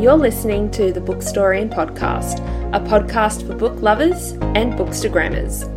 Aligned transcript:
You're 0.00 0.16
listening 0.16 0.70
to 0.70 0.94
the 0.94 1.00
Bookstorian 1.00 1.70
Podcast, 1.70 2.38
a 2.74 2.80
podcast 2.80 3.46
for 3.46 3.54
book 3.54 3.82
lovers 3.82 4.32
and 4.56 4.72
bookstagrammers. 4.72 5.68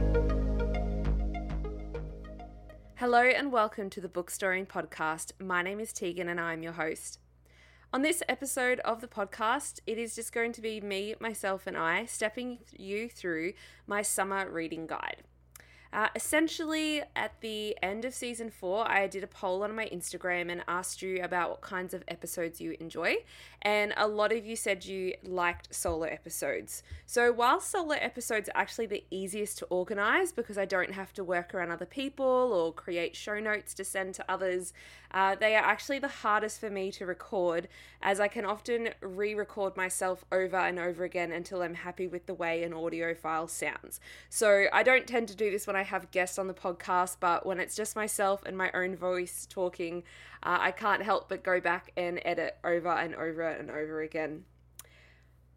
Hello 2.95 3.19
and 3.19 3.51
welcome 3.51 3.89
to 3.89 3.99
the 3.99 4.07
Bookstorian 4.07 4.65
Podcast. 4.65 5.33
My 5.41 5.61
name 5.61 5.81
is 5.81 5.91
Teagan 5.91 6.29
and 6.29 6.39
I'm 6.39 6.63
your 6.63 6.71
host. 6.71 7.19
On 7.91 8.01
this 8.01 8.23
episode 8.29 8.79
of 8.85 9.01
the 9.01 9.09
podcast, 9.09 9.81
it 9.85 9.97
is 9.97 10.15
just 10.15 10.31
going 10.31 10.53
to 10.53 10.61
be 10.61 10.79
me, 10.79 11.15
myself, 11.19 11.67
and 11.67 11.75
I 11.75 12.05
stepping 12.05 12.59
you 12.71 13.09
through 13.09 13.51
my 13.87 14.03
summer 14.03 14.49
reading 14.49 14.87
guide. 14.87 15.23
Uh, 15.93 16.07
essentially, 16.15 17.03
at 17.15 17.39
the 17.41 17.77
end 17.83 18.03
of 18.03 18.15
season 18.15 18.49
four, 18.49 18.89
I 18.89 19.05
did 19.05 19.23
a 19.23 19.27
poll 19.27 19.63
on 19.63 19.75
my 19.75 19.87
Instagram 19.89 20.51
and 20.51 20.63
asked 20.67 21.03
you 21.03 21.21
about 21.21 21.51
what 21.51 21.61
kinds 21.61 21.93
of 21.93 22.03
episodes 22.07 22.59
you 22.59 22.75
enjoy. 22.79 23.17
And 23.61 23.93
a 23.95 24.07
lot 24.07 24.31
of 24.31 24.43
you 24.43 24.55
said 24.55 24.85
you 24.85 25.13
liked 25.23 25.73
solo 25.73 26.05
episodes. 26.05 26.81
So, 27.05 27.31
while 27.31 27.59
solo 27.59 27.93
episodes 27.93 28.49
are 28.49 28.59
actually 28.59 28.87
the 28.87 29.03
easiest 29.11 29.59
to 29.59 29.65
organize 29.65 30.31
because 30.31 30.57
I 30.57 30.65
don't 30.65 30.93
have 30.93 31.13
to 31.13 31.23
work 31.23 31.53
around 31.53 31.69
other 31.69 31.85
people 31.85 32.25
or 32.25 32.73
create 32.73 33.15
show 33.15 33.39
notes 33.39 33.75
to 33.75 33.83
send 33.83 34.15
to 34.15 34.25
others, 34.27 34.73
uh, 35.13 35.35
they 35.35 35.55
are 35.55 35.63
actually 35.63 35.99
the 35.99 36.07
hardest 36.07 36.59
for 36.59 36.69
me 36.69 36.91
to 36.91 37.05
record 37.05 37.67
as 38.01 38.19
I 38.19 38.27
can 38.27 38.45
often 38.45 38.89
re 39.01 39.33
record 39.33 39.77
myself 39.77 40.25
over 40.31 40.57
and 40.57 40.79
over 40.79 41.03
again 41.03 41.31
until 41.31 41.61
I'm 41.61 41.75
happy 41.75 42.07
with 42.07 42.25
the 42.25 42.33
way 42.33 42.63
an 42.63 42.73
audio 42.73 43.13
file 43.13 43.47
sounds. 43.47 43.99
So, 44.29 44.65
I 44.73 44.83
don't 44.83 45.07
tend 45.07 45.27
to 45.29 45.35
do 45.35 45.51
this 45.51 45.67
when 45.67 45.75
I 45.75 45.83
have 45.83 46.11
guests 46.11 46.39
on 46.39 46.47
the 46.47 46.53
podcast, 46.53 47.17
but 47.19 47.45
when 47.45 47.59
it's 47.59 47.75
just 47.75 47.95
myself 47.95 48.43
and 48.45 48.57
my 48.57 48.71
own 48.73 48.95
voice 48.95 49.47
talking, 49.49 50.03
uh, 50.41 50.57
I 50.59 50.71
can't 50.71 51.03
help 51.03 51.29
but 51.29 51.43
go 51.43 51.59
back 51.59 51.91
and 51.95 52.19
edit 52.25 52.57
over 52.63 52.89
and 52.89 53.15
over 53.15 53.47
and 53.47 53.69
over 53.69 54.01
again. 54.01 54.45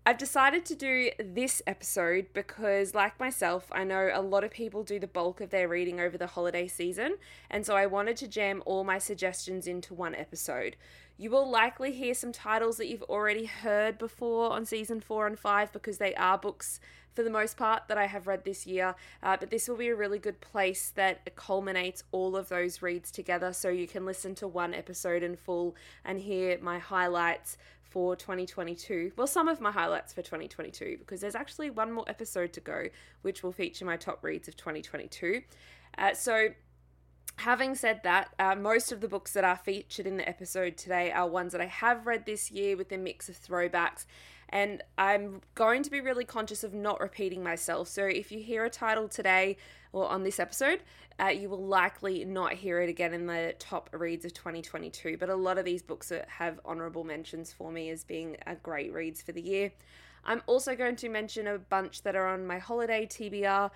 I've 0.09 0.19
decided 0.19 0.65
to 0.67 0.77
do 0.77 1.11
this 1.19 1.61
episode 1.67 2.27
because, 2.33 2.95
like 2.95 3.19
myself, 3.19 3.67
I 3.73 3.83
know 3.83 4.09
a 4.15 4.23
lot 4.23 4.45
of 4.45 4.53
people 4.53 4.85
do 4.85 5.01
the 5.01 5.09
bulk 5.09 5.41
of 5.41 5.51
their 5.51 5.67
reading 5.67 5.99
over 5.99 6.17
the 6.17 6.29
holiday 6.29 6.69
season, 6.69 7.17
and 7.51 7.67
so 7.67 7.75
I 7.75 7.87
wanted 7.87 8.17
to 8.19 8.29
jam 8.29 8.63
all 8.67 8.85
my 8.85 8.99
suggestions 8.99 9.67
into 9.67 9.95
one 9.95 10.15
episode. 10.15 10.77
You 11.19 11.31
will 11.31 11.51
likely 11.51 11.91
hear 11.91 12.15
some 12.15 12.31
titles 12.31 12.77
that 12.77 12.87
you've 12.87 13.03
already 13.03 13.47
heard 13.47 13.99
before 13.99 14.53
on 14.53 14.65
season 14.65 15.01
four 15.01 15.27
and 15.27 15.37
five 15.37 15.73
because 15.73 15.99
they 15.99 16.15
are 16.15 16.39
books 16.39 16.79
for 17.17 17.25
the 17.25 17.31
most 17.31 17.57
part 17.57 17.89
that 17.89 17.99
I 17.99 18.07
have 18.07 18.29
read 18.29 18.45
this 18.45 18.67
year, 18.67 18.95
uh, 19.23 19.37
but 19.41 19.51
this 19.51 19.67
will 19.67 19.77
be 19.77 19.89
a 19.89 19.97
really 19.97 20.19
good 20.19 20.41
place 20.41 20.93
that 20.95 21.35
culminates 21.35 22.05
all 22.13 22.37
of 22.37 22.49
those 22.49 22.83
reads 22.83 23.11
together 23.11 23.53
so 23.53 23.71
you 23.71 23.89
can 23.89 24.05
listen 24.05 24.35
to 24.37 24.47
one 24.47 24.75
episode 24.75 25.23
in 25.23 25.35
full 25.35 25.75
and 26.05 26.21
hear 26.21 26.59
my 26.61 26.79
highlights 26.79 27.57
for 27.97 28.15
2022. 28.15 29.13
Well, 29.17 29.27
some 29.27 29.49
of 29.49 29.59
my 29.59 29.71
highlights 29.71 30.13
for 30.13 30.21
2022, 30.21 30.99
because 30.99 31.23
there's 31.23 31.35
actually 31.35 31.71
one 31.71 31.91
more 31.91 32.05
episode 32.07 32.53
to 32.53 32.61
go, 32.61 32.89
which 33.23 33.43
will 33.43 33.53
feature 33.53 33.87
my 33.87 33.97
top 33.97 34.23
reads 34.23 34.49
of 34.49 34.57
2022. 34.59 35.41
Uh, 35.97 36.13
so, 36.13 36.49
having 37.37 37.75
said 37.75 38.03
that, 38.05 38.35
uh, 38.39 38.55
most 38.55 38.93
of 38.93 39.01
the 39.01 39.09
books 39.09 39.33
that 39.33 39.45
are 39.45 39.57
featured 39.57 40.07
in 40.07 40.19
the 40.19 40.29
episode 40.29 40.77
today 40.77 41.11
are 41.11 41.27
ones 41.27 41.53
that 41.53 41.63
I 41.63 41.69
have 41.69 42.07
read 42.07 42.27
this 42.27 42.51
year 42.51 42.77
with 42.77 42.93
a 42.93 42.99
mix 42.99 43.31
of 43.31 43.43
throwbacks. 43.43 44.05
And 44.51 44.83
I'm 44.97 45.41
going 45.55 45.83
to 45.83 45.91
be 45.91 46.01
really 46.01 46.25
conscious 46.25 46.63
of 46.63 46.73
not 46.73 47.01
repeating 47.01 47.43
myself. 47.43 47.89
So 47.89 48.05
if 48.05 48.31
you 48.31 48.41
hear 48.41 48.65
a 48.65 48.71
title 48.71 49.09
today 49.09 49.57
or 49.93 50.09
on 50.09 50.23
this 50.23 50.39
episode, 50.39 50.83
uh, 51.19 51.29
you 51.29 51.49
will 51.49 51.65
likely 51.65 52.25
not 52.25 52.53
hear 52.53 52.81
it 52.81 52.89
again 52.89 53.15
in 53.15 53.27
the 53.27 53.55
top 53.59 53.91
reads 53.93 54.25
of 54.25 54.35
2022. 54.35 55.17
But 55.19 55.31
a 55.31 55.35
lot 55.35 55.59
of 55.59 55.65
these 55.65 55.83
books 55.83 56.13
have 56.29 56.61
honorable 56.65 57.05
mentions 57.05 57.53
for 57.53 57.73
me 57.73 57.91
as 57.91 58.05
being 58.05 58.37
uh, 58.47 58.55
great 58.63 58.93
reads 58.93 59.23
for 59.23 59.33
the 59.33 59.43
year. 59.43 59.73
I'm 60.25 60.43
also 60.47 60.75
going 60.75 60.97
to 60.97 61.09
mention 61.09 61.47
a 61.47 61.59
bunch 61.59 62.03
that 62.03 62.17
are 62.17 62.27
on 62.27 62.47
my 62.47 62.59
holiday 62.59 63.07
TBR. 63.07 63.71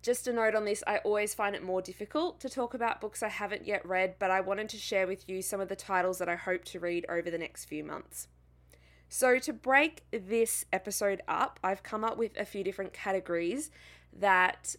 Just 0.00 0.26
a 0.26 0.32
note 0.32 0.54
on 0.54 0.64
this, 0.64 0.82
I 0.86 0.98
always 0.98 1.34
find 1.34 1.54
it 1.54 1.62
more 1.62 1.82
difficult 1.82 2.40
to 2.40 2.48
talk 2.48 2.74
about 2.74 3.00
books 3.00 3.22
I 3.22 3.28
haven't 3.28 3.66
yet 3.66 3.86
read, 3.86 4.16
but 4.18 4.30
I 4.30 4.40
wanted 4.40 4.68
to 4.70 4.76
share 4.76 5.06
with 5.06 5.28
you 5.28 5.42
some 5.42 5.60
of 5.60 5.68
the 5.68 5.76
titles 5.76 6.18
that 6.18 6.28
I 6.28 6.34
hope 6.34 6.64
to 6.66 6.80
read 6.80 7.06
over 7.08 7.30
the 7.30 7.38
next 7.38 7.66
few 7.66 7.84
months. 7.84 8.26
So, 9.14 9.38
to 9.40 9.52
break 9.52 10.04
this 10.10 10.64
episode 10.72 11.20
up, 11.28 11.60
I've 11.62 11.82
come 11.82 12.02
up 12.02 12.16
with 12.16 12.34
a 12.38 12.46
few 12.46 12.64
different 12.64 12.94
categories 12.94 13.70
that 14.18 14.74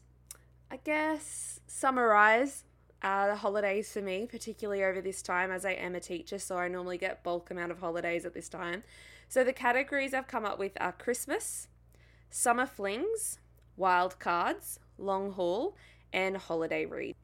I 0.71 0.77
guess 0.77 1.59
summarize 1.67 2.63
uh, 3.03 3.27
the 3.27 3.35
holidays 3.35 3.93
for 3.93 4.01
me, 4.01 4.25
particularly 4.25 4.83
over 4.83 5.01
this 5.01 5.21
time 5.21 5.51
as 5.51 5.65
I 5.65 5.73
am 5.73 5.93
a 5.93 5.99
teacher, 5.99 6.39
so 6.39 6.57
I 6.57 6.67
normally 6.67 6.97
get 6.97 7.21
bulk 7.21 7.51
amount 7.51 7.71
of 7.71 7.77
holidays 7.77 8.25
at 8.25 8.33
this 8.33 8.49
time. 8.49 8.81
So, 9.29 9.43
the 9.43 9.53
categories 9.53 10.15
I've 10.15 10.27
come 10.27 10.45
up 10.45 10.57
with 10.57 10.71
are 10.81 10.93
Christmas, 10.93 11.67
summer 12.31 12.65
flings, 12.65 13.37
wild 13.77 14.17
cards, 14.17 14.79
long 14.97 15.33
haul, 15.33 15.75
and 16.11 16.37
holiday 16.37 16.87
read. 16.87 17.15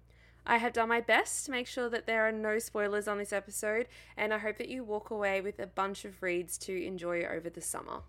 I 0.49 0.57
have 0.57 0.73
done 0.73 0.89
my 0.89 0.99
best 0.99 1.45
to 1.45 1.51
make 1.51 1.67
sure 1.67 1.89
that 1.89 2.07
there 2.07 2.27
are 2.27 2.31
no 2.31 2.57
spoilers 2.57 3.07
on 3.07 3.19
this 3.19 3.31
episode, 3.31 3.85
and 4.17 4.33
I 4.33 4.39
hope 4.39 4.57
that 4.57 4.67
you 4.67 4.83
walk 4.83 5.11
away 5.11 5.41
with 5.41 5.59
a 5.59 5.67
bunch 5.67 6.05
of 6.05 6.23
reads 6.23 6.57
to 6.57 6.73
enjoy 6.83 7.21
over 7.23 7.51
the 7.51 7.61
summer. 7.61 8.01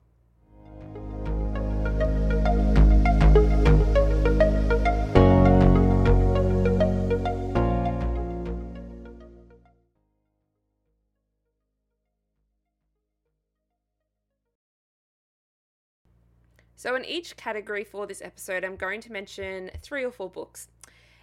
So, 16.74 16.96
in 16.96 17.04
each 17.04 17.36
category 17.36 17.84
for 17.84 18.06
this 18.06 18.22
episode, 18.22 18.64
I'm 18.64 18.76
going 18.76 19.02
to 19.02 19.12
mention 19.12 19.70
three 19.82 20.02
or 20.02 20.10
four 20.10 20.30
books. 20.30 20.68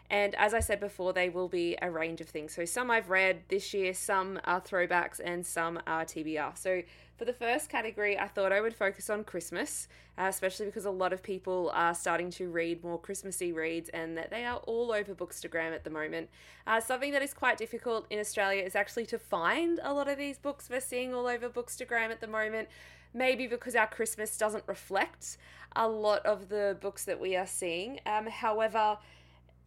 And 0.09 0.35
as 0.35 0.53
I 0.53 0.61
said 0.61 0.79
before, 0.79 1.11
they 1.11 1.27
will 1.27 1.49
be 1.49 1.77
a 1.81 1.91
range 1.91 2.21
of 2.21 2.29
things. 2.29 2.53
So 2.53 2.63
some 2.63 2.89
I've 2.89 3.09
read 3.09 3.41
this 3.49 3.73
year, 3.73 3.93
some 3.93 4.39
are 4.45 4.61
throwbacks, 4.61 5.19
and 5.23 5.45
some 5.45 5.79
are 5.85 6.05
TBR. 6.05 6.57
So 6.57 6.83
for 7.17 7.25
the 7.25 7.33
first 7.33 7.69
category, 7.69 8.17
I 8.17 8.27
thought 8.27 8.53
I 8.53 8.61
would 8.61 8.73
focus 8.75 9.09
on 9.09 9.25
Christmas, 9.25 9.89
uh, 10.17 10.27
especially 10.29 10.67
because 10.67 10.85
a 10.85 10.91
lot 10.91 11.11
of 11.11 11.23
people 11.23 11.71
are 11.73 11.93
starting 11.93 12.29
to 12.31 12.47
read 12.49 12.83
more 12.83 12.99
Christmassy 12.99 13.51
reads 13.51 13.89
and 13.89 14.17
that 14.17 14.29
they 14.29 14.45
are 14.45 14.57
all 14.67 14.93
over 14.93 15.13
Bookstagram 15.13 15.73
at 15.73 15.83
the 15.83 15.89
moment. 15.89 16.29
Uh, 16.65 16.79
something 16.79 17.11
that 17.11 17.21
is 17.21 17.33
quite 17.33 17.57
difficult 17.57 18.05
in 18.09 18.19
Australia 18.19 18.63
is 18.63 18.75
actually 18.75 19.07
to 19.07 19.19
find 19.19 19.79
a 19.83 19.93
lot 19.93 20.07
of 20.07 20.17
these 20.17 20.37
books 20.37 20.69
we're 20.69 20.79
seeing 20.79 21.13
all 21.13 21.27
over 21.27 21.49
Bookstagram 21.49 22.11
at 22.11 22.21
the 22.21 22.27
moment. 22.27 22.69
Maybe 23.13 23.47
because 23.47 23.75
our 23.75 23.87
Christmas 23.87 24.37
doesn't 24.37 24.63
reflect 24.67 25.37
a 25.75 25.87
lot 25.87 26.25
of 26.25 26.49
the 26.49 26.77
books 26.79 27.03
that 27.05 27.19
we 27.19 27.35
are 27.35 27.47
seeing. 27.47 27.99
Um, 28.05 28.27
however, 28.27 28.99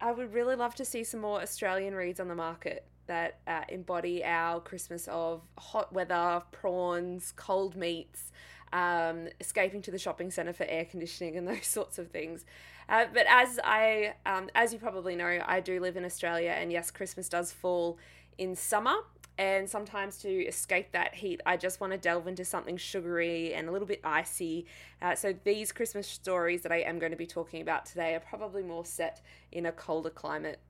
I 0.01 0.13
would 0.13 0.33
really 0.33 0.57
love 0.57 0.75
to 0.77 0.85
see 0.85 1.05
some 1.05 1.21
more 1.21 1.43
Australian 1.43 1.95
reads 1.95 2.21
on 2.21 2.29
the 2.29 2.35
market 2.35 2.87
that 3.07 3.39
uh, 3.47 3.63
embody 3.69 4.25
our 4.25 4.61
Christmas 4.61 5.09
of 5.11 5.43
hot 5.59 5.93
weather, 5.93 6.43
prawns, 6.53 7.33
cold 7.37 7.77
meats, 7.77 8.31
um, 8.73 9.29
escaping 9.41 9.83
to 9.83 9.91
the 9.91 9.99
shopping 9.99 10.31
centre 10.31 10.53
for 10.53 10.65
air 10.65 10.85
conditioning 10.85 11.37
and 11.37 11.47
those 11.49 11.67
sorts 11.67 11.99
of 11.99 12.09
things. 12.09 12.45
Uh, 12.89 13.07
but 13.13 13.27
as 13.29 13.61
I, 13.63 14.15
um, 14.27 14.49
as 14.55 14.73
you 14.73 14.79
probably 14.79 15.17
know, 15.17 15.41
I 15.45 15.61
do 15.61 15.81
live 15.81 15.97
in 15.97 16.05
Australia, 16.05 16.51
and 16.51 16.73
yes, 16.73 16.91
Christmas 16.91 17.29
does 17.29 17.53
fall 17.53 17.99
in 18.39 18.57
summer. 18.57 18.95
And 19.41 19.71
sometimes 19.71 20.19
to 20.19 20.29
escape 20.29 20.93
that 20.93 21.15
heat, 21.15 21.41
I 21.47 21.57
just 21.57 21.81
want 21.81 21.95
to 21.95 21.99
delve 21.99 22.29
into 22.29 22.45
something 22.45 22.77
sugary 22.77 23.55
and 23.55 23.71
a 23.71 23.73
little 23.73 23.89
bit 23.89 24.03
icy. 24.05 24.67
Uh, 25.01 25.15
so 25.15 25.35
these 25.45 25.73
Christmas 25.73 26.07
stories 26.07 26.61
that 26.61 26.73
I 26.73 26.81
am 26.81 26.99
going 26.99 27.13
to 27.13 27.17
be 27.17 27.27
talking 27.27 27.63
about 27.63 27.87
today 27.87 28.15
are 28.15 28.21
probably 28.21 28.63
more 28.63 28.85
set 28.85 29.23
in 29.51 29.65
a 29.65 29.73
colder 29.73 30.11
climate. 30.11 30.61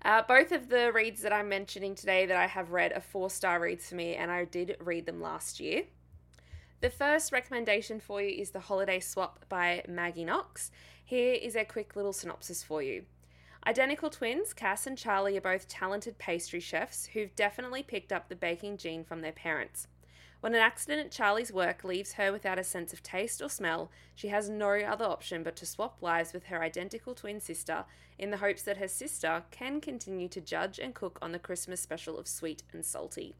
Uh, 0.00 0.22
both 0.26 0.50
of 0.50 0.70
the 0.70 0.90
reads 0.94 1.20
that 1.20 1.32
I'm 1.34 1.50
mentioning 1.50 1.94
today 1.94 2.24
that 2.24 2.38
I 2.38 2.46
have 2.46 2.70
read 2.70 2.94
are 2.94 3.02
four 3.02 3.28
star 3.28 3.60
reads 3.60 3.90
for 3.90 3.96
me, 3.96 4.14
and 4.14 4.30
I 4.30 4.46
did 4.46 4.78
read 4.80 5.04
them 5.04 5.20
last 5.20 5.60
year. 5.60 5.82
The 6.80 6.88
first 6.88 7.32
recommendation 7.32 8.00
for 8.00 8.22
you 8.22 8.40
is 8.40 8.52
The 8.52 8.60
Holiday 8.60 9.00
Swap 9.00 9.44
by 9.50 9.84
Maggie 9.86 10.24
Knox. 10.24 10.70
Here 11.04 11.34
is 11.34 11.54
a 11.54 11.66
quick 11.66 11.94
little 11.94 12.14
synopsis 12.14 12.62
for 12.62 12.82
you. 12.82 13.04
Identical 13.66 14.10
twins, 14.10 14.52
Cass 14.52 14.86
and 14.86 14.96
Charlie 14.96 15.36
are 15.36 15.40
both 15.40 15.66
talented 15.66 16.18
pastry 16.18 16.60
chefs 16.60 17.06
who've 17.06 17.34
definitely 17.34 17.82
picked 17.82 18.12
up 18.12 18.28
the 18.28 18.36
baking 18.36 18.76
gene 18.76 19.02
from 19.02 19.22
their 19.22 19.32
parents. 19.32 19.88
When 20.38 20.54
an 20.54 20.60
accident 20.60 21.06
at 21.06 21.10
Charlie's 21.10 21.50
work 21.52 21.82
leaves 21.82 22.12
her 22.12 22.30
without 22.30 22.60
a 22.60 22.64
sense 22.64 22.92
of 22.92 23.02
taste 23.02 23.42
or 23.42 23.48
smell, 23.48 23.90
she 24.14 24.28
has 24.28 24.48
no 24.48 24.68
other 24.68 25.04
option 25.04 25.42
but 25.42 25.56
to 25.56 25.66
swap 25.66 26.00
lives 26.00 26.32
with 26.32 26.44
her 26.44 26.62
identical 26.62 27.12
twin 27.12 27.40
sister 27.40 27.84
in 28.20 28.30
the 28.30 28.36
hopes 28.36 28.62
that 28.62 28.76
her 28.76 28.86
sister 28.86 29.42
can 29.50 29.80
continue 29.80 30.28
to 30.28 30.40
judge 30.40 30.78
and 30.78 30.94
cook 30.94 31.18
on 31.20 31.32
the 31.32 31.38
Christmas 31.40 31.80
special 31.80 32.18
of 32.18 32.28
sweet 32.28 32.62
and 32.72 32.84
salty. 32.84 33.34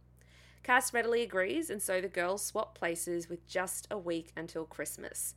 Cass 0.64 0.93
readily 0.93 1.23
agrees, 1.23 1.70
and 1.70 1.81
so 1.81 2.00
the 2.00 2.08
girls 2.08 2.44
swap 2.44 2.76
places 2.76 3.28
with 3.28 3.46
just 3.46 3.87
a 3.93 3.99
week 3.99 4.32
until 4.37 4.64
Christmas. 4.64 5.37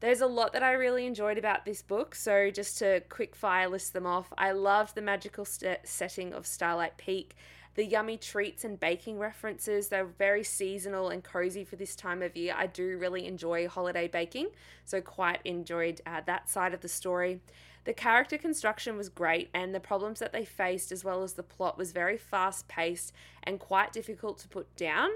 There's 0.00 0.20
a 0.20 0.26
lot 0.26 0.52
that 0.52 0.62
I 0.62 0.72
really 0.72 1.06
enjoyed 1.06 1.38
about 1.38 1.64
this 1.64 1.80
book, 1.80 2.14
so 2.14 2.50
just 2.50 2.78
to 2.78 3.00
quick 3.08 3.34
fire 3.34 3.68
list 3.68 3.92
them 3.92 4.06
off. 4.06 4.32
I 4.36 4.52
loved 4.52 4.94
the 4.94 5.02
magical 5.02 5.44
st- 5.44 5.80
setting 5.84 6.34
of 6.34 6.46
Starlight 6.46 6.98
Peak. 6.98 7.34
The 7.74 7.84
yummy 7.84 8.16
treats 8.18 8.64
and 8.64 8.78
baking 8.78 9.18
references, 9.18 9.88
they're 9.88 10.04
very 10.04 10.44
seasonal 10.44 11.08
and 11.08 11.24
cozy 11.24 11.64
for 11.64 11.76
this 11.76 11.96
time 11.96 12.22
of 12.22 12.36
year. 12.36 12.54
I 12.56 12.66
do 12.66 12.98
really 12.98 13.26
enjoy 13.26 13.66
holiday 13.66 14.06
baking, 14.06 14.50
so 14.84 15.00
quite 15.00 15.40
enjoyed 15.44 16.00
uh, 16.06 16.20
that 16.26 16.48
side 16.48 16.74
of 16.74 16.82
the 16.82 16.88
story. 16.88 17.40
The 17.84 17.92
character 17.92 18.38
construction 18.38 18.96
was 18.96 19.08
great, 19.08 19.50
and 19.52 19.74
the 19.74 19.80
problems 19.80 20.20
that 20.20 20.32
they 20.32 20.44
faced, 20.44 20.92
as 20.92 21.04
well 21.04 21.22
as 21.22 21.32
the 21.32 21.42
plot, 21.42 21.76
was 21.76 21.92
very 21.92 22.16
fast 22.16 22.68
paced 22.68 23.12
and 23.42 23.58
quite 23.58 23.92
difficult 23.92 24.38
to 24.38 24.48
put 24.48 24.74
down. 24.76 25.10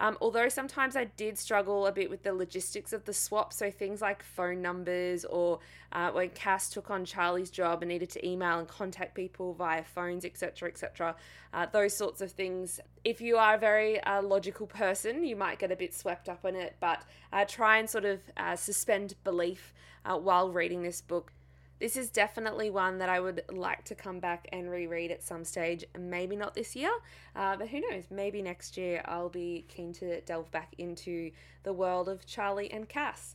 Um, 0.00 0.16
although 0.22 0.48
sometimes 0.48 0.96
I 0.96 1.04
did 1.04 1.38
struggle 1.38 1.86
a 1.86 1.92
bit 1.92 2.08
with 2.08 2.22
the 2.22 2.32
logistics 2.32 2.94
of 2.94 3.04
the 3.04 3.12
swap, 3.12 3.52
so 3.52 3.70
things 3.70 4.00
like 4.00 4.22
phone 4.22 4.62
numbers 4.62 5.26
or 5.26 5.60
uh, 5.92 6.10
when 6.10 6.30
Cass 6.30 6.70
took 6.70 6.90
on 6.90 7.04
Charlie's 7.04 7.50
job 7.50 7.82
and 7.82 7.90
needed 7.90 8.08
to 8.10 8.26
email 8.26 8.58
and 8.58 8.66
contact 8.66 9.14
people 9.14 9.52
via 9.52 9.84
phones, 9.84 10.24
etc., 10.24 10.68
etc., 10.70 11.14
uh, 11.52 11.66
those 11.70 11.94
sorts 11.94 12.22
of 12.22 12.32
things. 12.32 12.80
If 13.04 13.20
you 13.20 13.36
are 13.36 13.54
a 13.54 13.58
very 13.58 14.00
uh, 14.00 14.22
logical 14.22 14.66
person, 14.66 15.22
you 15.22 15.36
might 15.36 15.58
get 15.58 15.70
a 15.70 15.76
bit 15.76 15.94
swept 15.94 16.30
up 16.30 16.44
in 16.46 16.56
it, 16.56 16.76
but 16.80 17.02
uh, 17.32 17.44
try 17.46 17.78
and 17.78 17.88
sort 17.88 18.06
of 18.06 18.20
uh, 18.38 18.56
suspend 18.56 19.14
belief 19.22 19.74
uh, 20.06 20.16
while 20.16 20.50
reading 20.50 20.82
this 20.82 21.02
book 21.02 21.32
this 21.80 21.96
is 21.96 22.10
definitely 22.10 22.68
one 22.68 22.98
that 22.98 23.08
I 23.08 23.20
would 23.20 23.42
like 23.50 23.84
to 23.86 23.94
come 23.94 24.20
back 24.20 24.46
and 24.52 24.70
reread 24.70 25.10
at 25.10 25.22
some 25.22 25.44
stage. 25.44 25.84
Maybe 25.98 26.36
not 26.36 26.54
this 26.54 26.76
year, 26.76 26.92
uh, 27.34 27.56
but 27.56 27.68
who 27.68 27.80
knows? 27.80 28.04
Maybe 28.10 28.42
next 28.42 28.76
year 28.76 29.02
I'll 29.06 29.30
be 29.30 29.64
keen 29.68 29.94
to 29.94 30.20
delve 30.20 30.50
back 30.50 30.74
into 30.76 31.30
the 31.62 31.72
world 31.72 32.08
of 32.08 32.26
Charlie 32.26 32.70
and 32.70 32.88
Cass. 32.88 33.34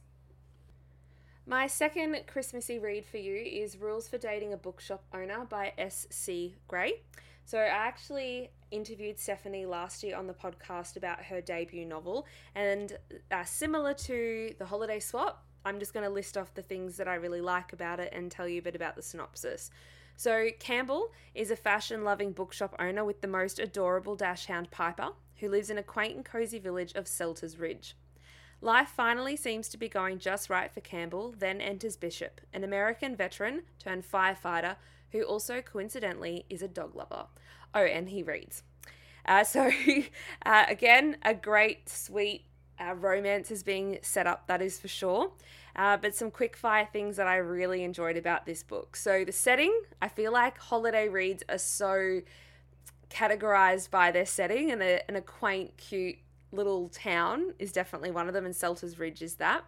My 1.47 1.67
second 1.67 2.15
Christmassy 2.27 2.79
read 2.79 3.05
for 3.05 3.17
you 3.17 3.35
is 3.35 3.77
Rules 3.77 4.07
for 4.07 4.17
Dating 4.17 4.53
a 4.53 4.57
Bookshop 4.57 5.03
Owner 5.13 5.45
by 5.45 5.73
S.C. 5.77 6.55
Gray. 6.67 7.01
So, 7.45 7.59
I 7.59 7.65
actually 7.67 8.49
interviewed 8.71 9.19
Stephanie 9.19 9.67
last 9.67 10.01
year 10.01 10.17
on 10.17 10.25
the 10.25 10.33
podcast 10.33 10.97
about 10.97 11.23
her 11.25 11.41
debut 11.41 11.85
novel, 11.85 12.25
and 12.55 12.97
uh, 13.31 13.43
similar 13.43 13.93
to 13.93 14.55
The 14.57 14.65
Holiday 14.65 14.99
Swap, 14.99 15.44
I'm 15.65 15.79
just 15.79 15.93
going 15.93 16.05
to 16.05 16.13
list 16.13 16.37
off 16.37 16.53
the 16.53 16.61
things 16.61 16.97
that 16.97 17.07
I 17.07 17.15
really 17.15 17.41
like 17.41 17.73
about 17.73 17.99
it 17.99 18.13
and 18.13 18.31
tell 18.31 18.47
you 18.47 18.59
a 18.59 18.61
bit 18.61 18.75
about 18.75 18.95
the 18.95 19.01
synopsis. 19.01 19.71
So, 20.15 20.49
Campbell 20.59 21.11
is 21.33 21.51
a 21.51 21.57
fashion 21.57 22.05
loving 22.05 22.31
bookshop 22.31 22.73
owner 22.79 23.03
with 23.03 23.19
the 23.19 23.27
most 23.27 23.59
adorable 23.59 24.15
dachshund 24.15 24.71
Piper, 24.71 25.09
who 25.37 25.49
lives 25.49 25.69
in 25.69 25.77
a 25.77 25.83
quaint 25.83 26.15
and 26.15 26.23
cozy 26.23 26.59
village 26.59 26.93
of 26.93 27.05
Selters 27.05 27.59
Ridge. 27.59 27.97
Life 28.61 28.93
finally 28.95 29.35
seems 29.35 29.67
to 29.69 29.77
be 29.77 29.89
going 29.89 30.19
just 30.19 30.49
right 30.49 30.71
for 30.71 30.79
Campbell, 30.79 31.35
then 31.37 31.59
enters 31.59 31.97
Bishop, 31.97 32.39
an 32.53 32.63
American 32.63 33.15
veteran 33.15 33.63
turned 33.79 34.09
firefighter 34.09 34.77
who 35.11 35.23
also 35.23 35.61
coincidentally 35.61 36.45
is 36.49 36.61
a 36.61 36.67
dog 36.67 36.95
lover. 36.95 37.25
Oh, 37.73 37.83
and 37.83 38.09
he 38.09 38.23
reads. 38.23 38.63
Uh, 39.25 39.43
so, 39.43 39.71
uh, 40.45 40.65
again, 40.67 41.17
a 41.23 41.33
great, 41.33 41.89
sweet, 41.89 42.45
uh, 42.79 42.93
romance 42.93 43.51
is 43.51 43.63
being 43.63 43.99
set 44.01 44.27
up, 44.27 44.47
that 44.47 44.61
is 44.61 44.79
for 44.79 44.87
sure. 44.87 45.31
Uh, 45.75 45.97
but 45.97 46.15
some 46.15 46.31
quick 46.31 46.55
fire 46.55 46.87
things 46.91 47.17
that 47.17 47.27
I 47.27 47.37
really 47.37 47.83
enjoyed 47.83 48.15
about 48.15 48.45
this 48.45 48.63
book. 48.63 48.95
So, 48.95 49.25
the 49.25 49.31
setting, 49.31 49.77
I 50.01 50.07
feel 50.07 50.31
like 50.31 50.57
holiday 50.57 51.09
reads 51.09 51.43
are 51.49 51.57
so 51.57 52.21
categorized 53.09 53.89
by 53.91 54.11
their 54.11 54.25
setting, 54.25 54.71
and 54.71 54.81
a, 54.81 55.05
and 55.07 55.17
a 55.17 55.21
quaint, 55.21 55.75
cute 55.77 56.17
little 56.51 56.89
town 56.89 57.53
is 57.59 57.71
definitely 57.71 58.11
one 58.11 58.27
of 58.27 58.33
them, 58.33 58.45
and 58.45 58.53
Selters 58.53 58.97
Ridge 58.97 59.21
is 59.21 59.35
that. 59.35 59.63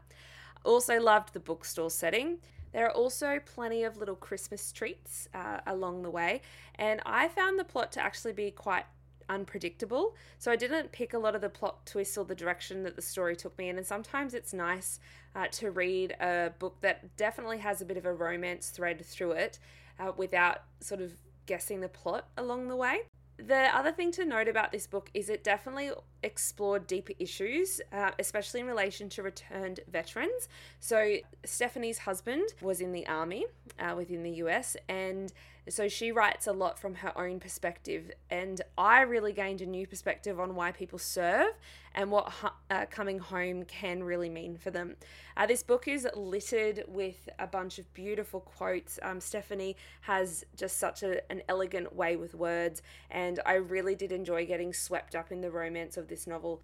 Also, 0.63 0.99
loved 0.99 1.33
the 1.33 1.39
bookstore 1.39 1.89
setting. 1.89 2.39
There 2.73 2.85
are 2.85 2.91
also 2.91 3.39
plenty 3.45 3.83
of 3.83 3.97
little 3.97 4.15
Christmas 4.15 4.71
treats 4.71 5.27
uh, 5.33 5.59
along 5.65 6.03
the 6.03 6.09
way, 6.09 6.41
and 6.75 7.01
I 7.05 7.27
found 7.27 7.59
the 7.59 7.63
plot 7.63 7.91
to 7.93 8.01
actually 8.01 8.33
be 8.33 8.51
quite 8.51 8.85
unpredictable. 9.29 10.15
So 10.37 10.51
I 10.51 10.55
didn't 10.55 10.91
pick 10.91 11.13
a 11.13 11.17
lot 11.17 11.35
of 11.35 11.41
the 11.41 11.49
plot 11.49 11.85
twists 11.85 12.17
or 12.17 12.25
the 12.25 12.35
direction 12.35 12.83
that 12.83 12.95
the 12.95 13.01
story 13.01 13.35
took 13.35 13.57
me 13.57 13.69
in. 13.69 13.77
And 13.77 13.85
sometimes 13.85 14.33
it's 14.33 14.53
nice 14.53 14.99
uh, 15.35 15.47
to 15.53 15.71
read 15.71 16.15
a 16.19 16.51
book 16.59 16.77
that 16.81 17.15
definitely 17.17 17.59
has 17.59 17.81
a 17.81 17.85
bit 17.85 17.97
of 17.97 18.05
a 18.05 18.13
romance 18.13 18.69
thread 18.69 19.05
through 19.05 19.31
it 19.31 19.59
uh, 19.99 20.11
without 20.15 20.63
sort 20.79 21.01
of 21.01 21.13
guessing 21.45 21.81
the 21.81 21.89
plot 21.89 22.27
along 22.37 22.67
the 22.67 22.75
way. 22.75 23.01
The 23.37 23.69
other 23.75 23.91
thing 23.91 24.11
to 24.13 24.25
note 24.25 24.47
about 24.47 24.71
this 24.71 24.87
book 24.87 25.11
is 25.13 25.29
it 25.29 25.43
definitely 25.43 25.91
explored 26.23 26.87
deeper 26.87 27.13
issues, 27.19 27.79
uh, 27.93 28.11
especially 28.17 28.61
in 28.61 28.65
relation 28.65 29.09
to 29.09 29.21
returned 29.21 29.81
veterans. 29.91 30.49
So, 30.79 31.17
Stephanie's 31.45 31.99
husband 31.99 32.49
was 32.61 32.81
in 32.81 32.93
the 32.93 33.05
army 33.05 33.45
uh, 33.79 33.93
within 33.95 34.23
the 34.23 34.31
US, 34.31 34.75
and 34.89 35.31
so 35.69 35.87
she 35.87 36.11
writes 36.11 36.47
a 36.47 36.51
lot 36.51 36.79
from 36.79 36.95
her 36.95 37.17
own 37.17 37.39
perspective, 37.39 38.11
and 38.29 38.61
I 38.77 39.01
really 39.01 39.33
gained 39.33 39.61
a 39.61 39.65
new 39.65 39.87
perspective 39.87 40.39
on 40.39 40.55
why 40.55 40.71
people 40.71 40.99
serve 40.99 41.53
and 41.93 42.11
what 42.11 42.31
uh, 42.69 42.85
coming 42.89 43.19
home 43.19 43.65
can 43.65 44.03
really 44.03 44.29
mean 44.29 44.57
for 44.57 44.71
them. 44.71 44.95
Uh, 45.35 45.45
this 45.45 45.63
book 45.63 45.87
is 45.87 46.07
littered 46.15 46.83
with 46.87 47.29
a 47.39 47.47
bunch 47.47 47.79
of 47.79 47.93
beautiful 47.93 48.39
quotes. 48.39 48.99
Um, 49.01 49.19
Stephanie 49.19 49.75
has 50.01 50.45
just 50.55 50.77
such 50.77 51.03
a, 51.03 51.29
an 51.31 51.41
elegant 51.47 51.95
way 51.95 52.15
with 52.15 52.35
words, 52.35 52.81
and 53.09 53.39
I 53.45 53.55
really 53.55 53.95
did 53.95 54.11
enjoy 54.11 54.45
getting 54.45 54.73
swept 54.73 55.15
up 55.15 55.31
in 55.31 55.41
the 55.41 55.51
romance 55.51 55.97
of 55.97 56.07
this 56.07 56.27
novel. 56.27 56.61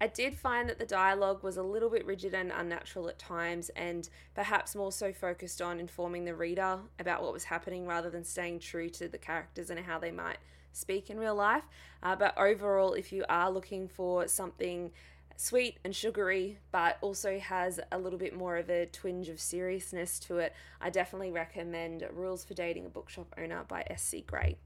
I 0.00 0.08
did 0.08 0.36
find 0.36 0.68
that 0.68 0.78
the 0.78 0.86
dialogue 0.86 1.44
was 1.44 1.56
a 1.56 1.62
little 1.62 1.88
bit 1.88 2.04
rigid 2.04 2.34
and 2.34 2.50
unnatural 2.50 3.08
at 3.08 3.18
times, 3.18 3.70
and 3.76 4.08
perhaps 4.34 4.74
more 4.74 4.90
so 4.90 5.12
focused 5.12 5.62
on 5.62 5.78
informing 5.78 6.24
the 6.24 6.34
reader 6.34 6.80
about 6.98 7.22
what 7.22 7.32
was 7.32 7.44
happening 7.44 7.86
rather 7.86 8.10
than 8.10 8.24
staying 8.24 8.58
true 8.58 8.88
to 8.90 9.06
the 9.06 9.18
characters 9.18 9.70
and 9.70 9.78
how 9.78 9.98
they 9.98 10.10
might 10.10 10.38
speak 10.72 11.10
in 11.10 11.18
real 11.18 11.34
life. 11.34 11.64
Uh, 12.02 12.16
but 12.16 12.36
overall, 12.36 12.94
if 12.94 13.12
you 13.12 13.24
are 13.28 13.50
looking 13.50 13.86
for 13.86 14.26
something 14.26 14.90
sweet 15.36 15.78
and 15.84 15.94
sugary, 15.94 16.58
but 16.70 16.98
also 17.00 17.38
has 17.38 17.80
a 17.90 17.98
little 17.98 18.18
bit 18.18 18.34
more 18.34 18.56
of 18.56 18.70
a 18.70 18.86
twinge 18.86 19.28
of 19.28 19.40
seriousness 19.40 20.18
to 20.20 20.38
it, 20.38 20.52
I 20.80 20.90
definitely 20.90 21.30
recommend 21.30 22.06
Rules 22.12 22.44
for 22.44 22.54
Dating 22.54 22.86
a 22.86 22.88
Bookshop 22.88 23.34
Owner 23.38 23.64
by 23.68 23.84
S.C. 23.88 24.24
Gray. 24.26 24.56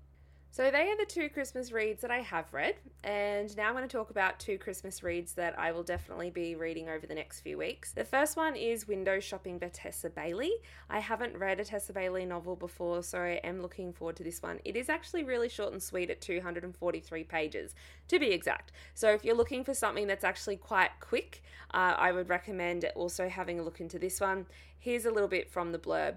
So 0.56 0.70
they 0.70 0.88
are 0.88 0.96
the 0.96 1.04
two 1.04 1.28
Christmas 1.28 1.70
reads 1.70 2.00
that 2.00 2.10
I 2.10 2.20
have 2.20 2.50
read, 2.50 2.76
and 3.04 3.54
now 3.58 3.66
I'm 3.66 3.74
going 3.74 3.86
to 3.86 3.94
talk 3.94 4.08
about 4.08 4.38
two 4.38 4.56
Christmas 4.56 5.02
reads 5.02 5.34
that 5.34 5.58
I 5.58 5.70
will 5.70 5.82
definitely 5.82 6.30
be 6.30 6.54
reading 6.54 6.88
over 6.88 7.06
the 7.06 7.14
next 7.14 7.40
few 7.40 7.58
weeks. 7.58 7.92
The 7.92 8.06
first 8.06 8.38
one 8.38 8.56
is 8.56 8.88
Window 8.88 9.20
Shopping 9.20 9.58
by 9.58 9.68
Tessa 9.68 10.08
Bailey. 10.08 10.50
I 10.88 11.00
haven't 11.00 11.36
read 11.36 11.60
a 11.60 11.64
Tessa 11.66 11.92
Bailey 11.92 12.24
novel 12.24 12.56
before, 12.56 13.02
so 13.02 13.18
I 13.18 13.40
am 13.44 13.60
looking 13.60 13.92
forward 13.92 14.16
to 14.16 14.24
this 14.24 14.40
one. 14.40 14.60
It 14.64 14.76
is 14.76 14.88
actually 14.88 15.24
really 15.24 15.50
short 15.50 15.74
and 15.74 15.82
sweet 15.82 16.08
at 16.08 16.22
243 16.22 17.24
pages, 17.24 17.74
to 18.08 18.18
be 18.18 18.30
exact. 18.30 18.72
So 18.94 19.10
if 19.10 19.26
you're 19.26 19.36
looking 19.36 19.62
for 19.62 19.74
something 19.74 20.06
that's 20.06 20.24
actually 20.24 20.56
quite 20.56 20.92
quick, 21.00 21.42
uh, 21.74 21.96
I 21.98 22.12
would 22.12 22.30
recommend 22.30 22.90
also 22.94 23.28
having 23.28 23.60
a 23.60 23.62
look 23.62 23.82
into 23.82 23.98
this 23.98 24.22
one. 24.22 24.46
Here's 24.78 25.04
a 25.04 25.10
little 25.10 25.28
bit 25.28 25.50
from 25.50 25.72
the 25.72 25.78
blurb. 25.78 26.14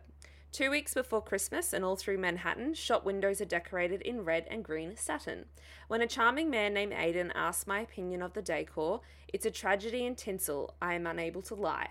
Two 0.51 0.71
weeks 0.71 0.95
before 0.95 1.21
Christmas, 1.21 1.73
and 1.73 1.85
all 1.85 1.95
through 1.95 2.17
Manhattan, 2.17 2.73
shop 2.73 3.05
windows 3.05 3.39
are 3.39 3.45
decorated 3.45 4.01
in 4.01 4.25
red 4.25 4.47
and 4.49 4.65
green 4.65 4.95
satin. 4.95 5.45
When 5.87 6.01
a 6.01 6.07
charming 6.07 6.49
man 6.49 6.73
named 6.73 6.91
Aidan 6.91 7.31
asks 7.35 7.67
my 7.67 7.81
opinion 7.81 8.23
of 8.23 8.33
the 8.33 8.41
decor, 8.41 9.01
it's 9.31 9.45
a 9.45 9.51
tragedy 9.51 10.05
in 10.05 10.15
tinsel, 10.15 10.73
I 10.81 10.95
am 10.95 11.05
unable 11.05 11.43
to 11.43 11.55
lie. 11.55 11.89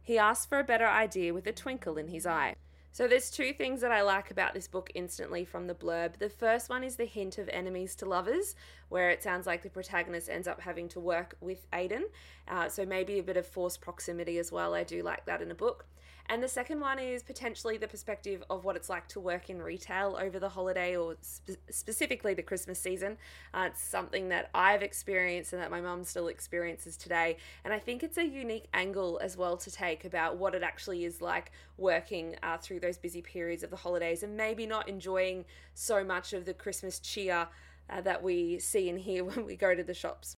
He 0.00 0.16
asks 0.16 0.46
for 0.46 0.60
a 0.60 0.64
better 0.64 0.86
idea 0.86 1.34
with 1.34 1.48
a 1.48 1.52
twinkle 1.52 1.98
in 1.98 2.06
his 2.06 2.24
eye. 2.24 2.54
So 2.92 3.08
there's 3.08 3.30
two 3.30 3.52
things 3.52 3.80
that 3.80 3.92
I 3.92 4.02
like 4.02 4.30
about 4.30 4.54
this 4.54 4.68
book 4.68 4.90
instantly 4.94 5.44
from 5.44 5.66
the 5.66 5.74
blurb. 5.74 6.18
The 6.18 6.30
first 6.30 6.70
one 6.70 6.84
is 6.84 6.96
the 6.96 7.04
hint 7.04 7.36
of 7.36 7.48
enemies 7.50 7.96
to 7.96 8.06
lovers, 8.06 8.54
where 8.88 9.10
it 9.10 9.24
sounds 9.24 9.46
like 9.46 9.62
the 9.62 9.70
protagonist 9.70 10.30
ends 10.30 10.48
up 10.48 10.60
having 10.60 10.88
to 10.90 11.00
work 11.00 11.34
with 11.40 11.66
Aidan. 11.72 12.06
Uh, 12.46 12.68
so 12.68 12.86
maybe 12.86 13.18
a 13.18 13.24
bit 13.24 13.36
of 13.36 13.46
forced 13.46 13.80
proximity 13.80 14.38
as 14.38 14.50
well. 14.52 14.72
I 14.72 14.84
do 14.84 15.02
like 15.02 15.26
that 15.26 15.42
in 15.42 15.50
a 15.50 15.54
book. 15.54 15.84
And 16.30 16.42
the 16.42 16.48
second 16.48 16.80
one 16.80 16.98
is 16.98 17.22
potentially 17.22 17.78
the 17.78 17.88
perspective 17.88 18.44
of 18.50 18.64
what 18.64 18.76
it's 18.76 18.90
like 18.90 19.08
to 19.08 19.20
work 19.20 19.48
in 19.48 19.62
retail 19.62 20.18
over 20.20 20.38
the 20.38 20.50
holiday 20.50 20.94
or 20.94 21.16
spe- 21.22 21.56
specifically 21.70 22.34
the 22.34 22.42
Christmas 22.42 22.78
season. 22.78 23.16
Uh, 23.54 23.68
it's 23.70 23.82
something 23.82 24.28
that 24.28 24.50
I've 24.54 24.82
experienced 24.82 25.54
and 25.54 25.62
that 25.62 25.70
my 25.70 25.80
mum 25.80 26.04
still 26.04 26.28
experiences 26.28 26.98
today. 26.98 27.38
And 27.64 27.72
I 27.72 27.78
think 27.78 28.02
it's 28.02 28.18
a 28.18 28.26
unique 28.26 28.66
angle 28.74 29.18
as 29.22 29.38
well 29.38 29.56
to 29.56 29.70
take 29.70 30.04
about 30.04 30.36
what 30.36 30.54
it 30.54 30.62
actually 30.62 31.06
is 31.06 31.22
like 31.22 31.50
working 31.78 32.36
uh, 32.42 32.58
through 32.58 32.80
those 32.80 32.98
busy 32.98 33.22
periods 33.22 33.62
of 33.62 33.70
the 33.70 33.76
holidays 33.76 34.22
and 34.22 34.36
maybe 34.36 34.66
not 34.66 34.86
enjoying 34.86 35.46
so 35.72 36.04
much 36.04 36.34
of 36.34 36.44
the 36.44 36.52
Christmas 36.52 36.98
cheer. 36.98 37.48
Uh, 37.90 38.02
that 38.02 38.22
we 38.22 38.58
see 38.58 38.90
and 38.90 38.98
hear 38.98 39.24
when 39.28 39.46
we 39.46 39.56
go 39.56 39.74
to 39.74 39.82
the 39.82 39.94
shops. 39.94 40.36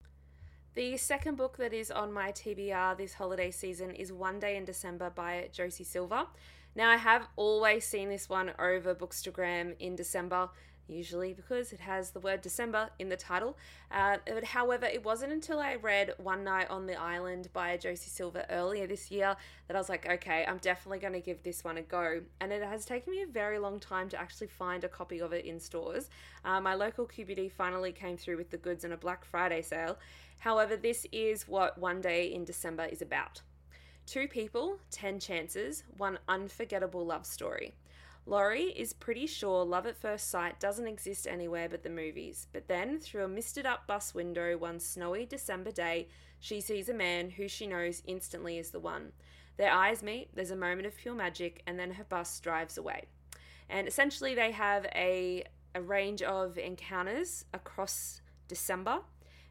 The 0.77 0.97
second 0.99 1.37
book 1.37 1.57
that 1.57 1.73
is 1.73 1.91
on 1.91 2.12
my 2.12 2.31
TBR 2.31 2.97
this 2.97 3.15
holiday 3.15 3.50
season 3.50 3.91
is 3.91 4.12
One 4.12 4.39
Day 4.39 4.57
in 4.57 4.65
December 4.65 5.11
by 5.11 5.49
Josie 5.53 5.83
Silver. 5.83 6.27
Now, 6.77 6.89
I 6.91 6.97
have 6.97 7.27
always 7.35 7.85
seen 7.85 8.09
this 8.09 8.29
one 8.29 8.53
over 8.57 8.95
Bookstagram 8.95 9.75
in 9.81 9.97
December. 9.97 10.49
usually 10.87 11.33
because 11.33 11.73
it 11.73 11.79
has 11.81 12.11
the 12.11 12.19
word 12.21 12.41
December 12.41 12.91
in 12.99 13.09
the 13.09 13.17
title. 13.17 13.57
Uh, 13.91 14.17
however, 14.45 14.87
it 14.87 15.05
wasn't 15.05 15.33
until 15.33 15.61
I 15.61 15.77
read 15.77 16.15
One 16.19 16.43
Night 16.43 16.69
on 16.69 16.87
the 16.87 16.95
Island 16.95 17.49
by 17.53 17.77
Josie 17.77 18.11
Silver 18.11 18.45
earlier 18.50 18.87
this 18.89 19.11
year 19.11 19.37
that 19.69 19.77
I 19.77 19.79
was 19.79 19.89
like, 19.89 20.09
okay, 20.09 20.45
I'm 20.47 20.59
definitely 20.59 20.99
going 20.99 21.12
to 21.12 21.21
give 21.21 21.43
this 21.43 21.62
one 21.62 21.79
a 21.79 21.83
go. 21.83 22.23
And 22.41 22.53
it 22.53 22.62
has 22.62 22.85
taken 22.85 23.12
me 23.12 23.23
a 23.23 23.27
very 23.27 23.59
long 23.59 23.79
time 23.79 24.09
to 24.11 24.21
actually 24.21 24.49
find 24.49 24.83
a 24.83 24.89
copy 24.89 25.21
of 25.21 25.33
it 25.33 25.45
in 25.45 25.61
stores. 25.61 26.11
Uh, 26.45 26.61
my 26.61 26.75
local 26.75 27.07
QBD 27.07 27.53
finally 27.53 27.93
came 27.93 28.17
through 28.17 28.37
with 28.37 28.50
the 28.50 28.59
goods 28.59 28.85
on 28.85 28.93
a 28.93 28.97
Black 28.97 29.25
Friday 29.25 29.62
sale. 29.62 29.97
However, 30.41 30.77
this 30.77 31.07
is 31.13 31.47
what 31.47 31.79
One 31.79 32.01
Day 32.01 32.33
in 32.33 32.45
December 32.45 32.87
is 32.87 33.03
about. 33.03 33.43
Two 34.07 34.27
people, 34.27 34.79
10 34.91 35.21
chances, 35.21 35.85
one 35.97 36.19
unforgettable 36.29 37.05
love 37.05 37.27
story. 37.27 37.75
Laurie 38.27 38.73
is 38.77 38.93
pretty 38.93 39.27
sure 39.27 39.65
love 39.65 39.87
at 39.87 39.97
first 39.97 40.31
sight 40.31 40.59
doesn't 40.59 40.87
exist 40.87 41.27
anywhere 41.27 41.69
but 41.69 41.83
the 41.83 41.91
movies, 41.91 42.47
but 42.53 42.69
then, 42.69 42.99
through 42.99 43.25
a 43.25 43.29
misted 43.29 43.67
up 43.67 43.87
bus 43.87 44.15
window 44.15 44.57
one 44.57 44.81
snowy 44.81 45.27
December 45.27 45.71
day, 45.71 46.09
she 46.39 46.61
sees 46.61 46.89
a 46.89 46.95
man 46.95 47.31
who 47.31 47.47
she 47.47 47.67
knows 47.67 48.03
instantly 48.07 48.59
is 48.59 48.71
the 48.71 48.81
one. 48.81 49.13
Their 49.59 49.73
eyes 49.73 50.03
meet, 50.03 50.35
there's 50.35 50.51
a 50.51 50.57
moment 50.57 50.87
of 50.87 50.97
pure 50.97 51.15
magic, 51.15 51.63
and 51.67 51.79
then 51.79 51.93
her 51.93 52.05
bus 52.05 52.41
drives 52.41 52.79
away. 52.79 53.05
And 53.69 53.87
essentially, 53.87 54.35
they 54.35 54.53
have 54.53 54.87
a, 54.95 55.45
a 55.75 55.83
range 55.83 56.23
of 56.23 56.57
encounters 56.57 57.45
across 57.53 58.23
December, 58.49 59.01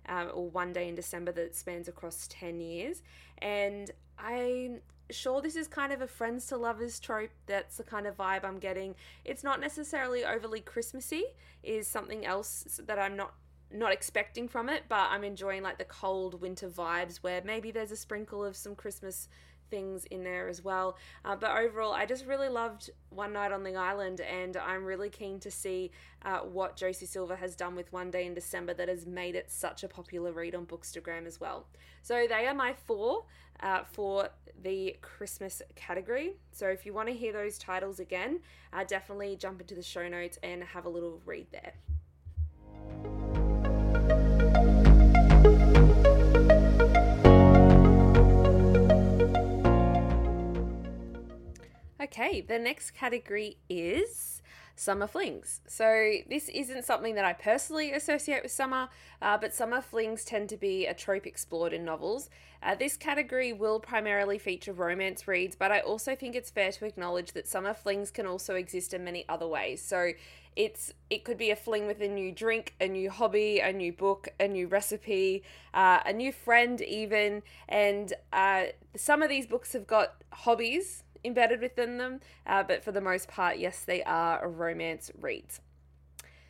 um, 0.10 0.32
or 0.34 0.50
one 0.50 0.74
day 0.74 0.90
in 0.90 0.96
December 0.96 1.32
that 1.34 1.56
spans 1.56 1.88
across 1.88 2.28
10 2.30 2.60
years. 2.60 3.02
And 3.38 3.92
I'm 4.18 4.82
sure 5.12 5.42
this 5.42 5.56
is 5.56 5.68
kind 5.68 5.94
of 5.94 6.02
a 6.02 6.08
friends 6.08 6.48
to 6.48 6.58
lovers 6.58 7.00
trope. 7.00 7.32
That's 7.46 7.78
the 7.78 7.84
kind 7.84 8.08
of 8.08 8.18
vibe 8.18 8.44
I'm 8.44 8.60
getting. 8.60 8.96
It's 9.24 9.44
not 9.44 9.62
necessarily 9.62 10.26
overly 10.26 10.62
Christmassy, 10.62 11.24
is 11.64 11.88
something 11.88 12.26
else 12.26 12.80
that 12.86 13.00
I'm 13.00 13.16
not 13.16 13.34
not 13.72 13.92
expecting 13.92 14.48
from 14.48 14.68
it, 14.68 14.86
but 14.90 15.10
I'm 15.12 15.24
enjoying 15.24 15.62
like 15.62 15.78
the 15.78 15.86
cold 15.86 16.42
winter 16.42 16.68
vibes 16.68 17.18
where 17.18 17.40
maybe 17.46 17.70
there's 17.70 17.92
a 17.92 17.96
sprinkle 17.96 18.44
of 18.44 18.56
some 18.56 18.74
Christmas 18.74 19.30
things 19.70 20.06
in 20.06 20.24
there 20.24 20.48
as 20.48 20.64
well. 20.64 20.98
Uh, 21.24 21.36
but 21.36 21.56
overall, 21.58 21.94
I 21.94 22.06
just 22.06 22.26
really 22.26 22.50
loved 22.50 22.90
One 23.10 23.34
Night 23.34 23.52
on 23.52 23.64
the 23.64 23.76
Island, 23.76 24.22
and 24.22 24.58
I'm 24.58 24.86
really 24.86 25.10
keen 25.10 25.40
to 25.42 25.52
see 25.52 25.92
uh, 26.24 26.40
what 26.40 26.76
Josie 26.76 27.06
Silver 27.06 27.36
has 27.36 27.56
done 27.56 27.76
with 27.76 27.92
One 27.94 28.12
Day 28.12 28.26
in 28.26 28.34
December 28.34 28.74
that 28.76 28.90
has 28.90 29.06
made 29.06 29.36
it 29.36 29.52
such 29.52 29.84
a 29.84 29.88
popular 29.88 30.32
read 30.32 30.56
on 30.56 30.66
Bookstagram 30.66 31.26
as 31.26 31.40
well. 31.40 31.66
So 32.02 32.26
they 32.28 32.48
are 32.48 32.54
my 32.54 32.74
four 32.74 33.26
uh, 33.62 33.84
for 33.92 34.30
the 34.62 34.96
Christmas 35.02 35.62
category. 35.76 36.34
So 36.52 36.68
if 36.68 36.86
you 36.86 36.94
want 36.94 37.08
to 37.08 37.14
hear 37.14 37.34
those 37.34 37.58
titles 37.58 38.00
again, 38.00 38.40
uh, 38.74 38.84
definitely 38.84 39.36
jump 39.36 39.62
into 39.62 39.76
the 39.76 39.84
show 39.84 40.08
notes 40.08 40.38
and 40.44 40.64
have 40.64 40.86
a 40.86 40.90
little 40.90 41.22
read 41.26 41.48
there. 41.52 41.74
Okay, 52.12 52.42
the 52.42 52.58
next 52.58 52.92
category 52.92 53.58
is 53.70 54.42
summer 54.76 55.06
flings. 55.06 55.62
So, 55.68 56.14
this 56.28 56.50
isn't 56.50 56.84
something 56.84 57.14
that 57.14 57.24
I 57.24 57.34
personally 57.34 57.92
associate 57.92 58.42
with 58.42 58.52
summer, 58.52 58.90
uh, 59.22 59.38
but 59.38 59.54
summer 59.54 59.80
flings 59.80 60.26
tend 60.26 60.50
to 60.50 60.58
be 60.58 60.88
a 60.88 60.96
trope 60.96 61.28
explored 61.28 61.72
in 61.72 61.86
novels. 61.86 62.32
Uh, 62.64 62.74
this 62.74 62.98
category 62.98 63.54
will 63.54 63.80
primarily 63.80 64.40
feature 64.40 64.74
romance 64.74 65.28
reads, 65.28 65.56
but 65.56 65.72
I 65.72 65.82
also 65.82 66.16
think 66.16 66.34
it's 66.34 66.50
fair 66.50 66.72
to 66.72 66.86
acknowledge 66.86 67.34
that 67.34 67.48
summer 67.48 67.76
flings 67.76 68.10
can 68.10 68.26
also 68.26 68.56
exist 68.56 68.92
in 68.96 69.04
many 69.04 69.24
other 69.30 69.48
ways. 69.48 69.80
So, 69.80 70.14
it's 70.56 70.92
it 71.12 71.24
could 71.24 71.38
be 71.38 71.52
a 71.52 71.56
fling 71.56 71.86
with 71.86 72.02
a 72.02 72.08
new 72.08 72.32
drink, 72.32 72.74
a 72.82 72.88
new 72.88 73.12
hobby, 73.12 73.60
a 73.60 73.72
new 73.72 73.94
book, 73.94 74.30
a 74.40 74.48
new 74.48 74.68
recipe, 74.68 75.44
uh, 75.76 76.00
a 76.08 76.12
new 76.12 76.32
friend, 76.32 76.82
even. 76.82 77.44
And 77.68 78.14
uh, 78.34 78.64
some 78.96 79.22
of 79.22 79.30
these 79.30 79.46
books 79.46 79.74
have 79.74 79.86
got 79.86 80.16
hobbies 80.32 81.04
embedded 81.24 81.62
within 81.62 81.98
them, 81.98 82.20
uh, 82.46 82.64
but 82.64 82.84
for 82.84 82.92
the 82.92 83.02
most 83.02 83.28
part, 83.28 83.58
yes, 83.58 83.84
they 83.84 84.04
are 84.04 84.48
romance 84.48 85.12
reads. 85.20 85.62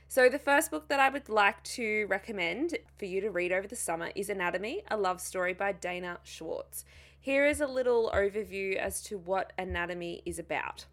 So, 0.08 0.28
the 0.28 0.40
first 0.40 0.72
book 0.72 0.88
that 0.88 1.00
I 1.00 1.10
would 1.10 1.30
like 1.30 1.62
to 1.76 2.08
recommend 2.08 2.78
for 2.98 3.06
you 3.06 3.22
to 3.22 3.30
read 3.30 3.52
over 3.52 3.68
the 3.68 3.76
summer 3.76 4.10
is 4.16 4.30
Anatomy, 4.30 4.82
a 4.90 4.98
love 4.98 5.22
story 5.22 5.54
by 5.54 5.72
Dana 5.72 6.18
Schwartz. 6.24 6.84
Here 7.20 7.46
is 7.46 7.62
a 7.62 7.68
little 7.68 8.10
overview 8.12 8.76
as 8.76 9.04
to 9.04 9.18
what 9.18 9.54
Anatomy 9.58 10.24
is 10.26 10.40
about. 10.40 10.86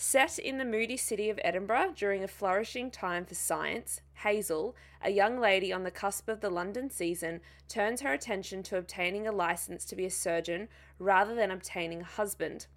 Set 0.00 0.38
in 0.38 0.58
the 0.58 0.64
moody 0.64 0.96
city 0.96 1.28
of 1.28 1.40
Edinburgh 1.42 1.94
during 1.96 2.22
a 2.22 2.28
flourishing 2.28 2.88
time 2.88 3.26
for 3.26 3.34
science, 3.34 4.00
Hazel, 4.14 4.76
a 5.02 5.10
young 5.10 5.40
lady 5.40 5.72
on 5.72 5.82
the 5.82 5.90
cusp 5.90 6.28
of 6.28 6.40
the 6.40 6.50
London 6.50 6.88
season, 6.88 7.40
turns 7.68 8.02
her 8.02 8.12
attention 8.12 8.62
to 8.62 8.76
obtaining 8.78 9.26
a 9.26 9.32
license 9.32 9.84
to 9.86 9.96
be 9.96 10.06
a 10.06 10.10
surgeon 10.10 10.68
rather 11.00 11.34
than 11.34 11.50
obtaining 11.50 12.02
a 12.02 12.04
husband. 12.04 12.68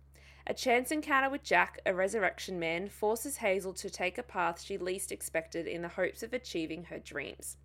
A 0.48 0.54
chance 0.54 0.92
encounter 0.92 1.30
with 1.30 1.44
Jack, 1.44 1.80
a 1.86 1.94
resurrection 1.94 2.60
man, 2.60 2.90
forces 2.90 3.38
Hazel 3.38 3.74
to 3.74 3.90
take 3.90 4.18
a 4.18 4.24
path 4.24 4.62
she 4.62 4.78
least 4.78 5.12
expected 5.12 5.68
in 5.68 5.82
the 5.82 5.90
hopes 5.90 6.24
of 6.24 6.34
achieving 6.34 6.86
her 6.86 6.98
dreams. 6.98 7.58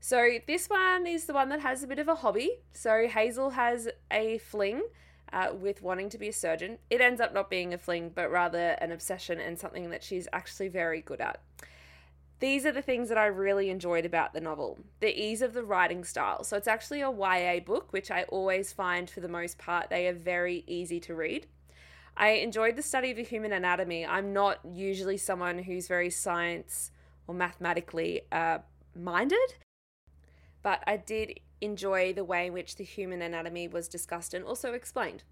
So, 0.00 0.38
this 0.48 0.68
one 0.68 1.06
is 1.06 1.26
the 1.26 1.32
one 1.32 1.48
that 1.50 1.60
has 1.60 1.84
a 1.84 1.86
bit 1.86 2.00
of 2.00 2.08
a 2.08 2.16
hobby. 2.16 2.58
So, 2.72 3.06
Hazel 3.06 3.50
has 3.50 3.88
a 4.10 4.38
fling 4.38 4.82
uh, 5.32 5.52
with 5.54 5.80
wanting 5.80 6.08
to 6.10 6.18
be 6.18 6.28
a 6.28 6.32
surgeon. 6.32 6.78
It 6.90 7.00
ends 7.00 7.20
up 7.20 7.32
not 7.32 7.48
being 7.48 7.72
a 7.72 7.78
fling, 7.78 8.10
but 8.12 8.28
rather 8.28 8.70
an 8.80 8.90
obsession 8.90 9.38
and 9.38 9.56
something 9.56 9.90
that 9.90 10.02
she's 10.02 10.26
actually 10.32 10.68
very 10.68 11.02
good 11.02 11.20
at. 11.20 11.40
These 12.40 12.66
are 12.66 12.72
the 12.72 12.82
things 12.82 13.10
that 13.10 13.16
I 13.16 13.26
really 13.26 13.70
enjoyed 13.70 14.04
about 14.04 14.34
the 14.34 14.40
novel 14.40 14.80
the 14.98 15.16
ease 15.16 15.40
of 15.40 15.54
the 15.54 15.62
writing 15.62 16.02
style. 16.02 16.42
So, 16.42 16.56
it's 16.56 16.66
actually 16.66 17.02
a 17.02 17.08
YA 17.08 17.60
book, 17.60 17.92
which 17.92 18.10
I 18.10 18.24
always 18.24 18.72
find 18.72 19.08
for 19.08 19.20
the 19.20 19.28
most 19.28 19.56
part 19.56 19.88
they 19.88 20.08
are 20.08 20.12
very 20.12 20.64
easy 20.66 20.98
to 20.98 21.14
read. 21.14 21.46
I 22.16 22.30
enjoyed 22.30 22.76
the 22.76 22.82
study 22.82 23.10
of 23.10 23.16
the 23.16 23.24
human 23.24 23.52
anatomy. 23.52 24.06
I'm 24.06 24.32
not 24.32 24.60
usually 24.64 25.16
someone 25.16 25.58
who's 25.58 25.88
very 25.88 26.10
science 26.10 26.90
or 27.26 27.34
mathematically 27.34 28.22
uh, 28.30 28.58
minded, 28.94 29.54
but 30.62 30.82
I 30.86 30.96
did 30.98 31.40
enjoy 31.60 32.12
the 32.12 32.24
way 32.24 32.46
in 32.46 32.52
which 32.52 32.76
the 32.76 32.84
human 32.84 33.22
anatomy 33.22 33.68
was 33.68 33.88
discussed 33.88 34.34
and 34.34 34.44
also 34.44 34.72
explained. 34.72 35.22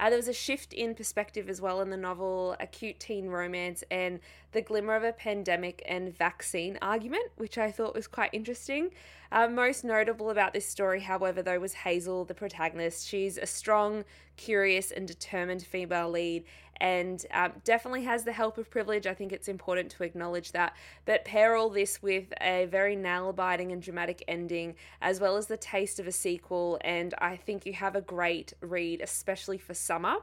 Uh, 0.00 0.08
there 0.08 0.16
was 0.16 0.28
a 0.28 0.32
shift 0.32 0.72
in 0.72 0.94
perspective 0.94 1.50
as 1.50 1.60
well 1.60 1.82
in 1.82 1.90
the 1.90 1.96
novel, 1.96 2.56
acute 2.58 2.98
teen 2.98 3.28
romance, 3.28 3.84
and 3.90 4.18
the 4.52 4.62
glimmer 4.62 4.96
of 4.96 5.04
a 5.04 5.12
pandemic 5.12 5.82
and 5.86 6.16
vaccine 6.16 6.78
argument, 6.80 7.30
which 7.36 7.58
I 7.58 7.70
thought 7.70 7.94
was 7.94 8.06
quite 8.06 8.30
interesting. 8.32 8.92
Uh, 9.30 9.46
most 9.46 9.84
notable 9.84 10.30
about 10.30 10.54
this 10.54 10.66
story, 10.66 11.00
however, 11.00 11.42
though, 11.42 11.58
was 11.60 11.74
Hazel, 11.74 12.24
the 12.24 12.32
protagonist. 12.32 13.06
She's 13.06 13.36
a 13.36 13.44
strong, 13.44 14.04
curious, 14.38 14.90
and 14.90 15.06
determined 15.06 15.62
female 15.62 16.10
lead, 16.10 16.44
and 16.80 17.24
um, 17.32 17.52
definitely 17.64 18.04
has 18.04 18.24
the 18.24 18.32
help 18.32 18.58
of 18.58 18.70
privilege. 18.70 19.06
I 19.06 19.14
think 19.14 19.32
it's 19.32 19.48
important 19.48 19.90
to 19.92 20.02
acknowledge 20.02 20.52
that. 20.52 20.74
But 21.04 21.24
pair 21.24 21.54
all 21.54 21.68
this 21.68 22.02
with 22.02 22.32
a 22.40 22.66
very 22.66 22.96
nail 22.96 23.32
biting 23.32 23.72
and 23.72 23.82
dramatic 23.82 24.24
ending, 24.26 24.74
as 25.02 25.20
well 25.20 25.36
as 25.36 25.46
the 25.46 25.56
taste 25.56 26.00
of 26.00 26.06
a 26.06 26.12
sequel, 26.12 26.78
and 26.82 27.14
I 27.18 27.36
think 27.36 27.66
you 27.66 27.74
have 27.74 27.96
a 27.96 28.00
great 28.00 28.54
read, 28.60 29.00
especially 29.00 29.58
for 29.58 29.74
summer. 29.74 30.16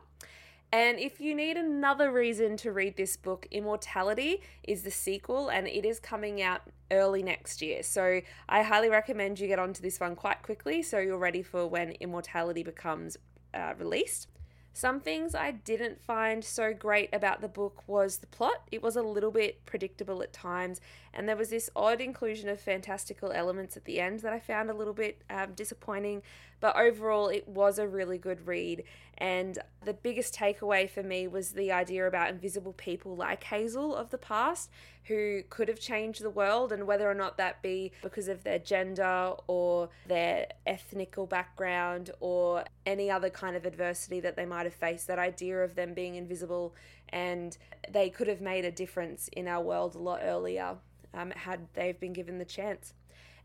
And 0.72 1.00
if 1.00 1.22
you 1.22 1.34
need 1.34 1.56
another 1.56 2.12
reason 2.12 2.58
to 2.58 2.74
read 2.74 2.98
this 2.98 3.16
book, 3.16 3.48
Immortality 3.52 4.42
is 4.64 4.84
the 4.84 4.92
sequel 4.92 5.48
and 5.48 5.66
it 5.66 5.86
is 5.86 5.98
coming 5.98 6.42
out 6.42 6.62
early 6.92 7.24
next 7.24 7.62
year. 7.62 7.84
So 7.84 8.20
I 8.50 8.64
highly 8.64 8.90
recommend 8.90 9.40
you 9.40 9.48
get 9.48 9.60
onto 9.60 9.82
this 9.82 10.00
one 10.00 10.16
quite 10.18 10.44
quickly 10.44 10.82
so 10.82 11.00
you're 11.00 11.18
ready 11.18 11.42
for 11.42 11.66
when 11.68 11.92
Immortality 12.02 12.64
becomes 12.64 13.16
uh, 13.54 13.76
released. 13.80 14.28
Some 14.78 15.00
things 15.00 15.34
I 15.34 15.50
didn't 15.50 16.04
find 16.04 16.46
so 16.46 16.72
great 16.72 17.10
about 17.12 17.42
the 17.42 17.48
book 17.48 17.82
was 17.88 18.18
the 18.18 18.28
plot. 18.28 18.68
It 18.72 18.84
was 18.84 18.96
a 18.96 19.02
little 19.02 19.32
bit 19.32 19.66
predictable 19.66 20.22
at 20.22 20.32
times, 20.32 20.82
and 21.12 21.28
there 21.28 21.36
was 21.36 21.50
this 21.50 21.72
odd 21.76 22.00
inclusion 22.00 22.48
of 22.48 22.62
fantastical 22.62 23.32
elements 23.32 23.76
at 23.76 23.86
the 23.86 24.00
end 24.00 24.20
that 24.20 24.34
I 24.34 24.40
found 24.40 24.70
a 24.70 24.76
little 24.76 24.94
bit 24.94 25.24
um, 25.32 25.54
disappointing. 25.56 26.22
But 26.60 26.76
overall, 26.78 27.28
it 27.30 27.48
was 27.48 27.80
a 27.80 27.88
really 27.88 28.20
good 28.20 28.46
read, 28.46 28.84
and 29.18 29.58
the 29.84 29.94
biggest 29.94 30.36
takeaway 30.36 30.90
for 30.90 31.02
me 31.02 31.28
was 31.28 31.52
the 31.52 31.72
idea 31.72 32.08
about 32.08 32.30
invisible 32.30 32.74
people 32.74 33.16
like 33.16 33.44
Hazel 33.44 33.96
of 33.96 34.10
the 34.12 34.18
past 34.18 34.70
who 35.06 35.42
could 35.50 35.70
have 35.70 35.80
changed 35.80 36.22
the 36.22 36.30
world, 36.30 36.72
and 36.72 36.86
whether 36.86 37.10
or 37.10 37.14
not 37.14 37.38
that 37.38 37.62
be 37.62 37.92
because 38.04 38.28
of 38.28 38.44
their 38.44 38.60
gender 38.60 39.34
or 39.48 39.90
their 40.08 40.48
ethnical 40.66 41.26
background 41.26 42.12
or 42.20 42.64
any 42.86 43.10
other 43.10 43.30
kind 43.30 43.56
of 43.56 43.66
adversity 43.66 44.20
that 44.20 44.36
they 44.36 44.46
might 44.46 44.66
have 44.66 44.74
faced. 44.74 45.08
That 45.08 45.20
idea 45.20 45.64
of 45.64 45.76
them 45.76 45.94
being 45.94 46.16
invisible 46.16 46.76
and 47.10 47.58
they 47.90 48.10
could 48.10 48.28
have 48.28 48.42
made 48.42 48.66
a 48.66 48.72
difference 48.72 49.30
in 49.30 49.48
our 49.48 49.64
world 49.64 49.96
a 49.96 50.00
lot 50.00 50.20
earlier 50.22 50.76
um, 51.14 51.32
had 51.32 51.68
they've 51.74 52.00
been 52.00 52.14
given 52.14 52.38
the 52.38 52.46
chance. 52.46 52.94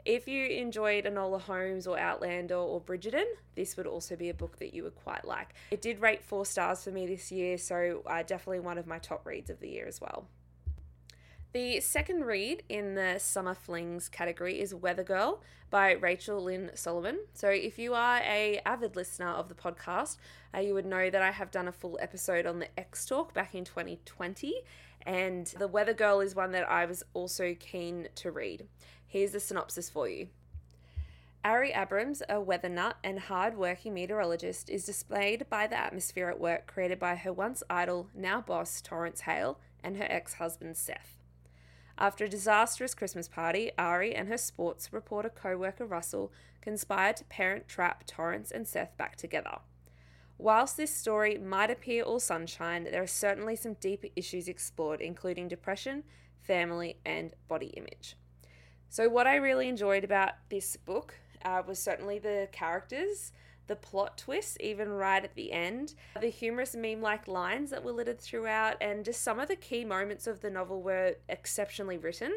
If 0.04 0.26
you 0.26 0.46
enjoyed 0.46 1.04
Enola 1.04 1.40
Holmes 1.40 1.86
or 1.86 1.96
Outlander 1.96 2.56
or 2.56 2.80
Bridgerton, 2.80 3.24
this 3.54 3.76
would 3.76 3.86
also 3.86 4.16
be 4.16 4.30
a 4.30 4.34
book 4.34 4.58
that 4.58 4.74
you 4.74 4.82
would 4.82 4.96
quite 4.96 5.24
like. 5.24 5.54
It 5.70 5.80
did 5.80 6.00
rate 6.00 6.24
four 6.24 6.44
stars 6.44 6.82
for 6.82 6.90
me 6.90 7.06
this 7.06 7.30
year, 7.30 7.56
so 7.56 8.02
uh, 8.06 8.24
definitely 8.24 8.60
one 8.60 8.78
of 8.78 8.86
my 8.86 8.98
top 8.98 9.24
reads 9.24 9.48
of 9.48 9.60
the 9.60 9.68
year 9.68 9.86
as 9.86 10.00
well. 10.00 10.26
The 11.52 11.80
second 11.80 12.24
read 12.24 12.62
in 12.68 12.94
the 12.94 13.18
Summer 13.18 13.54
Flings 13.54 14.08
category 14.08 14.58
is 14.58 14.74
Weather 14.74 15.04
Girl 15.04 15.42
by 15.70 15.92
Rachel 15.92 16.42
Lynn 16.42 16.70
Solomon. 16.74 17.18
So, 17.34 17.50
if 17.50 17.78
you 17.78 17.92
are 17.92 18.20
a 18.24 18.60
avid 18.64 18.96
listener 18.96 19.28
of 19.28 19.50
the 19.50 19.54
podcast, 19.54 20.16
uh, 20.54 20.60
you 20.60 20.72
would 20.72 20.86
know 20.86 21.10
that 21.10 21.20
I 21.20 21.30
have 21.30 21.50
done 21.50 21.68
a 21.68 21.72
full 21.72 21.98
episode 22.00 22.46
on 22.46 22.58
the 22.58 22.68
Ex 22.78 23.04
Talk 23.04 23.34
back 23.34 23.54
in 23.54 23.64
2020, 23.64 24.62
and 25.02 25.46
the 25.58 25.68
Weather 25.68 25.92
Girl 25.92 26.20
is 26.20 26.34
one 26.34 26.52
that 26.52 26.68
I 26.68 26.86
was 26.86 27.02
also 27.12 27.54
keen 27.60 28.08
to 28.14 28.30
read. 28.30 28.66
Here's 29.12 29.32
the 29.32 29.40
synopsis 29.40 29.90
for 29.90 30.08
you. 30.08 30.28
Ari 31.44 31.72
Abrams, 31.72 32.22
a 32.30 32.40
weather 32.40 32.70
nut 32.70 32.96
and 33.04 33.18
hard 33.18 33.58
working 33.58 33.92
meteorologist, 33.92 34.70
is 34.70 34.86
displayed 34.86 35.44
by 35.50 35.66
the 35.66 35.78
atmosphere 35.78 36.30
at 36.30 36.40
work 36.40 36.66
created 36.66 36.98
by 36.98 37.16
her 37.16 37.30
once 37.30 37.62
idol, 37.68 38.08
now 38.14 38.40
boss, 38.40 38.80
Torrance 38.80 39.20
Hale, 39.20 39.58
and 39.84 39.98
her 39.98 40.06
ex 40.08 40.32
husband, 40.34 40.78
Seth. 40.78 41.18
After 41.98 42.24
a 42.24 42.28
disastrous 42.30 42.94
Christmas 42.94 43.28
party, 43.28 43.70
Ari 43.76 44.14
and 44.14 44.30
her 44.30 44.38
sports 44.38 44.94
reporter 44.94 45.28
co 45.28 45.58
worker 45.58 45.84
Russell 45.84 46.32
conspire 46.62 47.12
to 47.12 47.24
parent 47.24 47.68
trap 47.68 48.06
Torrance 48.06 48.50
and 48.50 48.66
Seth 48.66 48.96
back 48.96 49.16
together. 49.16 49.58
Whilst 50.38 50.78
this 50.78 50.90
story 50.90 51.36
might 51.36 51.70
appear 51.70 52.02
all 52.02 52.18
sunshine, 52.18 52.84
there 52.84 53.02
are 53.02 53.06
certainly 53.06 53.56
some 53.56 53.74
deeper 53.74 54.08
issues 54.16 54.48
explored, 54.48 55.02
including 55.02 55.48
depression, 55.48 56.04
family, 56.40 56.96
and 57.04 57.34
body 57.46 57.74
image. 57.76 58.16
So, 58.92 59.08
what 59.08 59.26
I 59.26 59.36
really 59.36 59.70
enjoyed 59.70 60.04
about 60.04 60.32
this 60.50 60.76
book 60.76 61.14
uh, 61.46 61.62
was 61.66 61.78
certainly 61.78 62.18
the 62.18 62.46
characters, 62.52 63.32
the 63.66 63.74
plot 63.74 64.18
twists, 64.18 64.58
even 64.60 64.90
right 64.90 65.24
at 65.24 65.34
the 65.34 65.50
end, 65.50 65.94
the 66.20 66.28
humorous 66.28 66.76
meme 66.76 67.00
like 67.00 67.26
lines 67.26 67.70
that 67.70 67.82
were 67.82 67.92
littered 67.92 68.20
throughout, 68.20 68.76
and 68.82 69.02
just 69.02 69.22
some 69.22 69.40
of 69.40 69.48
the 69.48 69.56
key 69.56 69.82
moments 69.86 70.26
of 70.26 70.42
the 70.42 70.50
novel 70.50 70.82
were 70.82 71.14
exceptionally 71.30 71.96
written. 71.96 72.34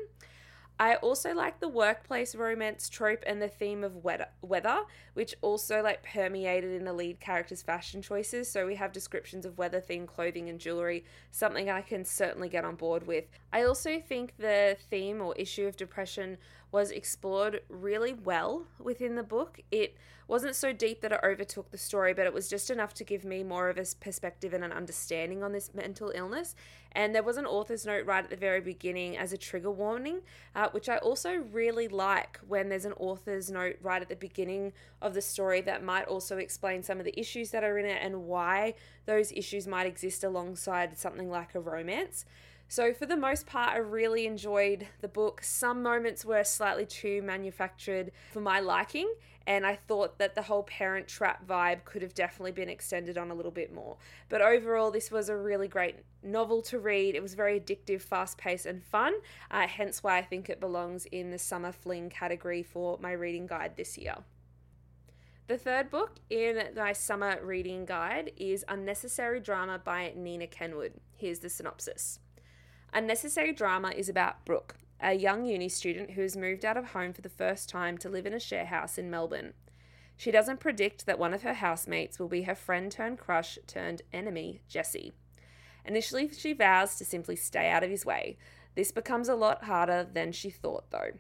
I 0.78 0.96
also 0.96 1.34
like 1.34 1.60
the 1.60 1.70
workplace 1.70 2.36
romance 2.36 2.90
trope 2.90 3.24
and 3.26 3.42
the 3.42 3.48
theme 3.48 3.84
of 3.84 4.04
weather, 4.04 4.82
which 5.14 5.34
also 5.42 5.82
like 5.82 6.04
permeated 6.04 6.74
in 6.74 6.84
the 6.84 6.92
lead 6.92 7.20
character's 7.22 7.62
fashion 7.62 8.02
choices. 8.02 8.52
So 8.52 8.68
we 8.68 8.76
have 8.76 8.92
descriptions 8.92 9.46
of 9.46 9.58
weather 9.58 9.80
themed 9.80 10.08
clothing 10.08 10.50
and 10.50 10.60
jewelry, 10.60 11.06
something 11.32 11.70
I 11.70 11.82
can 11.82 12.04
certainly 12.04 12.50
get 12.50 12.66
on 12.66 12.76
board 12.76 13.08
with. 13.08 13.26
I 13.54 13.64
also 13.64 14.00
think 14.00 14.34
the 14.38 14.76
theme 14.90 15.22
or 15.22 15.34
issue 15.36 15.66
of 15.66 15.78
depression 15.78 16.38
was 16.72 16.92
explored 16.92 17.62
really 17.70 18.12
well 18.12 18.66
within 18.78 19.16
the 19.16 19.24
book. 19.24 19.62
It 19.72 19.96
wasn't 20.28 20.56
so 20.56 20.74
deep 20.74 21.02
that 21.02 21.12
it 21.12 21.20
overtook 21.24 21.72
the 21.72 21.78
story, 21.78 22.14
but 22.14 22.26
it 22.26 22.34
was 22.34 22.50
just 22.50 22.70
enough 22.70 22.94
to 22.96 23.04
give 23.04 23.24
me 23.24 23.44
more 23.44 23.70
of 23.70 23.78
a 23.78 23.86
perspective 24.00 24.54
and 24.54 24.64
an 24.64 24.72
understanding 24.72 25.44
on 25.44 25.52
this 25.52 25.74
mental 25.74 26.12
illness. 26.16 26.56
And 26.94 27.14
there 27.14 27.24
was 27.24 27.38
an 27.38 27.46
author's 27.46 27.86
note 27.86 28.06
right 28.06 28.24
at 28.24 28.30
the 28.30 28.36
very 28.36 28.62
beginning 28.62 29.18
as 29.18 29.34
a 29.34 29.38
trigger 29.38 29.70
warning, 29.70 30.22
uh, 30.56 30.70
which 30.72 30.90
I 30.90 30.98
also 30.98 31.36
really 31.36 31.88
like 31.88 32.40
when 32.48 32.70
there's 32.70 32.86
an 32.86 32.94
author's 32.94 33.52
note 33.52 33.76
right 33.82 34.02
at 34.02 34.10
the 34.10 34.16
beginning 34.16 34.74
of 35.02 35.14
the 35.14 35.22
story 35.22 35.62
that 35.62 35.84
might 35.84 36.08
also 36.08 36.38
explain 36.38 36.82
some 36.82 37.00
of 37.00 37.06
the 37.06 37.20
issues 37.20 37.52
that 37.52 37.64
are 37.64 37.78
in 37.78 37.86
it 37.86 38.00
and 38.02 38.24
why 38.24 38.74
those 39.06 39.32
issues 39.34 39.68
might 39.68 39.86
exist 39.86 40.24
alongside 40.24 40.98
something 40.98 41.30
like 41.30 41.54
a 41.54 41.60
romance. 41.60 42.26
So, 42.68 42.94
for 42.94 43.06
the 43.06 43.16
most 43.16 43.46
part, 43.46 43.74
I 43.74 43.78
really 43.78 44.26
enjoyed 44.26 44.88
the 45.02 45.08
book. 45.08 45.44
Some 45.44 45.84
moments 45.84 46.26
were 46.26 46.44
slightly 46.44 46.86
too 46.86 47.22
manufactured 47.22 48.12
for 48.34 48.42
my 48.42 48.60
liking, 48.60 49.14
and 49.46 49.68
I 49.68 49.76
thought 49.76 50.18
that 50.18 50.34
the 50.34 50.42
whole 50.42 50.64
parent 50.64 51.08
trap 51.08 51.46
vibe 51.48 51.86
could 51.86 52.02
have 52.02 52.16
definitely 52.16 52.54
been 52.54 52.70
extended 52.70 53.18
on 53.18 53.30
a 53.30 53.36
little 53.36 53.52
bit 53.52 53.72
more. 53.72 53.98
But 54.30 54.42
overall, 54.42 54.90
this 54.90 55.12
was 55.12 55.30
a 55.30 55.38
really 55.38 55.68
great 55.68 55.98
novel 56.24 56.64
to 56.64 56.80
read. 56.80 57.14
It 57.16 57.22
was 57.22 57.36
very 57.36 57.60
addictive, 57.60 58.02
fast 58.02 58.38
paced, 58.38 58.66
and 58.66 58.84
fun, 58.84 59.14
uh, 59.52 59.68
hence 59.68 60.02
why 60.02 60.18
I 60.18 60.24
think 60.24 60.50
it 60.50 60.60
belongs 60.60 61.06
in 61.06 61.30
the 61.30 61.38
summer 61.38 61.72
fling 61.72 62.10
category 62.10 62.64
for 62.64 62.98
my 63.00 63.12
reading 63.12 63.46
guide 63.46 63.78
this 63.78 63.96
year. 63.98 64.16
The 65.48 65.60
third 65.60 65.92
book 65.92 66.18
in 66.32 66.70
my 66.76 66.94
summer 66.94 67.40
reading 67.44 67.86
guide 67.86 68.32
is 68.36 68.66
Unnecessary 68.68 69.40
Drama 69.40 69.78
by 69.78 70.14
Nina 70.16 70.48
Kenwood. 70.48 70.94
Here's 71.16 71.40
the 71.40 71.50
synopsis. 71.50 72.18
Unnecessary 72.96 73.52
Drama 73.52 73.90
is 73.90 74.08
about 74.08 74.46
Brooke, 74.46 74.78
a 75.02 75.12
young 75.12 75.46
uni 75.46 75.68
student 75.68 76.12
who 76.12 76.22
has 76.22 76.38
moved 76.38 76.64
out 76.64 76.78
of 76.78 76.92
home 76.92 77.12
for 77.12 77.20
the 77.20 77.28
first 77.28 77.68
time 77.68 77.98
to 77.98 78.08
live 78.08 78.26
in 78.26 78.34
a 78.34 78.40
share 78.40 78.68
house 78.68 78.98
in 78.98 79.10
Melbourne. 79.10 79.52
She 80.16 80.32
doesn't 80.32 80.62
predict 80.62 81.06
that 81.06 81.20
one 81.20 81.34
of 81.34 81.42
her 81.42 81.56
housemates 81.56 82.20
will 82.20 82.30
be 82.30 82.44
her 82.44 82.56
friend 82.56 82.90
turned 82.90 83.20
crush 83.20 83.60
turned 83.68 84.02
enemy, 84.14 84.62
Jesse. 84.70 85.12
Initially, 85.84 86.30
she 86.32 86.54
vows 86.54 86.96
to 86.96 87.04
simply 87.04 87.36
stay 87.36 87.70
out 87.70 87.84
of 87.84 87.90
his 87.90 88.06
way. 88.06 88.38
This 88.76 88.94
becomes 88.94 89.28
a 89.28 89.36
lot 89.36 89.66
harder 89.66 90.08
than 90.10 90.32
she 90.32 90.50
thought, 90.50 90.90
though. 90.90 91.12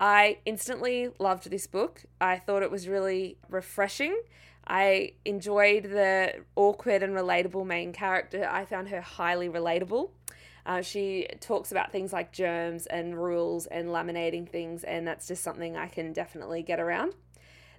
I 0.00 0.38
instantly 0.46 1.10
loved 1.18 1.50
this 1.50 1.66
book. 1.66 2.04
I 2.18 2.38
thought 2.38 2.62
it 2.62 2.70
was 2.70 2.88
really 2.88 3.36
refreshing. 3.50 4.18
I 4.66 5.12
enjoyed 5.26 5.84
the 5.84 6.44
awkward 6.56 7.02
and 7.02 7.14
relatable 7.14 7.66
main 7.66 7.92
character. 7.92 8.48
I 8.50 8.64
found 8.64 8.88
her 8.88 9.02
highly 9.02 9.50
relatable. 9.50 10.12
Uh, 10.68 10.82
she 10.82 11.26
talks 11.40 11.72
about 11.72 11.90
things 11.90 12.12
like 12.12 12.30
germs 12.30 12.84
and 12.86 13.16
rules 13.16 13.64
and 13.64 13.88
laminating 13.88 14.46
things, 14.46 14.84
and 14.84 15.08
that's 15.08 15.26
just 15.26 15.42
something 15.42 15.78
I 15.78 15.88
can 15.88 16.12
definitely 16.12 16.62
get 16.62 16.78
around. 16.78 17.14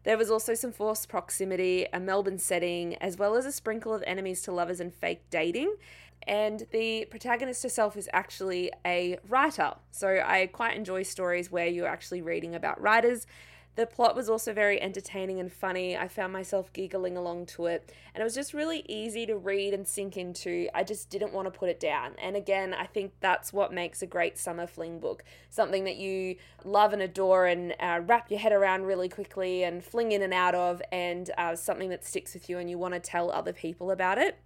There 0.06 0.17
was 0.17 0.32
also 0.32 0.56
some 0.56 0.71
forced 0.71 1.08
proximity, 1.08 1.86
a 1.93 1.99
Melbourne 1.99 2.39
setting, 2.39 2.95
as 2.95 3.15
well 3.15 3.36
as 3.36 3.45
a 3.45 3.52
sprinkle 3.52 3.93
of 3.93 4.04
enemies 4.08 4.41
to 4.43 4.52
lovers 4.52 4.80
and 4.80 4.91
fake 4.91 5.21
dating. 5.30 5.75
And 6.23 6.65
the 6.71 7.06
protagonist 7.12 7.62
herself 7.62 7.95
is 7.95 8.10
actually 8.12 8.71
a 8.84 9.19
writer. 9.28 9.75
So 9.91 10.23
I 10.25 10.47
quite 10.47 10.75
enjoy 10.75 11.04
stories 11.04 11.52
where 11.52 11.67
you're 11.67 11.88
actually 11.88 12.23
reading 12.23 12.56
about 12.56 12.82
writers 12.82 13.28
the 13.79 13.85
plot 13.85 14.13
was 14.13 14.29
also 14.29 14.51
very 14.51 14.81
entertaining 14.81 15.39
and 15.39 15.49
funny. 15.49 15.95
I 15.95 16.09
found 16.09 16.33
myself 16.33 16.73
giggling 16.73 17.15
along 17.15 17.45
to 17.47 17.67
it, 17.67 17.93
and 18.13 18.21
it 18.21 18.25
was 18.25 18.35
just 18.35 18.53
really 18.53 18.83
easy 18.89 19.25
to 19.25 19.37
read 19.37 19.73
and 19.73 19.87
sink 19.87 20.17
into. 20.17 20.67
I 20.75 20.83
just 20.83 21.09
didn't 21.09 21.31
want 21.31 21.51
to 21.51 21.57
put 21.57 21.69
it 21.69 21.79
down. 21.79 22.11
And 22.21 22.35
again, 22.35 22.73
I 22.73 22.85
think 22.85 23.13
that's 23.21 23.53
what 23.53 23.71
makes 23.71 24.01
a 24.01 24.05
great 24.05 24.37
summer 24.37 24.67
fling 24.67 24.99
book 24.99 25.23
something 25.49 25.85
that 25.85 25.95
you 25.95 26.35
love 26.65 26.91
and 26.91 27.01
adore 27.01 27.45
and 27.45 27.73
uh, 27.79 28.01
wrap 28.05 28.29
your 28.29 28.41
head 28.41 28.51
around 28.51 28.83
really 28.83 29.07
quickly 29.07 29.63
and 29.63 29.81
fling 29.81 30.11
in 30.11 30.21
and 30.21 30.33
out 30.33 30.55
of, 30.55 30.81
and 30.91 31.31
uh, 31.37 31.55
something 31.55 31.89
that 31.89 32.03
sticks 32.03 32.33
with 32.33 32.49
you 32.49 32.57
and 32.57 32.69
you 32.69 32.77
want 32.77 32.93
to 32.93 32.99
tell 32.99 33.31
other 33.31 33.53
people 33.53 33.91
about 33.91 34.17
it. 34.17 34.39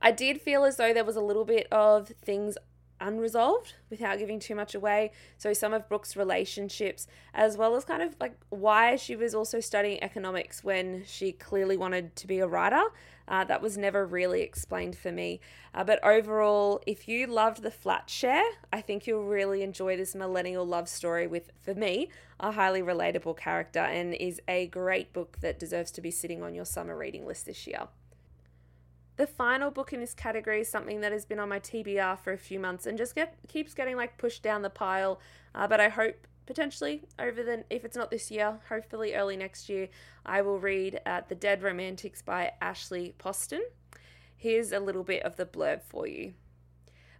I 0.00 0.12
did 0.12 0.40
feel 0.40 0.62
as 0.64 0.76
though 0.76 0.94
there 0.94 1.04
was 1.04 1.16
a 1.16 1.20
little 1.20 1.44
bit 1.44 1.66
of 1.72 2.12
things 2.22 2.56
unresolved 3.00 3.74
without 3.90 4.18
giving 4.18 4.38
too 4.38 4.54
much 4.54 4.74
away. 4.74 5.12
So, 5.36 5.52
some 5.52 5.72
of 5.72 5.88
Brooke's 5.88 6.16
relationships, 6.16 7.06
as 7.34 7.56
well 7.56 7.76
as 7.76 7.84
kind 7.84 8.02
of 8.02 8.16
like 8.20 8.36
why 8.50 8.96
she 8.96 9.16
was 9.16 9.34
also 9.34 9.60
studying 9.60 10.02
economics 10.02 10.64
when 10.64 11.04
she 11.06 11.32
clearly 11.32 11.76
wanted 11.76 12.16
to 12.16 12.26
be 12.26 12.38
a 12.38 12.46
writer. 12.46 12.82
Uh, 13.28 13.44
that 13.44 13.60
was 13.60 13.76
never 13.76 14.06
really 14.06 14.40
explained 14.40 14.96
for 14.96 15.12
me. 15.12 15.38
Uh, 15.74 15.84
but 15.84 16.02
overall, 16.02 16.80
if 16.86 17.06
you 17.06 17.26
loved 17.26 17.62
the 17.62 17.70
Flatshare, 17.70 18.42
I 18.72 18.80
think 18.80 19.06
you'll 19.06 19.24
really 19.24 19.62
enjoy 19.62 19.98
this 19.98 20.14
millennial 20.14 20.66
love 20.66 20.88
story 20.88 21.26
with, 21.26 21.50
for 21.60 21.74
me, 21.74 22.08
a 22.40 22.52
highly 22.52 22.80
relatable 22.80 23.36
character 23.36 23.80
and 23.80 24.14
is 24.14 24.40
a 24.48 24.68
great 24.68 25.12
book 25.12 25.38
that 25.42 25.58
deserves 25.58 25.90
to 25.92 26.00
be 26.00 26.10
sitting 26.10 26.42
on 26.42 26.54
your 26.54 26.64
summer 26.64 26.96
reading 26.96 27.26
list 27.26 27.44
this 27.44 27.66
year. 27.66 27.88
The 29.18 29.26
final 29.26 29.72
book 29.72 29.92
in 29.92 29.98
this 29.98 30.14
category 30.14 30.60
is 30.60 30.68
something 30.68 31.00
that 31.00 31.10
has 31.10 31.24
been 31.24 31.40
on 31.40 31.48
my 31.48 31.58
TBR 31.58 32.20
for 32.20 32.32
a 32.32 32.38
few 32.38 32.60
months 32.60 32.86
and 32.86 32.96
just 32.96 33.16
get 33.16 33.34
keeps 33.48 33.74
getting 33.74 33.96
like 33.96 34.16
pushed 34.16 34.44
down 34.44 34.62
the 34.62 34.70
pile. 34.70 35.18
Uh, 35.56 35.66
but 35.66 35.80
I 35.80 35.88
hope 35.88 36.28
potentially 36.46 37.02
over 37.18 37.42
the 37.42 37.64
if 37.68 37.84
it's 37.84 37.96
not 37.96 38.12
this 38.12 38.30
year, 38.30 38.60
hopefully 38.68 39.16
early 39.16 39.36
next 39.36 39.68
year, 39.68 39.88
I 40.24 40.42
will 40.42 40.60
read 40.60 41.00
uh, 41.04 41.22
The 41.28 41.34
Dead 41.34 41.64
Romantics 41.64 42.22
by 42.22 42.52
Ashley 42.62 43.16
Poston. 43.18 43.62
Here's 44.36 44.70
a 44.70 44.78
little 44.78 45.02
bit 45.02 45.24
of 45.24 45.34
the 45.34 45.46
blurb 45.46 45.82
for 45.82 46.06
you. 46.06 46.34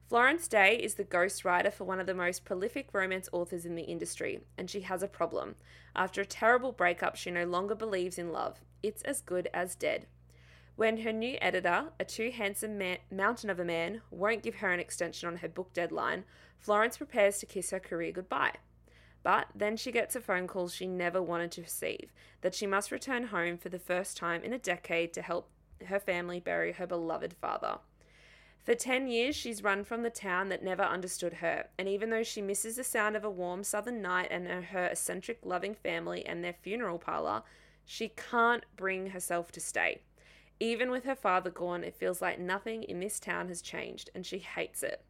Florence 0.09 0.47
Day 0.47 0.77
is 0.77 0.95
the 0.95 1.05
ghostwriter 1.05 1.73
for 1.73 1.83
one 1.83 1.99
of 1.99 2.07
the 2.07 2.15
most 2.15 2.45
prolific 2.45 2.91
romance 2.93 3.29
authors 3.33 3.67
in 3.67 3.75
the 3.75 3.83
industry, 3.83 4.39
and 4.57 4.71
she 4.71 4.83
has 4.83 5.03
a 5.03 5.09
problem. 5.09 5.57
After 5.97 6.21
a 6.21 6.27
terrible 6.27 6.71
breakup, 6.71 7.17
she 7.17 7.33
no 7.33 7.45
longer 7.45 7.75
believes 7.75 8.19
in 8.19 8.31
love. 8.31 8.61
It's 8.85 9.03
as 9.03 9.21
good 9.21 9.49
as 9.53 9.75
dead. 9.75 10.07
When 10.79 10.99
her 10.99 11.13
new 11.13 11.37
editor, 11.41 11.87
a 11.99 12.05
too 12.05 12.31
handsome 12.31 12.79
man, 12.79 12.99
mountain 13.11 13.51
of 13.51 13.59
a 13.59 13.65
man, 13.65 14.01
won't 14.13 14.45
give 14.45 14.55
her 14.55 14.71
an 14.71 14.79
extension 14.79 15.27
on 15.27 15.39
her 15.39 15.49
book 15.49 15.73
deadline, 15.73 16.23
Florence 16.57 16.99
prepares 16.99 17.39
to 17.39 17.47
kiss 17.47 17.73
her 17.73 17.81
career 17.81 18.13
goodbye. 18.13 18.53
But 19.25 19.49
then 19.57 19.77
she 19.77 19.91
gets 19.91 20.15
a 20.15 20.21
phone 20.21 20.47
call 20.47 20.69
she 20.69 20.87
never 20.87 21.21
wanted 21.21 21.51
to 21.51 21.63
receive 21.63 22.13
that 22.43 22.55
she 22.55 22.65
must 22.65 22.93
return 22.93 23.25
home 23.25 23.59
for 23.59 23.71
the 23.71 23.81
first 23.81 24.17
time 24.17 24.45
in 24.45 24.53
a 24.53 24.59
decade 24.59 25.13
to 25.15 25.23
help 25.23 25.51
her 25.85 25.99
family 25.99 26.39
bury 26.39 26.71
her 26.71 26.87
beloved 26.87 27.35
father. 27.41 27.79
For 28.63 28.77
10 28.77 29.09
years, 29.09 29.35
she's 29.35 29.65
run 29.65 29.83
from 29.83 30.05
the 30.05 30.11
town 30.11 30.49
that 30.51 30.63
never 30.63 30.85
understood 30.85 31.33
her, 31.35 31.67
and 31.77 31.89
even 31.89 32.11
though 32.11 32.23
she 32.23 32.41
misses 32.41 32.77
the 32.77 32.85
sound 32.85 33.17
of 33.17 33.25
a 33.25 33.31
warm 33.31 33.65
southern 33.65 34.01
night 34.01 34.29
and 34.31 34.47
her 34.47 34.87
eccentric, 34.87 35.41
loving 35.43 35.75
family 35.75 36.25
and 36.25 36.45
their 36.45 36.55
funeral 36.63 37.01
parlor, 37.01 37.43
she 37.85 38.11
can't 38.11 38.63
bring 38.77 39.09
herself 39.11 39.51
to 39.51 39.61
stay. 39.61 40.03
Even 40.61 40.91
with 40.91 41.05
her 41.05 41.15
father 41.15 41.51
gone, 41.51 41.85
it 41.85 41.95
feels 41.95 42.21
like 42.21 42.39
nothing 42.39 42.83
in 42.83 43.01
this 43.01 43.21
town 43.21 43.49
has 43.49 43.63
changed, 43.63 44.11
and 44.15 44.27
she 44.27 44.39
hates 44.39 44.83
it. 44.83 45.05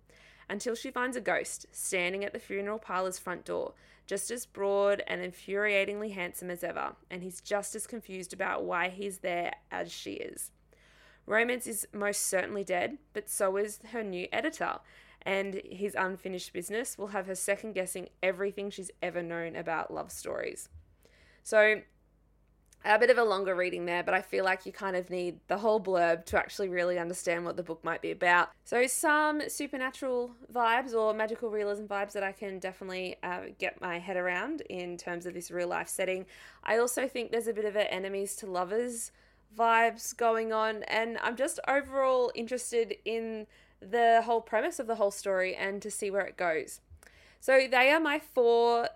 until 0.49 0.75
she 0.75 0.91
finds 0.91 1.17
a 1.17 1.21
ghost 1.21 1.67
standing 1.73 2.25
at 2.25 2.33
the 2.33 2.39
funeral 2.39 2.79
parlor's 2.79 3.19
front 3.19 3.45
door, 3.45 3.75
just 4.07 4.31
as 4.31 4.47
broad 4.47 5.03
and 5.07 5.21
infuriatingly 5.21 6.13
handsome 6.15 6.51
as 6.51 6.65
ever, 6.65 6.95
and 7.11 7.23
he's 7.23 7.41
just 7.41 7.75
as 7.75 7.87
confused 7.87 8.33
about 8.33 8.65
why 8.65 8.89
he's 8.89 9.19
there 9.19 9.53
as 9.71 9.93
she 9.93 10.13
is. 10.13 10.51
Romance 11.27 11.67
is 11.67 11.87
most 11.93 12.23
certainly 12.27 12.65
dead, 12.65 12.97
but 13.13 13.29
so 13.29 13.59
is 13.59 13.81
her 13.93 14.03
new 14.03 14.27
editor, 14.33 14.79
and 15.23 15.61
his 15.71 15.95
unfinished 15.95 16.55
business 16.55 16.97
will 16.97 17.09
have 17.09 17.27
her 17.27 17.35
second 17.35 17.75
guessing 17.75 18.09
everything 18.23 18.71
she's 18.71 18.91
ever 19.03 19.23
known 19.23 19.55
about 19.55 19.93
love 19.93 20.11
stories. 20.11 20.71
So, 21.43 21.83
a 22.85 22.99
bit 22.99 23.11
of 23.11 23.19
a 23.19 23.25
longer 23.25 23.55
reading 23.55 23.87
there, 23.87 24.03
but 24.03 24.15
I 24.15 24.23
feel 24.23 24.45
like 24.45 24.65
you 24.65 24.73
kind 24.73 24.97
of 24.97 25.11
need 25.11 25.41
the 25.49 25.59
whole 25.59 25.81
blurb 25.81 26.25
to 26.27 26.39
actually 26.39 26.69
really 26.69 26.99
understand 26.99 27.45
what 27.45 27.57
the 27.57 27.63
book 27.63 27.83
might 27.85 28.01
be 28.01 28.11
about. 28.11 28.51
So, 28.65 28.87
some 28.87 29.43
supernatural 29.49 30.31
vibes 30.53 30.95
or 30.95 31.13
magical 31.13 31.51
realism 31.51 31.85
vibes 31.85 32.13
that 32.13 32.23
I 32.23 32.33
can 32.33 32.59
definitely 32.59 33.17
uh, 33.23 33.41
get 33.59 33.81
my 33.81 33.99
head 33.99 34.17
around 34.17 34.63
in 34.63 34.97
terms 34.97 35.27
of 35.27 35.35
this 35.35 35.51
real 35.51 35.69
life 35.69 35.89
setting. 35.89 36.27
I 36.63 36.79
also 36.79 37.09
think 37.09 37.31
there's 37.31 37.49
a 37.49 37.53
bit 37.53 37.65
of 37.65 37.77
an 37.77 37.87
enemies 37.89 38.37
to 38.37 38.47
lovers 38.47 39.11
vibes 39.57 40.17
going 40.17 40.53
on, 40.53 40.85
and 40.85 41.19
I'm 41.23 41.37
just 41.37 41.59
overall 41.67 42.31
interested 42.35 42.97
in 43.05 43.47
the 43.81 44.23
whole 44.25 44.41
premise 44.41 44.79
of 44.79 44.87
the 44.87 44.97
whole 44.97 45.11
story 45.11 45.55
and 45.55 45.83
to 45.83 45.91
see 45.91 46.11
where 46.11 46.27
it 46.27 46.37
goes. 46.37 46.81
So, 47.41 47.67
they 47.71 47.91
are 47.91 48.01
my 48.01 48.21
four 48.21 48.89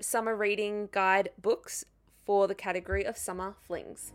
summer 0.00 0.34
reading 0.34 0.88
guide 0.92 1.30
books 1.40 1.84
for 2.24 2.46
the 2.46 2.54
category 2.54 3.04
of 3.04 3.16
summer 3.16 3.54
flings. 3.66 4.12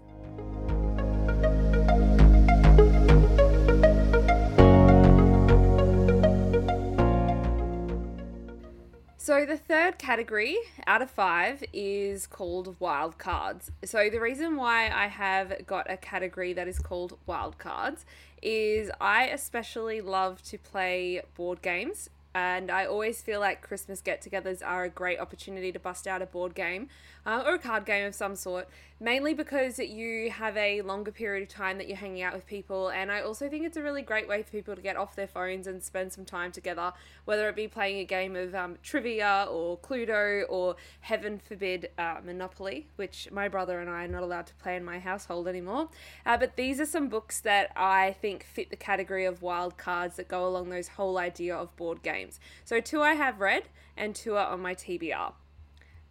So, 9.30 9.46
the 9.46 9.58
third 9.58 10.00
category 10.00 10.58
out 10.88 11.04
of 11.04 11.12
five 11.12 11.64
is 11.72 12.26
called 12.26 12.76
wild 12.80 13.20
cards. 13.20 13.70
So, 13.86 14.10
the 14.10 14.20
reason 14.20 14.56
why 14.56 14.90
I 14.90 15.06
have 15.06 15.68
got 15.68 15.86
a 15.88 15.98
category 15.98 16.52
that 16.54 16.68
is 16.68 16.80
called 16.80 17.16
wild 17.28 17.60
cards 17.60 18.06
is 18.42 18.90
I 19.00 19.26
especially 19.28 20.02
love 20.02 20.42
to 20.46 20.58
play 20.58 21.22
board 21.36 21.62
games 21.62 22.10
and 22.36 22.70
I 22.70 22.86
always 22.86 23.22
feel 23.22 23.40
like 23.40 23.62
Christmas 23.62 24.02
get 24.02 24.22
togethers 24.22 24.62
are 24.66 24.84
a 24.84 24.90
great 24.90 25.20
opportunity 25.20 25.72
to 25.72 25.80
bust 25.80 26.08
out 26.08 26.22
a 26.22 26.26
board 26.26 26.54
game 26.54 26.88
uh, 27.26 27.44
or 27.46 27.56
a 27.56 27.60
card 27.60 27.86
game 27.86 28.06
of 28.06 28.16
some 28.16 28.36
sort, 28.36 28.68
mainly 29.00 29.34
because 29.34 29.80
you 29.80 30.32
have 30.32 30.56
a 30.58 30.82
longer 30.82 31.12
period 31.12 31.44
of 31.44 31.50
time 31.50 31.78
that 31.78 31.88
you're 31.88 31.98
hanging 31.98 32.22
out 32.22 32.34
with 32.34 32.46
people. 32.46 32.90
And 32.90 33.12
I 33.12 33.22
also 33.22 33.50
think 33.50 33.66
it's 33.66 33.78
a 33.78 33.84
really 33.84 34.02
great 34.02 34.28
way 34.28 34.44
for 34.44 34.52
people 34.52 34.76
to 34.76 34.82
get 34.82 34.96
off 34.96 35.16
their 35.16 35.28
phones 35.28 35.68
and 35.68 35.82
spend 35.84 36.14
some 36.14 36.26
time 36.26 36.52
together, 36.52 36.94
whether 37.26 37.50
it 37.50 37.56
be 37.56 37.68
playing 37.68 38.00
a 38.00 38.06
game 38.06 38.36
of 38.36 38.54
um, 38.56 38.78
trivia 38.84 39.48
or 39.50 39.78
Cluedo 39.78 40.44
or, 40.50 40.76
heaven 41.02 41.40
forbid, 41.40 41.90
uh, 41.98 42.18
Monopoly, 42.24 42.88
which 42.96 43.30
my 43.32 43.48
brother 43.48 43.80
and 43.80 43.90
I 43.90 44.06
are 44.06 44.08
not 44.08 44.24
allowed 44.24 44.48
to 44.48 44.54
play 44.56 44.76
in 44.76 44.84
my 44.84 45.00
household 45.00 45.48
anymore. 45.48 45.90
Uh, 46.26 46.38
but 46.38 46.56
these 46.56 46.80
are 46.80 46.86
some 46.86 47.10
books 47.10 47.42
that 47.42 47.72
I 47.76 48.16
think 48.22 48.44
fit 48.44 48.70
the 48.70 48.76
category 48.76 49.26
of 49.26 49.42
wild 49.42 49.78
cards 49.78 50.18
that 50.18 50.28
go 50.28 50.48
along 50.48 50.70
those 50.70 50.90
whole 50.90 51.18
idea 51.18 51.56
of 51.56 51.76
board 51.76 52.04
games. 52.04 52.19
So, 52.66 52.80
two 52.80 53.02
I 53.02 53.14
have 53.14 53.40
read 53.40 53.64
and 53.96 54.16
two 54.16 54.36
are 54.36 54.48
on 54.48 54.62
my 54.62 54.76
TBR. 54.76 55.34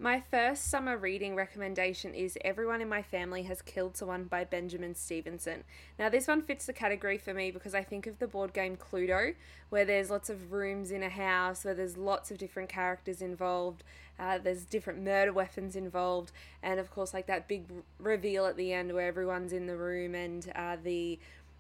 My 0.01 0.23
first 0.31 0.71
summer 0.71 0.97
reading 0.97 1.35
recommendation 1.35 2.15
is 2.15 2.39
Everyone 2.45 2.81
in 2.81 2.89
My 2.89 3.03
Family 3.03 3.43
Has 3.43 3.61
Killed 3.61 3.97
Someone 3.97 4.25
by 4.27 4.45
Benjamin 4.45 4.95
Stevenson. 4.95 5.65
Now, 5.99 6.09
this 6.09 6.29
one 6.29 6.41
fits 6.41 6.67
the 6.67 6.73
category 6.73 7.19
for 7.19 7.35
me 7.35 7.51
because 7.51 7.75
I 7.75 7.83
think 7.83 8.07
of 8.07 8.21
the 8.21 8.29
board 8.29 8.53
game 8.53 8.77
Cluedo, 8.77 9.35
where 9.71 9.85
there's 9.85 10.09
lots 10.09 10.31
of 10.31 10.53
rooms 10.53 10.93
in 10.93 11.03
a 11.03 11.09
house, 11.09 11.65
where 11.65 11.75
there's 11.75 11.97
lots 11.97 12.31
of 12.31 12.39
different 12.39 12.69
characters 12.69 13.21
involved, 13.21 13.83
uh, 14.21 14.39
there's 14.39 14.65
different 14.65 15.03
murder 15.03 15.33
weapons 15.33 15.75
involved, 15.75 16.31
and 16.63 16.79
of 16.79 16.93
course, 16.93 17.13
like 17.13 17.27
that 17.27 17.49
big 17.49 17.65
reveal 17.99 18.47
at 18.47 18.57
the 18.57 18.73
end 18.73 18.93
where 18.95 19.09
everyone's 19.09 19.53
in 19.53 19.67
the 19.67 19.77
room 19.77 20.15
and 20.15 20.53
uh, 20.55 20.77
the 20.81 21.19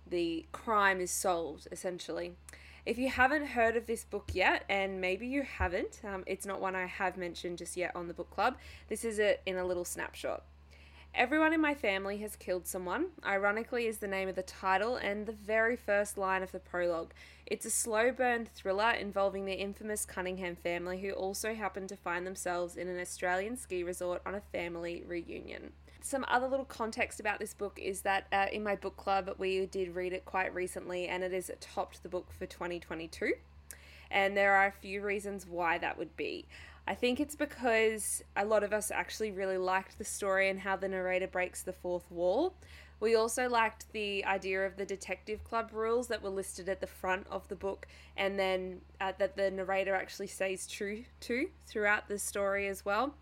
the 0.08 0.46
crime 0.52 1.00
is 1.00 1.10
solved 1.10 1.66
essentially. 1.72 2.34
If 2.88 2.96
you 2.96 3.10
haven't 3.10 3.48
heard 3.48 3.76
of 3.76 3.84
this 3.84 4.02
book 4.02 4.30
yet, 4.32 4.64
and 4.70 4.98
maybe 4.98 5.26
you 5.26 5.42
haven't, 5.42 6.00
um, 6.04 6.24
it's 6.26 6.46
not 6.46 6.58
one 6.58 6.74
I 6.74 6.86
have 6.86 7.18
mentioned 7.18 7.58
just 7.58 7.76
yet 7.76 7.94
on 7.94 8.08
the 8.08 8.14
book 8.14 8.30
club, 8.30 8.56
this 8.88 9.04
is 9.04 9.18
it 9.18 9.42
in 9.44 9.58
a 9.58 9.64
little 9.66 9.84
snapshot. 9.84 10.42
Everyone 11.18 11.52
in 11.52 11.60
my 11.60 11.74
family 11.74 12.18
has 12.18 12.36
killed 12.36 12.68
someone, 12.68 13.06
ironically, 13.26 13.88
is 13.88 13.98
the 13.98 14.06
name 14.06 14.28
of 14.28 14.36
the 14.36 14.42
title 14.42 14.94
and 14.94 15.26
the 15.26 15.32
very 15.32 15.74
first 15.74 16.16
line 16.16 16.44
of 16.44 16.52
the 16.52 16.60
prologue. 16.60 17.12
It's 17.44 17.66
a 17.66 17.70
slow 17.70 18.12
burn 18.12 18.46
thriller 18.46 18.92
involving 18.92 19.44
the 19.44 19.54
infamous 19.54 20.04
Cunningham 20.04 20.54
family, 20.54 21.00
who 21.00 21.10
also 21.10 21.54
happen 21.54 21.88
to 21.88 21.96
find 21.96 22.24
themselves 22.24 22.76
in 22.76 22.86
an 22.86 23.00
Australian 23.00 23.56
ski 23.56 23.82
resort 23.82 24.22
on 24.24 24.36
a 24.36 24.40
family 24.52 25.02
reunion. 25.08 25.72
Some 26.02 26.24
other 26.28 26.46
little 26.46 26.64
context 26.64 27.18
about 27.18 27.40
this 27.40 27.52
book 27.52 27.80
is 27.82 28.02
that 28.02 28.28
uh, 28.30 28.46
in 28.52 28.62
my 28.62 28.76
book 28.76 28.96
club, 28.96 29.34
we 29.38 29.66
did 29.66 29.96
read 29.96 30.12
it 30.12 30.24
quite 30.24 30.54
recently 30.54 31.08
and 31.08 31.24
it 31.24 31.32
has 31.32 31.50
topped 31.58 32.04
the 32.04 32.08
book 32.08 32.28
for 32.30 32.46
2022. 32.46 33.32
And 34.12 34.36
there 34.36 34.54
are 34.54 34.66
a 34.66 34.72
few 34.72 35.02
reasons 35.02 35.46
why 35.46 35.78
that 35.78 35.98
would 35.98 36.16
be. 36.16 36.46
I 36.88 36.94
think 36.94 37.20
it's 37.20 37.36
because 37.36 38.24
a 38.34 38.46
lot 38.46 38.64
of 38.64 38.72
us 38.72 38.90
actually 38.90 39.30
really 39.30 39.58
liked 39.58 39.98
the 39.98 40.04
story 40.04 40.48
and 40.48 40.58
how 40.58 40.74
the 40.74 40.88
narrator 40.88 41.26
breaks 41.26 41.62
the 41.62 41.74
fourth 41.74 42.10
wall. 42.10 42.54
We 42.98 43.14
also 43.14 43.46
liked 43.46 43.92
the 43.92 44.24
idea 44.24 44.64
of 44.64 44.78
the 44.78 44.86
detective 44.86 45.44
club 45.44 45.68
rules 45.74 46.08
that 46.08 46.22
were 46.22 46.30
listed 46.30 46.66
at 46.66 46.80
the 46.80 46.86
front 46.86 47.26
of 47.30 47.46
the 47.48 47.56
book 47.56 47.86
and 48.16 48.38
then 48.38 48.80
uh, 49.02 49.12
that 49.18 49.36
the 49.36 49.50
narrator 49.50 49.94
actually 49.94 50.28
stays 50.28 50.66
true 50.66 51.04
to 51.20 51.50
throughout 51.66 52.08
the 52.08 52.18
story 52.18 52.68
as 52.68 52.86
well. 52.86 53.14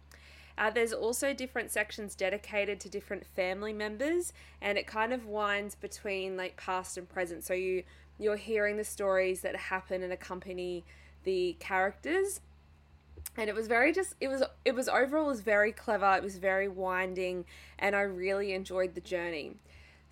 Uh, 0.56 0.70
there's 0.70 0.92
also 0.92 1.34
different 1.34 1.72
sections 1.72 2.14
dedicated 2.14 2.78
to 2.80 2.88
different 2.88 3.26
family 3.26 3.72
members, 3.72 4.32
and 4.62 4.78
it 4.78 4.86
kind 4.86 5.12
of 5.12 5.26
winds 5.26 5.74
between 5.74 6.36
like 6.36 6.56
past 6.56 6.96
and 6.96 7.08
present. 7.08 7.42
So 7.42 7.52
you 7.52 7.82
you're 8.18 8.36
hearing 8.36 8.76
the 8.78 8.84
stories 8.84 9.40
that 9.42 9.56
happen 9.56 10.04
and 10.04 10.12
accompany 10.12 10.84
the 11.24 11.56
characters. 11.58 12.40
And 13.36 13.48
it 13.50 13.54
was 13.54 13.66
very 13.66 13.92
just 13.92 14.14
it 14.20 14.28
was 14.28 14.42
it 14.64 14.74
was 14.74 14.88
overall 14.88 15.26
was 15.26 15.40
very 15.40 15.72
clever. 15.72 16.14
It 16.16 16.22
was 16.22 16.38
very 16.38 16.68
winding, 16.68 17.44
and 17.78 17.94
I 17.94 18.00
really 18.00 18.52
enjoyed 18.52 18.94
the 18.94 19.00
journey. 19.00 19.56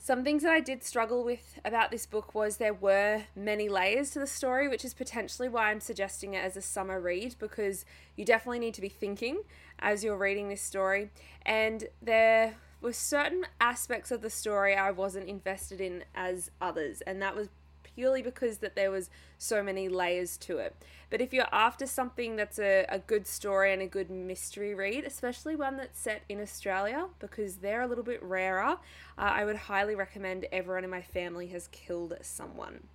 Some 0.05 0.23
things 0.23 0.43
that 0.43 0.53
I 0.53 0.61
did 0.61 0.85
struggle 0.85 1.25
with 1.25 1.59
about 1.65 1.91
this 1.91 2.05
book 2.05 2.35
was 2.35 2.59
there 2.59 2.75
were 2.75 3.23
many 3.35 3.71
layers 3.71 4.11
to 4.11 4.19
the 4.19 4.27
story, 4.27 4.69
which 4.69 4.85
is 4.85 4.93
potentially 4.93 5.49
why 5.49 5.71
I'm 5.71 5.81
suggesting 5.81 6.35
it 6.35 6.45
as 6.45 6.59
a 6.59 6.61
summer 6.61 7.01
read 7.01 7.37
because 7.39 7.87
you 8.15 8.27
definitely 8.27 8.59
need 8.59 8.75
to 8.75 8.83
be 8.83 8.91
thinking 8.91 9.45
as 9.79 10.05
you're 10.05 10.19
reading 10.19 10.51
this 10.51 10.61
story. 10.61 11.09
And 11.47 11.85
there 12.03 12.57
were 12.83 12.93
certain 12.93 13.47
aspects 13.63 14.11
of 14.11 14.21
the 14.21 14.29
story 14.29 14.77
I 14.77 14.91
wasn't 14.91 15.27
invested 15.27 15.81
in 15.81 16.05
as 16.15 16.51
others, 16.61 17.01
and 17.01 17.23
that 17.23 17.35
was 17.35 17.49
purely 17.95 18.23
because 18.23 18.59
that 18.59 18.75
there 18.75 18.91
was 18.91 19.11
so 19.39 19.63
many 19.63 19.89
layers 19.89 20.37
to 20.39 20.59
it. 20.59 20.75
But 21.11 21.21
if 21.21 21.33
you're 21.33 21.47
after 21.53 21.87
something 21.87 22.37
that's 22.37 22.59
a, 22.59 22.87
a 22.89 22.99
good 22.99 23.27
story 23.27 23.73
and 23.73 23.81
a 23.81 23.87
good 23.87 24.11
mystery 24.11 24.75
read, 24.75 25.05
especially 25.05 25.55
one 25.55 25.77
that's 25.77 26.01
set 26.01 26.23
in 26.29 26.41
Australia, 26.41 27.07
because 27.21 27.57
they're 27.57 27.83
a 27.83 27.87
little 27.87 28.05
bit 28.05 28.23
rarer, 28.23 28.63
uh, 28.73 28.77
I 29.17 29.45
would 29.45 29.57
highly 29.57 29.95
recommend 29.95 30.47
Everyone 30.51 30.85
in 30.85 30.91
My 30.91 31.03
Family 31.03 31.47
Has 31.49 31.69
Killed 31.69 32.15
Someone. 32.21 32.89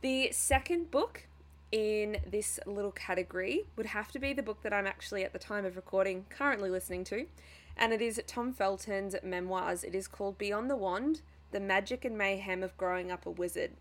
The 0.00 0.30
second 0.32 0.90
book 0.90 1.26
in 1.70 2.16
this 2.26 2.58
little 2.66 2.92
category 2.92 3.66
would 3.76 3.86
have 3.86 4.10
to 4.12 4.18
be 4.18 4.32
the 4.32 4.42
book 4.42 4.62
that 4.62 4.72
I'm 4.72 4.86
actually 4.86 5.22
at 5.22 5.32
the 5.32 5.38
time 5.38 5.64
of 5.64 5.76
recording 5.76 6.24
currently 6.30 6.70
listening 6.70 7.04
to, 7.04 7.26
and 7.76 7.92
it 7.92 8.00
is 8.00 8.20
Tom 8.26 8.52
Felton's 8.52 9.14
memoirs. 9.22 9.84
It 9.84 9.94
is 9.94 10.08
called 10.08 10.38
Beyond 10.38 10.70
the 10.70 10.76
Wand 10.76 11.20
The 11.52 11.60
Magic 11.60 12.04
and 12.04 12.16
Mayhem 12.16 12.62
of 12.62 12.76
Growing 12.76 13.10
Up 13.10 13.26
a 13.26 13.30
Wizard. 13.30 13.72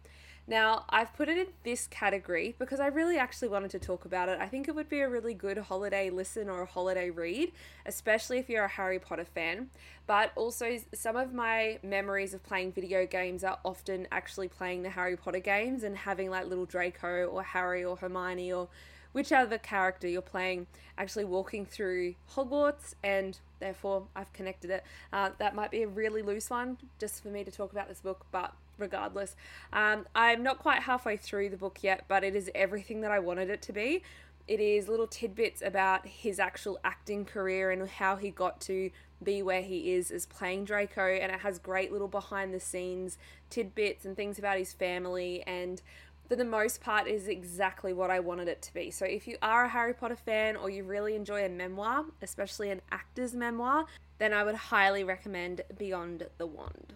Now, 0.49 0.85
I've 0.89 1.13
put 1.13 1.27
it 1.27 1.37
in 1.37 1.47
this 1.63 1.87
category 1.87 2.55
because 2.57 2.79
I 2.79 2.87
really 2.87 3.17
actually 3.17 3.49
wanted 3.49 3.69
to 3.71 3.79
talk 3.79 4.05
about 4.05 4.29
it. 4.29 4.39
I 4.39 4.47
think 4.47 4.69
it 4.69 4.75
would 4.75 4.87
be 4.87 5.01
a 5.01 5.09
really 5.09 5.33
good 5.33 5.57
holiday 5.57 6.09
listen 6.09 6.47
or 6.47 6.61
a 6.61 6.65
holiday 6.65 7.09
read, 7.09 7.51
especially 7.85 8.37
if 8.37 8.49
you're 8.49 8.63
a 8.63 8.69
Harry 8.69 8.97
Potter 8.97 9.25
fan. 9.25 9.69
But 10.05 10.31
also, 10.37 10.77
some 10.93 11.17
of 11.17 11.33
my 11.33 11.79
memories 11.83 12.33
of 12.33 12.43
playing 12.43 12.71
video 12.71 13.05
games 13.05 13.43
are 13.43 13.59
often 13.65 14.07
actually 14.09 14.47
playing 14.47 14.83
the 14.83 14.89
Harry 14.91 15.17
Potter 15.17 15.39
games 15.39 15.83
and 15.83 15.97
having 15.97 16.29
like 16.29 16.47
little 16.47 16.65
Draco 16.65 17.25
or 17.25 17.43
Harry 17.43 17.83
or 17.83 17.97
Hermione 17.97 18.53
or 18.53 18.69
whichever 19.11 19.57
character 19.57 20.07
you're 20.07 20.21
playing 20.21 20.67
actually 20.97 21.25
walking 21.25 21.65
through 21.65 22.15
Hogwarts, 22.35 22.93
and 23.03 23.37
therefore 23.59 24.07
I've 24.15 24.31
connected 24.31 24.69
it. 24.71 24.83
Uh, 25.11 25.31
that 25.39 25.55
might 25.55 25.71
be 25.71 25.83
a 25.83 25.87
really 25.87 26.21
loose 26.21 26.49
one 26.49 26.77
just 26.99 27.21
for 27.21 27.27
me 27.27 27.43
to 27.43 27.51
talk 27.51 27.73
about 27.73 27.89
this 27.89 27.99
book, 27.99 28.25
but 28.31 28.53
regardless. 28.77 29.35
Um, 29.73 30.05
I'm 30.15 30.43
not 30.43 30.59
quite 30.59 30.83
halfway 30.83 31.17
through 31.17 31.49
the 31.49 31.57
book 31.57 31.79
yet, 31.81 32.05
but 32.07 32.23
it 32.23 32.35
is 32.35 32.49
everything 32.53 33.01
that 33.01 33.11
I 33.11 33.19
wanted 33.19 33.49
it 33.49 33.61
to 33.63 33.73
be. 33.73 34.03
It 34.47 34.59
is 34.61 34.87
little 34.87 35.07
tidbits 35.07 35.61
about 35.61 36.07
his 36.07 36.39
actual 36.39 36.79
acting 36.83 37.25
career 37.25 37.71
and 37.71 37.87
how 37.87 38.15
he 38.15 38.29
got 38.29 38.61
to 38.61 38.89
be 39.21 39.41
where 39.41 39.61
he 39.61 39.93
is 39.93 40.11
as 40.11 40.25
playing 40.25 40.65
Draco, 40.65 41.07
and 41.07 41.31
it 41.31 41.39
has 41.41 41.59
great 41.59 41.91
little 41.91 42.07
behind 42.07 42.53
the 42.53 42.59
scenes 42.59 43.17
tidbits 43.49 44.05
and 44.05 44.15
things 44.15 44.37
about 44.39 44.57
his 44.57 44.73
family 44.73 45.43
and 45.47 45.81
for 46.27 46.35
the 46.35 46.45
most 46.45 46.81
part, 46.81 47.07
is 47.07 47.27
exactly 47.27 47.93
what 47.93 48.09
I 48.09 48.19
wanted 48.19 48.47
it 48.47 48.61
to 48.63 48.73
be. 48.73 48.91
So, 48.91 49.05
if 49.05 49.27
you 49.27 49.37
are 49.41 49.65
a 49.65 49.69
Harry 49.69 49.93
Potter 49.93 50.15
fan 50.15 50.55
or 50.55 50.69
you 50.69 50.83
really 50.83 51.15
enjoy 51.15 51.45
a 51.45 51.49
memoir, 51.49 52.05
especially 52.21 52.69
an 52.69 52.81
actor's 52.91 53.33
memoir, 53.33 53.85
then 54.17 54.33
I 54.33 54.43
would 54.43 54.55
highly 54.55 55.03
recommend 55.03 55.61
Beyond 55.77 56.27
the 56.37 56.47
Wand. 56.47 56.93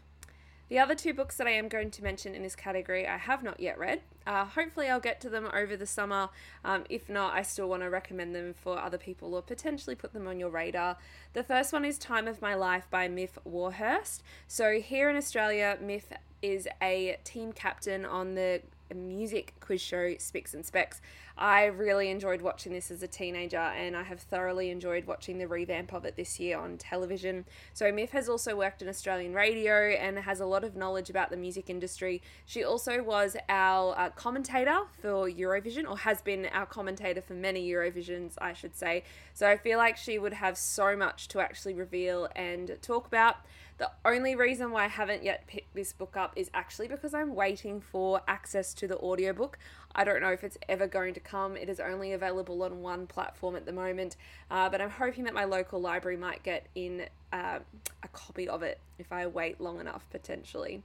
The 0.71 0.79
other 0.79 0.95
two 0.95 1.13
books 1.13 1.35
that 1.35 1.47
I 1.47 1.51
am 1.51 1.67
going 1.67 1.91
to 1.91 2.01
mention 2.01 2.33
in 2.33 2.43
this 2.43 2.55
category 2.55 3.05
I 3.05 3.17
have 3.17 3.43
not 3.43 3.59
yet 3.59 3.77
read. 3.77 4.03
Uh, 4.25 4.45
hopefully, 4.45 4.87
I'll 4.87 5.01
get 5.01 5.19
to 5.19 5.29
them 5.29 5.49
over 5.53 5.75
the 5.75 5.85
summer. 5.85 6.29
Um, 6.63 6.85
if 6.89 7.09
not, 7.09 7.33
I 7.33 7.41
still 7.41 7.67
want 7.67 7.83
to 7.83 7.89
recommend 7.89 8.33
them 8.33 8.53
for 8.53 8.79
other 8.79 8.97
people 8.97 9.35
or 9.35 9.41
potentially 9.41 9.97
put 9.97 10.13
them 10.13 10.29
on 10.29 10.39
your 10.39 10.49
radar. 10.49 10.95
The 11.33 11.43
first 11.43 11.73
one 11.73 11.83
is 11.83 11.97
Time 11.97 12.25
of 12.25 12.41
My 12.41 12.55
Life 12.55 12.87
by 12.89 13.09
Myf 13.09 13.31
Warhurst. 13.43 14.23
So, 14.47 14.79
here 14.79 15.09
in 15.09 15.17
Australia, 15.17 15.77
Myf 15.83 16.03
is 16.41 16.69
a 16.81 17.17
team 17.25 17.51
captain 17.51 18.05
on 18.05 18.35
the 18.35 18.61
music 18.95 19.53
quiz 19.59 19.81
show 19.81 20.15
Spicks 20.17 20.53
and 20.53 20.65
Specs. 20.65 21.01
I 21.37 21.65
really 21.65 22.09
enjoyed 22.09 22.41
watching 22.41 22.71
this 22.71 22.91
as 22.91 23.01
a 23.01 23.07
teenager 23.07 23.57
and 23.57 23.95
I 23.95 24.03
have 24.03 24.19
thoroughly 24.19 24.69
enjoyed 24.69 25.05
watching 25.05 25.37
the 25.37 25.47
revamp 25.47 25.93
of 25.93 26.05
it 26.05 26.15
this 26.15 26.39
year 26.39 26.59
on 26.59 26.77
television. 26.77 27.45
So, 27.73 27.91
Myf 27.91 28.11
has 28.11 28.29
also 28.29 28.55
worked 28.55 28.81
in 28.81 28.87
Australian 28.87 29.33
radio 29.33 29.89
and 29.89 30.19
has 30.19 30.39
a 30.39 30.45
lot 30.45 30.63
of 30.63 30.75
knowledge 30.75 31.09
about 31.09 31.31
the 31.31 31.37
music 31.37 31.69
industry. 31.69 32.21
She 32.45 32.63
also 32.63 33.01
was 33.01 33.35
our 33.49 33.97
uh, 33.97 34.09
commentator 34.11 34.81
for 35.01 35.29
Eurovision, 35.29 35.89
or 35.89 35.97
has 35.99 36.21
been 36.21 36.45
our 36.47 36.65
commentator 36.65 37.21
for 37.21 37.33
many 37.33 37.67
Eurovisions, 37.67 38.33
I 38.39 38.53
should 38.53 38.75
say. 38.75 39.03
So, 39.33 39.47
I 39.47 39.57
feel 39.57 39.77
like 39.77 39.97
she 39.97 40.19
would 40.19 40.33
have 40.33 40.57
so 40.57 40.95
much 40.95 41.27
to 41.29 41.39
actually 41.39 41.73
reveal 41.73 42.27
and 42.35 42.77
talk 42.81 43.07
about. 43.07 43.37
The 43.77 43.89
only 44.05 44.35
reason 44.35 44.71
why 44.71 44.85
I 44.85 44.87
haven't 44.87 45.23
yet 45.23 45.47
picked 45.47 45.73
this 45.73 45.91
book 45.91 46.15
up 46.15 46.33
is 46.35 46.51
actually 46.53 46.87
because 46.87 47.13
I'm 47.13 47.33
waiting 47.33 47.81
for 47.81 48.21
access 48.27 48.73
to 48.75 48.87
the 48.87 48.97
audiobook. 48.97 49.57
I 49.95 50.03
don't 50.03 50.21
know 50.21 50.31
if 50.31 50.43
it's 50.43 50.57
ever 50.69 50.87
going 50.87 51.13
to 51.15 51.19
come. 51.19 51.57
It 51.57 51.67
is 51.67 51.79
only 51.79 52.13
available 52.13 52.61
on 52.63 52.81
one 52.81 53.07
platform 53.07 53.55
at 53.55 53.65
the 53.65 53.71
moment, 53.71 54.17
uh, 54.49 54.69
but 54.69 54.81
I'm 54.81 54.91
hoping 54.91 55.23
that 55.23 55.33
my 55.33 55.45
local 55.45 55.81
library 55.81 56.17
might 56.17 56.43
get 56.43 56.67
in 56.75 57.07
uh, 57.33 57.59
a 58.03 58.07
copy 58.09 58.47
of 58.47 58.61
it 58.61 58.79
if 58.99 59.11
I 59.11 59.25
wait 59.27 59.59
long 59.59 59.79
enough, 59.79 60.05
potentially. 60.11 60.83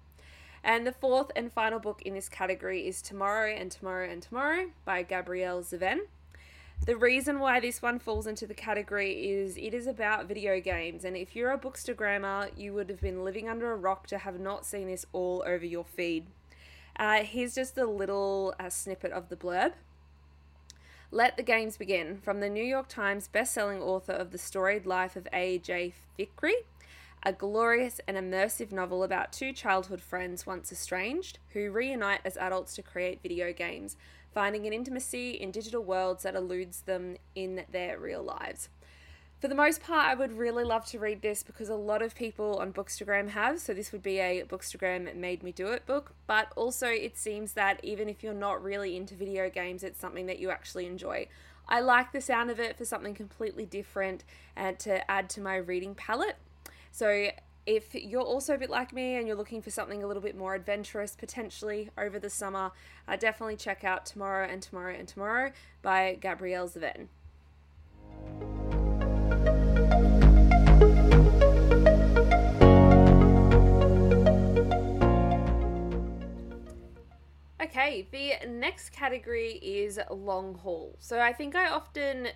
And 0.64 0.87
the 0.87 0.92
fourth 0.92 1.31
and 1.37 1.53
final 1.53 1.79
book 1.79 2.03
in 2.03 2.14
this 2.14 2.29
category 2.29 2.88
is 2.88 3.01
Tomorrow 3.01 3.53
and 3.53 3.70
Tomorrow 3.70 4.11
and 4.11 4.22
Tomorrow 4.22 4.70
by 4.85 5.03
Gabrielle 5.03 5.62
Zevin. 5.62 6.01
The 6.84 6.96
reason 6.96 7.40
why 7.40 7.58
this 7.58 7.82
one 7.82 7.98
falls 7.98 8.28
into 8.28 8.46
the 8.46 8.54
category 8.54 9.30
is 9.30 9.56
it 9.56 9.74
is 9.74 9.88
about 9.88 10.28
video 10.28 10.60
games, 10.60 11.04
and 11.04 11.16
if 11.16 11.34
you're 11.34 11.50
a 11.50 11.58
bookstagrammer, 11.58 12.56
you 12.56 12.74
would 12.74 12.88
have 12.90 13.00
been 13.00 13.24
living 13.24 13.48
under 13.48 13.72
a 13.72 13.76
rock 13.76 14.06
to 14.08 14.18
have 14.18 14.38
not 14.38 14.64
seen 14.64 14.86
this 14.86 15.04
all 15.12 15.42
over 15.46 15.64
your 15.64 15.84
feed. 15.84 16.26
Uh, 16.96 17.24
here's 17.24 17.54
just 17.54 17.76
a 17.76 17.86
little 17.86 18.54
uh, 18.60 18.70
snippet 18.70 19.10
of 19.10 19.28
the 19.28 19.36
blurb. 19.36 19.72
Let 21.10 21.36
the 21.36 21.42
Games 21.42 21.76
Begin 21.76 22.18
from 22.18 22.40
the 22.40 22.48
New 22.48 22.64
York 22.64 22.88
Times 22.88 23.28
best-selling 23.28 23.80
author 23.80 24.12
of 24.12 24.30
The 24.30 24.38
Storied 24.38 24.86
Life 24.86 25.16
of 25.16 25.26
A.J. 25.32 25.94
Fikry, 26.18 26.52
a 27.22 27.32
glorious 27.32 28.00
and 28.06 28.16
immersive 28.16 28.70
novel 28.70 29.02
about 29.02 29.32
two 29.32 29.52
childhood 29.52 30.00
friends 30.00 30.46
once 30.46 30.70
estranged 30.70 31.38
who 31.52 31.70
reunite 31.70 32.20
as 32.24 32.36
adults 32.36 32.74
to 32.76 32.82
create 32.82 33.22
video 33.22 33.52
games 33.52 33.96
finding 34.37 34.66
an 34.66 34.72
intimacy 34.75 35.31
in 35.31 35.51
digital 35.51 35.83
worlds 35.83 36.25
that 36.25 36.35
eludes 36.35 36.83
them 36.83 37.16
in 37.35 37.64
their 37.72 37.99
real 37.99 38.22
lives. 38.22 38.68
For 39.40 39.49
the 39.49 39.55
most 39.55 39.83
part, 39.83 40.07
I 40.07 40.14
would 40.14 40.37
really 40.37 40.62
love 40.62 40.85
to 40.87 40.99
read 40.99 41.22
this 41.22 41.42
because 41.42 41.70
a 41.70 41.75
lot 41.75 42.03
of 42.03 42.14
people 42.14 42.59
on 42.59 42.70
Bookstagram 42.70 43.31
have, 43.31 43.61
so 43.62 43.72
this 43.72 43.92
would 43.92 44.03
be 44.03 44.18
a 44.18 44.42
Bookstagram 44.42 45.16
made 45.16 45.42
me 45.42 45.53
do 45.53 45.68
it 45.68 45.87
book. 45.87 46.12
But 46.27 46.53
also, 46.55 46.87
it 46.87 47.16
seems 47.16 47.55
that 47.55 47.81
even 47.83 48.11
if 48.11 48.22
you're 48.22 48.35
not 48.35 48.62
really 48.62 48.94
into 48.94 49.14
video 49.14 49.49
games, 49.49 49.83
it's 49.83 49.99
something 49.99 50.27
that 50.27 50.38
you 50.38 50.51
actually 50.51 50.85
enjoy. 50.85 51.29
I 51.66 51.81
like 51.81 52.12
the 52.12 52.20
sound 52.20 52.51
of 52.51 52.61
it 52.61 52.77
for 52.77 52.85
something 52.85 53.14
completely 53.14 53.64
different 53.64 54.22
and 54.55 54.79
to 54.81 55.11
add 55.11 55.31
to 55.31 55.40
my 55.40 55.57
reading 55.57 55.94
palette. 55.94 56.37
So, 56.92 57.31
if 57.66 57.96
you're 57.96 58.22
also 58.22 58.55
a 58.55 58.59
bit 58.59 58.70
like 58.70 58.92
me 58.92 59.16
and 59.16 59.26
you're 59.26 59.37
looking 59.37 59.61
for 59.61 59.70
something 59.70 60.02
a 60.02 60.07
little 60.07 60.22
bit 60.22 60.37
more 60.37 60.55
adventurous 60.55 61.16
potentially 61.16 61.90
over 61.98 62.18
the 62.20 62.31
summer, 62.31 62.70
uh, 63.09 63.16
definitely 63.16 63.57
check 63.57 63.83
out 63.83 64.07
Tomorrow 64.07 64.48
and 64.48 64.62
Tomorrow 64.62 64.94
and 64.96 65.09
Tomorrow 65.09 65.50
by 65.83 66.16
Gabrielle 66.20 66.68
Zevin. 66.68 67.09
Okay, 77.61 78.07
the 78.12 78.48
next 78.48 78.90
category 78.90 79.55
is 79.55 79.98
long 80.09 80.55
haul. 80.55 80.94
So 81.00 81.20
I 81.20 81.33
think 81.33 81.57
I 81.57 81.68
often 81.68 82.29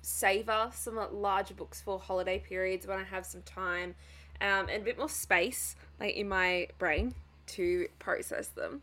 savor 0.00 0.70
some 0.72 0.98
larger 1.12 1.52
books 1.52 1.82
for 1.82 1.98
holiday 1.98 2.38
periods 2.38 2.86
when 2.86 2.98
I 2.98 3.04
have 3.04 3.26
some 3.26 3.42
time 3.42 3.94
um, 4.40 4.68
and 4.68 4.82
a 4.82 4.84
bit 4.84 4.98
more 4.98 5.08
space 5.08 5.76
like 6.00 6.14
in 6.14 6.28
my 6.28 6.68
brain 6.78 7.14
to 7.46 7.88
process 7.98 8.48
them. 8.48 8.82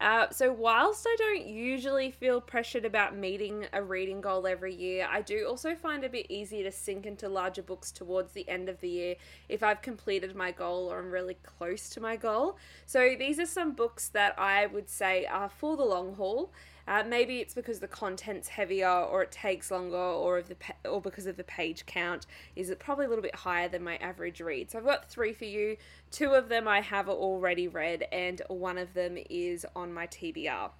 Uh, 0.00 0.26
so, 0.30 0.50
whilst 0.50 1.06
I 1.06 1.14
don't 1.18 1.46
usually 1.46 2.10
feel 2.10 2.40
pressured 2.40 2.86
about 2.86 3.14
meeting 3.14 3.66
a 3.74 3.82
reading 3.82 4.22
goal 4.22 4.46
every 4.46 4.74
year, 4.74 5.06
I 5.10 5.20
do 5.20 5.44
also 5.46 5.74
find 5.74 6.02
it 6.04 6.06
a 6.06 6.10
bit 6.10 6.26
easier 6.30 6.64
to 6.64 6.72
sink 6.72 7.04
into 7.04 7.28
larger 7.28 7.62
books 7.62 7.92
towards 7.92 8.32
the 8.32 8.48
end 8.48 8.70
of 8.70 8.80
the 8.80 8.88
year 8.88 9.16
if 9.50 9.62
I've 9.62 9.82
completed 9.82 10.34
my 10.34 10.52
goal 10.52 10.90
or 10.90 11.00
I'm 11.00 11.10
really 11.10 11.36
close 11.42 11.90
to 11.90 12.00
my 12.00 12.16
goal. 12.16 12.56
So, 12.86 13.14
these 13.18 13.38
are 13.38 13.46
some 13.46 13.72
books 13.72 14.08
that 14.08 14.38
I 14.38 14.64
would 14.66 14.88
say 14.88 15.26
are 15.26 15.50
for 15.50 15.76
the 15.76 15.84
long 15.84 16.14
haul. 16.14 16.50
Uh, 16.90 17.04
maybe 17.06 17.38
it's 17.38 17.54
because 17.54 17.78
the 17.78 17.86
content's 17.86 18.48
heavier, 18.48 18.88
or 18.88 19.22
it 19.22 19.30
takes 19.30 19.70
longer, 19.70 19.96
or 19.96 20.38
of 20.38 20.48
the 20.48 20.56
or 20.84 21.00
because 21.00 21.24
of 21.26 21.36
the 21.36 21.44
page 21.44 21.86
count 21.86 22.26
is 22.56 22.68
it 22.68 22.80
probably 22.80 23.06
a 23.06 23.08
little 23.08 23.22
bit 23.22 23.36
higher 23.36 23.68
than 23.68 23.84
my 23.84 23.96
average 23.98 24.40
read. 24.40 24.68
So 24.68 24.78
I've 24.78 24.84
got 24.84 25.08
three 25.08 25.32
for 25.32 25.44
you. 25.44 25.76
Two 26.10 26.32
of 26.32 26.48
them 26.48 26.66
I 26.66 26.80
have 26.80 27.08
already 27.08 27.68
read, 27.68 28.08
and 28.10 28.42
one 28.48 28.76
of 28.76 28.92
them 28.92 29.16
is 29.30 29.64
on 29.76 29.92
my 29.94 30.08
TBR. 30.08 30.70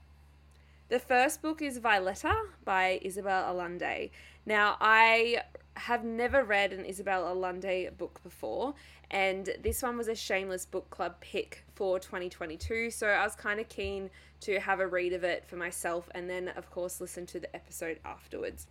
The 0.89 0.99
first 0.99 1.43
book 1.43 1.63
is 1.63 1.79
Violeta 1.79 2.35
by 2.65 2.99
Isabel 3.03 3.45
Allende. 3.49 4.11
Now, 4.45 4.79
I 4.81 5.45
have 5.75 6.05
never 6.05 6.45
read 6.45 6.73
an 6.73 6.85
Isabel 6.85 7.27
Allende 7.27 7.91
book 7.97 8.21
before, 8.23 8.75
and 9.11 9.49
this 9.63 9.83
one 9.83 9.97
was 9.97 10.09
a 10.09 10.15
shameless 10.15 10.67
book 10.67 10.91
club 10.91 11.21
pick 11.21 11.65
for 11.75 11.99
2022, 11.99 12.91
so 12.91 13.09
I 13.09 13.25
was 13.25 13.35
kind 13.35 13.61
of 13.61 13.69
keen 13.69 14.11
to 14.43 14.61
have 14.61 14.81
a 14.81 14.87
read 14.87 15.13
of 15.13 15.25
it 15.25 15.45
for 15.47 15.57
myself 15.57 16.09
and 16.15 16.29
then, 16.29 16.49
of 16.49 16.71
course, 16.71 17.01
listen 17.01 17.27
to 17.27 17.41
the 17.41 17.55
episode 17.55 17.99
afterwards. 18.05 18.67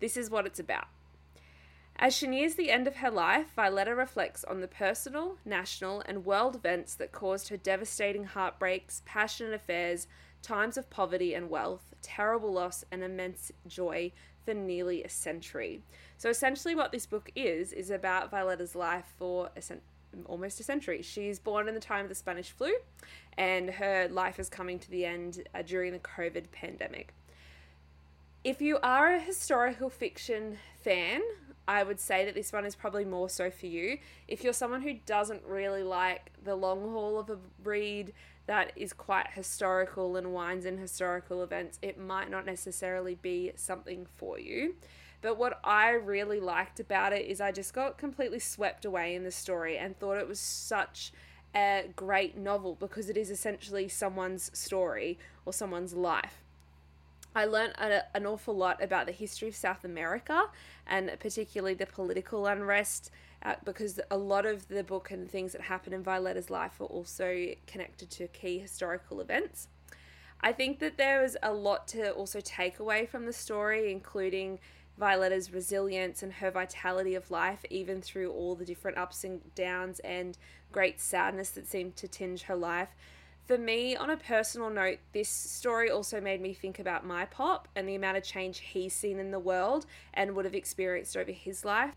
This 0.00 0.16
is 0.16 0.30
what 0.30 0.46
it's 0.46 0.60
about. 0.60 0.86
As 1.96 2.16
she 2.16 2.26
nears 2.26 2.54
the 2.54 2.70
end 2.70 2.88
of 2.88 2.96
her 2.96 3.10
life, 3.10 3.54
Violeta 3.56 3.96
reflects 3.96 4.44
on 4.44 4.60
the 4.60 4.68
personal, 4.68 5.36
national, 5.44 6.02
and 6.06 6.24
world 6.24 6.56
events 6.56 6.94
that 6.94 7.12
caused 7.12 7.48
her 7.48 7.56
devastating 7.56 8.24
heartbreaks, 8.24 9.02
passionate 9.04 9.54
affairs, 9.54 10.06
times 10.42 10.76
of 10.76 10.90
poverty 10.90 11.34
and 11.34 11.50
wealth, 11.50 11.94
terrible 12.02 12.52
loss, 12.52 12.84
and 12.90 13.02
immense 13.02 13.52
joy 13.66 14.10
for 14.44 14.54
nearly 14.54 15.04
a 15.04 15.08
century. 15.08 15.82
So, 16.22 16.30
essentially, 16.30 16.76
what 16.76 16.92
this 16.92 17.04
book 17.04 17.32
is, 17.34 17.72
is 17.72 17.90
about 17.90 18.30
Violeta's 18.30 18.76
life 18.76 19.12
for 19.18 19.50
a 19.56 19.60
cent- 19.60 19.82
almost 20.26 20.60
a 20.60 20.62
century. 20.62 21.02
She's 21.02 21.40
born 21.40 21.66
in 21.66 21.74
the 21.74 21.80
time 21.80 22.04
of 22.04 22.08
the 22.08 22.14
Spanish 22.14 22.52
flu, 22.52 22.72
and 23.36 23.68
her 23.70 24.06
life 24.08 24.38
is 24.38 24.48
coming 24.48 24.78
to 24.78 24.88
the 24.88 25.04
end 25.04 25.48
uh, 25.52 25.62
during 25.62 25.90
the 25.90 25.98
COVID 25.98 26.52
pandemic. 26.52 27.12
If 28.44 28.62
you 28.62 28.78
are 28.84 29.12
a 29.12 29.18
historical 29.18 29.90
fiction 29.90 30.58
fan, 30.80 31.22
I 31.66 31.82
would 31.82 31.98
say 31.98 32.24
that 32.24 32.36
this 32.36 32.52
one 32.52 32.66
is 32.66 32.76
probably 32.76 33.04
more 33.04 33.28
so 33.28 33.50
for 33.50 33.66
you. 33.66 33.98
If 34.28 34.44
you're 34.44 34.52
someone 34.52 34.82
who 34.82 34.94
doesn't 35.04 35.42
really 35.42 35.82
like 35.82 36.30
the 36.44 36.54
long 36.54 36.92
haul 36.92 37.18
of 37.18 37.30
a 37.30 37.38
read 37.64 38.12
that 38.46 38.70
is 38.76 38.92
quite 38.92 39.32
historical 39.32 40.14
and 40.16 40.32
winds 40.32 40.66
in 40.66 40.78
historical 40.78 41.42
events, 41.42 41.80
it 41.82 41.98
might 41.98 42.30
not 42.30 42.46
necessarily 42.46 43.16
be 43.16 43.50
something 43.56 44.06
for 44.14 44.38
you. 44.38 44.76
But 45.22 45.38
what 45.38 45.60
I 45.64 45.90
really 45.90 46.40
liked 46.40 46.80
about 46.80 47.12
it 47.12 47.26
is 47.26 47.40
I 47.40 47.52
just 47.52 47.72
got 47.72 47.96
completely 47.96 48.40
swept 48.40 48.84
away 48.84 49.14
in 49.14 49.22
the 49.22 49.30
story 49.30 49.78
and 49.78 49.96
thought 49.96 50.18
it 50.18 50.28
was 50.28 50.40
such 50.40 51.12
a 51.54 51.84
great 51.94 52.36
novel 52.36 52.74
because 52.74 53.08
it 53.08 53.16
is 53.16 53.30
essentially 53.30 53.88
someone's 53.88 54.50
story 54.58 55.18
or 55.46 55.52
someone's 55.52 55.94
life. 55.94 56.42
I 57.34 57.44
learned 57.44 57.74
a, 57.78 58.04
an 58.14 58.26
awful 58.26 58.54
lot 58.54 58.82
about 58.82 59.06
the 59.06 59.12
history 59.12 59.48
of 59.48 59.54
South 59.56 59.84
America 59.84 60.48
and 60.86 61.10
particularly 61.20 61.74
the 61.74 61.86
political 61.86 62.46
unrest 62.46 63.10
uh, 63.44 63.54
because 63.64 64.00
a 64.10 64.16
lot 64.16 64.44
of 64.44 64.68
the 64.68 64.84
book 64.84 65.10
and 65.10 65.30
things 65.30 65.52
that 65.52 65.62
happen 65.62 65.92
in 65.92 66.02
Violeta's 66.02 66.50
life 66.50 66.80
are 66.80 66.84
also 66.84 67.54
connected 67.66 68.10
to 68.10 68.28
key 68.28 68.58
historical 68.58 69.20
events. 69.20 69.68
I 70.40 70.52
think 70.52 70.80
that 70.80 70.98
there 70.98 71.22
was 71.22 71.36
a 71.42 71.52
lot 71.52 71.86
to 71.88 72.10
also 72.10 72.40
take 72.40 72.80
away 72.80 73.06
from 73.06 73.26
the 73.26 73.32
story, 73.32 73.92
including 73.92 74.58
Violeta's 75.02 75.52
resilience 75.52 76.22
and 76.22 76.34
her 76.34 76.52
vitality 76.52 77.16
of 77.16 77.28
life, 77.28 77.64
even 77.68 78.00
through 78.00 78.30
all 78.30 78.54
the 78.54 78.64
different 78.64 78.96
ups 78.96 79.24
and 79.24 79.40
downs 79.56 79.98
and 80.04 80.38
great 80.70 81.00
sadness 81.00 81.50
that 81.50 81.66
seemed 81.66 81.96
to 81.96 82.06
tinge 82.06 82.42
her 82.42 82.54
life. 82.54 82.90
For 83.44 83.58
me, 83.58 83.96
on 83.96 84.10
a 84.10 84.16
personal 84.16 84.70
note, 84.70 84.98
this 85.12 85.28
story 85.28 85.90
also 85.90 86.20
made 86.20 86.40
me 86.40 86.54
think 86.54 86.78
about 86.78 87.04
my 87.04 87.24
pop 87.24 87.66
and 87.74 87.88
the 87.88 87.96
amount 87.96 88.16
of 88.16 88.22
change 88.22 88.60
he's 88.60 88.94
seen 88.94 89.18
in 89.18 89.32
the 89.32 89.40
world 89.40 89.86
and 90.14 90.36
would 90.36 90.44
have 90.44 90.54
experienced 90.54 91.16
over 91.16 91.32
his 91.32 91.64
life. 91.64 91.96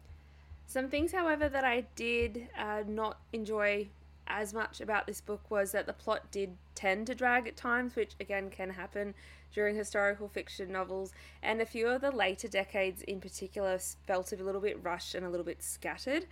Some 0.65 0.89
things, 0.89 1.11
however, 1.11 1.47
that 1.47 1.63
I 1.63 1.85
did 1.95 2.47
uh, 2.57 2.85
not 2.87 3.19
enjoy 3.31 3.89
as 4.25 4.51
much 4.51 4.81
about 4.81 5.05
this 5.05 5.21
book 5.21 5.51
was 5.51 5.71
that 5.73 5.85
the 5.85 5.93
plot 5.93 6.31
did 6.31 6.57
tend 6.73 7.05
to 7.05 7.13
drag 7.13 7.47
at 7.47 7.55
times, 7.55 7.95
which 7.95 8.15
again 8.19 8.49
can 8.49 8.71
happen 8.71 9.13
during 9.53 9.75
historical 9.75 10.27
fiction 10.27 10.71
novels, 10.71 11.13
and 11.41 11.61
a 11.61 11.65
few 11.65 11.87
of 11.87 12.01
the 12.01 12.11
later 12.11 12.47
decades 12.47 13.01
in 13.03 13.19
particular 13.19 13.79
felt 14.05 14.31
a 14.31 14.35
little 14.35 14.61
bit 14.61 14.83
rushed 14.83 15.15
and 15.15 15.25
a 15.25 15.29
little 15.29 15.45
bit 15.45 15.63
scattered. 15.63 16.25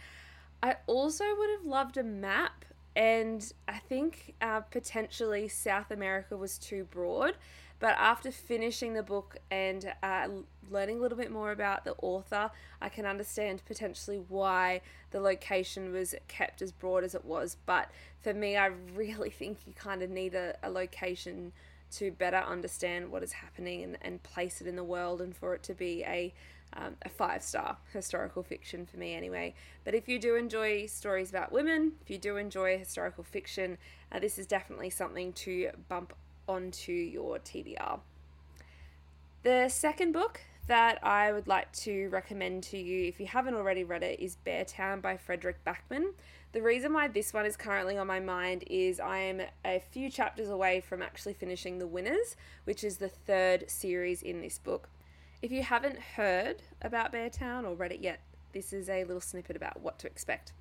I 0.62 0.78
also 0.88 1.24
would 1.38 1.50
have 1.50 1.66
loved 1.66 1.98
a 1.98 2.04
map, 2.04 2.66
and 2.96 3.52
I 3.68 3.80
think 3.80 4.36
uh, 4.42 4.62
potentially 4.62 5.48
South 5.48 5.92
America 5.92 6.38
was 6.38 6.58
too 6.58 6.86
broad. 6.86 7.36
But 7.84 7.98
after 7.98 8.32
finishing 8.32 8.94
the 8.94 9.04
book 9.04 9.36
and 9.52 9.94
uh, 10.02 10.30
learning 10.72 11.00
a 11.00 11.02
little 11.02 11.18
bit 11.18 11.30
more 11.30 11.52
about 11.52 11.84
the 11.84 11.96
author, 12.02 12.50
I 12.82 12.88
can 12.88 13.06
understand 13.06 13.62
potentially 13.66 14.24
why 14.30 14.80
the 15.12 15.20
location 15.20 15.92
was 15.92 16.16
kept 16.30 16.62
as 16.62 16.72
broad 16.72 17.04
as 17.04 17.14
it 17.14 17.26
was. 17.26 17.58
But 17.66 17.92
for 18.22 18.34
me, 18.34 18.56
I 18.56 18.68
really 18.96 19.30
think 19.32 19.68
you 19.68 19.74
kind 19.74 20.02
of 20.02 20.10
need 20.10 20.34
a, 20.34 20.56
a 20.64 20.70
location 20.70 21.52
to 21.98 22.12
better 22.12 22.38
understand 22.38 23.12
what 23.12 23.24
is 23.24 23.34
happening 23.34 23.84
and, 23.84 23.98
and 24.02 24.24
place 24.24 24.62
it 24.62 24.68
in 24.68 24.76
the 24.76 24.84
world 24.84 25.22
and 25.22 25.36
for 25.36 25.54
it 25.54 25.64
to 25.64 25.74
be 25.74 26.04
a 26.04 26.34
um, 26.76 26.96
a 27.04 27.10
five 27.10 27.44
star 27.44 27.78
historical 27.92 28.44
fiction 28.44 28.86
for 28.86 28.98
me 28.98 29.14
anyway. 29.14 29.54
But 29.84 29.94
if 29.94 30.08
you 30.08 30.20
do 30.20 30.36
enjoy 30.36 30.88
stories 30.88 31.30
about 31.30 31.52
women, 31.52 31.94
if 32.02 32.10
you 32.10 32.18
do 32.18 32.38
enjoy 32.38 32.78
historical 32.78 33.24
fiction, 33.24 33.78
uh, 34.12 34.20
this 34.20 34.38
is 34.38 34.48
definitely 34.48 34.90
something 34.90 35.34
to 35.34 35.70
bump 35.88 36.14
onto 36.48 36.92
your 36.92 37.40
TBR. 37.40 38.00
The 39.44 39.70
second 39.70 40.14
book 40.14 40.42
that 40.68 41.06
I 41.06 41.32
would 41.32 41.48
like 41.48 41.72
to 41.74 42.08
recommend 42.10 42.64
to 42.64 42.78
you, 42.78 43.08
if 43.08 43.20
you 43.20 43.28
haven't 43.28 43.56
already 43.56 43.84
read 43.84 44.04
it, 44.04 44.20
is 44.20 44.38
Beartown 44.46 45.02
by 45.02 45.18
Fredrik 45.18 45.64
Backman. 45.66 46.14
The 46.54 46.62
reason 46.62 46.94
why 46.94 47.08
this 47.08 47.34
one 47.34 47.48
is 47.48 47.58
currently 47.58 47.98
on 47.98 48.06
my 48.06 48.20
mind 48.20 48.64
is 48.68 49.00
I 49.00 49.18
am 49.18 49.42
a 49.66 49.80
few 49.80 50.08
chapters 50.08 50.50
away 50.50 50.82
from 50.82 51.02
actually 51.02 51.34
finishing 51.34 51.80
The 51.80 51.88
Winners, 51.88 52.36
which 52.66 52.84
is 52.84 52.98
the 52.98 53.10
third 53.10 53.72
series 53.72 54.22
in 54.22 54.40
this 54.40 54.60
book. 54.60 54.88
If 55.42 55.52
you 55.52 55.64
haven't 55.64 55.98
heard 56.16 56.62
about 56.80 57.12
Beartown 57.12 57.66
or 57.66 57.74
read 57.74 57.92
it 57.92 58.02
yet, 58.02 58.20
this 58.52 58.72
is 58.72 58.88
a 58.88 59.04
little 59.04 59.20
snippet 59.20 59.56
about 59.56 59.82
what 59.82 59.98
to 59.98 60.08
expect. 60.08 60.54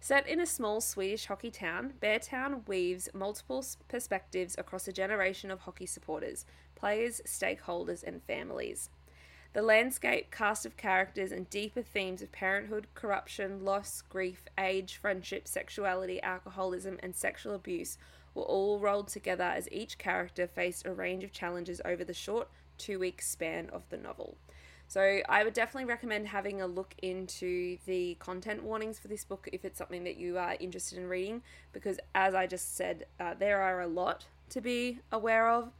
Set 0.00 0.26
in 0.26 0.40
a 0.40 0.44
small 0.44 0.80
Swedish 0.80 1.26
hockey 1.26 1.52
town, 1.52 1.92
Beartown 2.02 2.66
weaves 2.66 3.08
multiple 3.14 3.64
perspectives 3.86 4.56
across 4.58 4.88
a 4.88 4.92
generation 4.92 5.52
of 5.52 5.60
hockey 5.60 5.86
supporters, 5.86 6.44
players, 6.74 7.20
stakeholders, 7.24 8.02
and 8.02 8.24
families. 8.24 8.90
The 9.52 9.62
landscape, 9.62 10.30
cast 10.30 10.64
of 10.64 10.78
characters, 10.78 11.30
and 11.30 11.48
deeper 11.50 11.82
themes 11.82 12.22
of 12.22 12.32
parenthood, 12.32 12.86
corruption, 12.94 13.64
loss, 13.64 14.00
grief, 14.00 14.44
age, 14.58 14.96
friendship, 14.96 15.46
sexuality, 15.46 16.22
alcoholism, 16.22 16.98
and 17.02 17.14
sexual 17.14 17.54
abuse 17.54 17.98
were 18.34 18.44
all 18.44 18.78
rolled 18.78 19.08
together 19.08 19.44
as 19.44 19.70
each 19.70 19.98
character 19.98 20.46
faced 20.46 20.86
a 20.86 20.92
range 20.92 21.22
of 21.22 21.32
challenges 21.32 21.82
over 21.84 22.02
the 22.02 22.14
short 22.14 22.48
two 22.78 22.98
week 22.98 23.20
span 23.20 23.68
of 23.70 23.82
the 23.90 23.98
novel. 23.98 24.38
So 24.88 25.20
I 25.28 25.44
would 25.44 25.54
definitely 25.54 25.88
recommend 25.88 26.28
having 26.28 26.62
a 26.62 26.66
look 26.66 26.94
into 27.02 27.76
the 27.86 28.14
content 28.20 28.62
warnings 28.62 28.98
for 28.98 29.08
this 29.08 29.24
book 29.24 29.48
if 29.52 29.64
it's 29.66 29.78
something 29.78 30.04
that 30.04 30.16
you 30.16 30.38
are 30.38 30.56
interested 30.60 30.98
in 30.98 31.08
reading, 31.08 31.42
because 31.74 31.98
as 32.14 32.34
I 32.34 32.46
just 32.46 32.74
said, 32.76 33.04
uh, 33.20 33.34
there 33.38 33.60
are 33.60 33.82
a 33.82 33.86
lot 33.86 34.24
to 34.50 34.62
be 34.62 34.98
aware 35.10 35.48
of. 35.48 35.70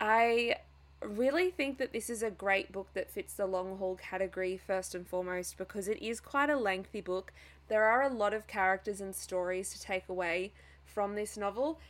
I 0.00 0.56
really 1.04 1.50
think 1.50 1.78
that 1.78 1.92
this 1.92 2.10
is 2.10 2.22
a 2.22 2.30
great 2.30 2.72
book 2.72 2.88
that 2.94 3.10
fits 3.10 3.34
the 3.34 3.46
long 3.46 3.78
haul 3.78 3.96
category 3.96 4.56
first 4.56 4.94
and 4.94 5.06
foremost 5.06 5.58
because 5.58 5.88
it 5.88 6.02
is 6.02 6.20
quite 6.20 6.50
a 6.50 6.56
lengthy 6.56 7.00
book. 7.00 7.32
There 7.68 7.84
are 7.84 8.02
a 8.02 8.08
lot 8.08 8.34
of 8.34 8.46
characters 8.46 9.00
and 9.00 9.14
stories 9.14 9.72
to 9.72 9.80
take 9.80 10.08
away 10.08 10.52
from 10.84 11.14
this 11.14 11.36
novel. 11.36 11.80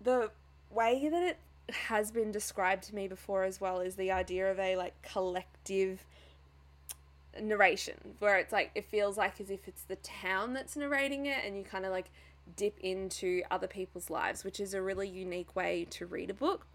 The 0.00 0.30
way 0.70 1.08
that 1.08 1.22
it 1.22 1.38
has 1.72 2.10
been 2.10 2.32
described 2.32 2.84
to 2.84 2.94
me 2.94 3.06
before 3.08 3.44
as 3.44 3.60
well 3.60 3.80
is 3.80 3.96
the 3.96 4.10
idea 4.10 4.50
of 4.50 4.58
a 4.58 4.76
like 4.76 5.00
collective 5.02 6.04
narration 7.40 7.94
where 8.18 8.38
it's 8.38 8.52
like 8.52 8.72
it 8.74 8.84
feels 8.86 9.16
like 9.16 9.40
as 9.40 9.50
if 9.50 9.68
it's 9.68 9.84
the 9.84 9.96
town 9.96 10.52
that's 10.52 10.76
narrating 10.76 11.26
it 11.26 11.38
and 11.44 11.56
you 11.56 11.62
kind 11.62 11.84
of 11.86 11.92
like 11.92 12.10
dip 12.56 12.78
into 12.80 13.42
other 13.50 13.66
people's 13.66 14.10
lives, 14.10 14.44
which 14.44 14.60
is 14.60 14.74
a 14.74 14.82
really 14.82 15.08
unique 15.08 15.54
way 15.54 15.86
to 15.90 16.06
read 16.06 16.30
a 16.30 16.34
book. 16.34 16.66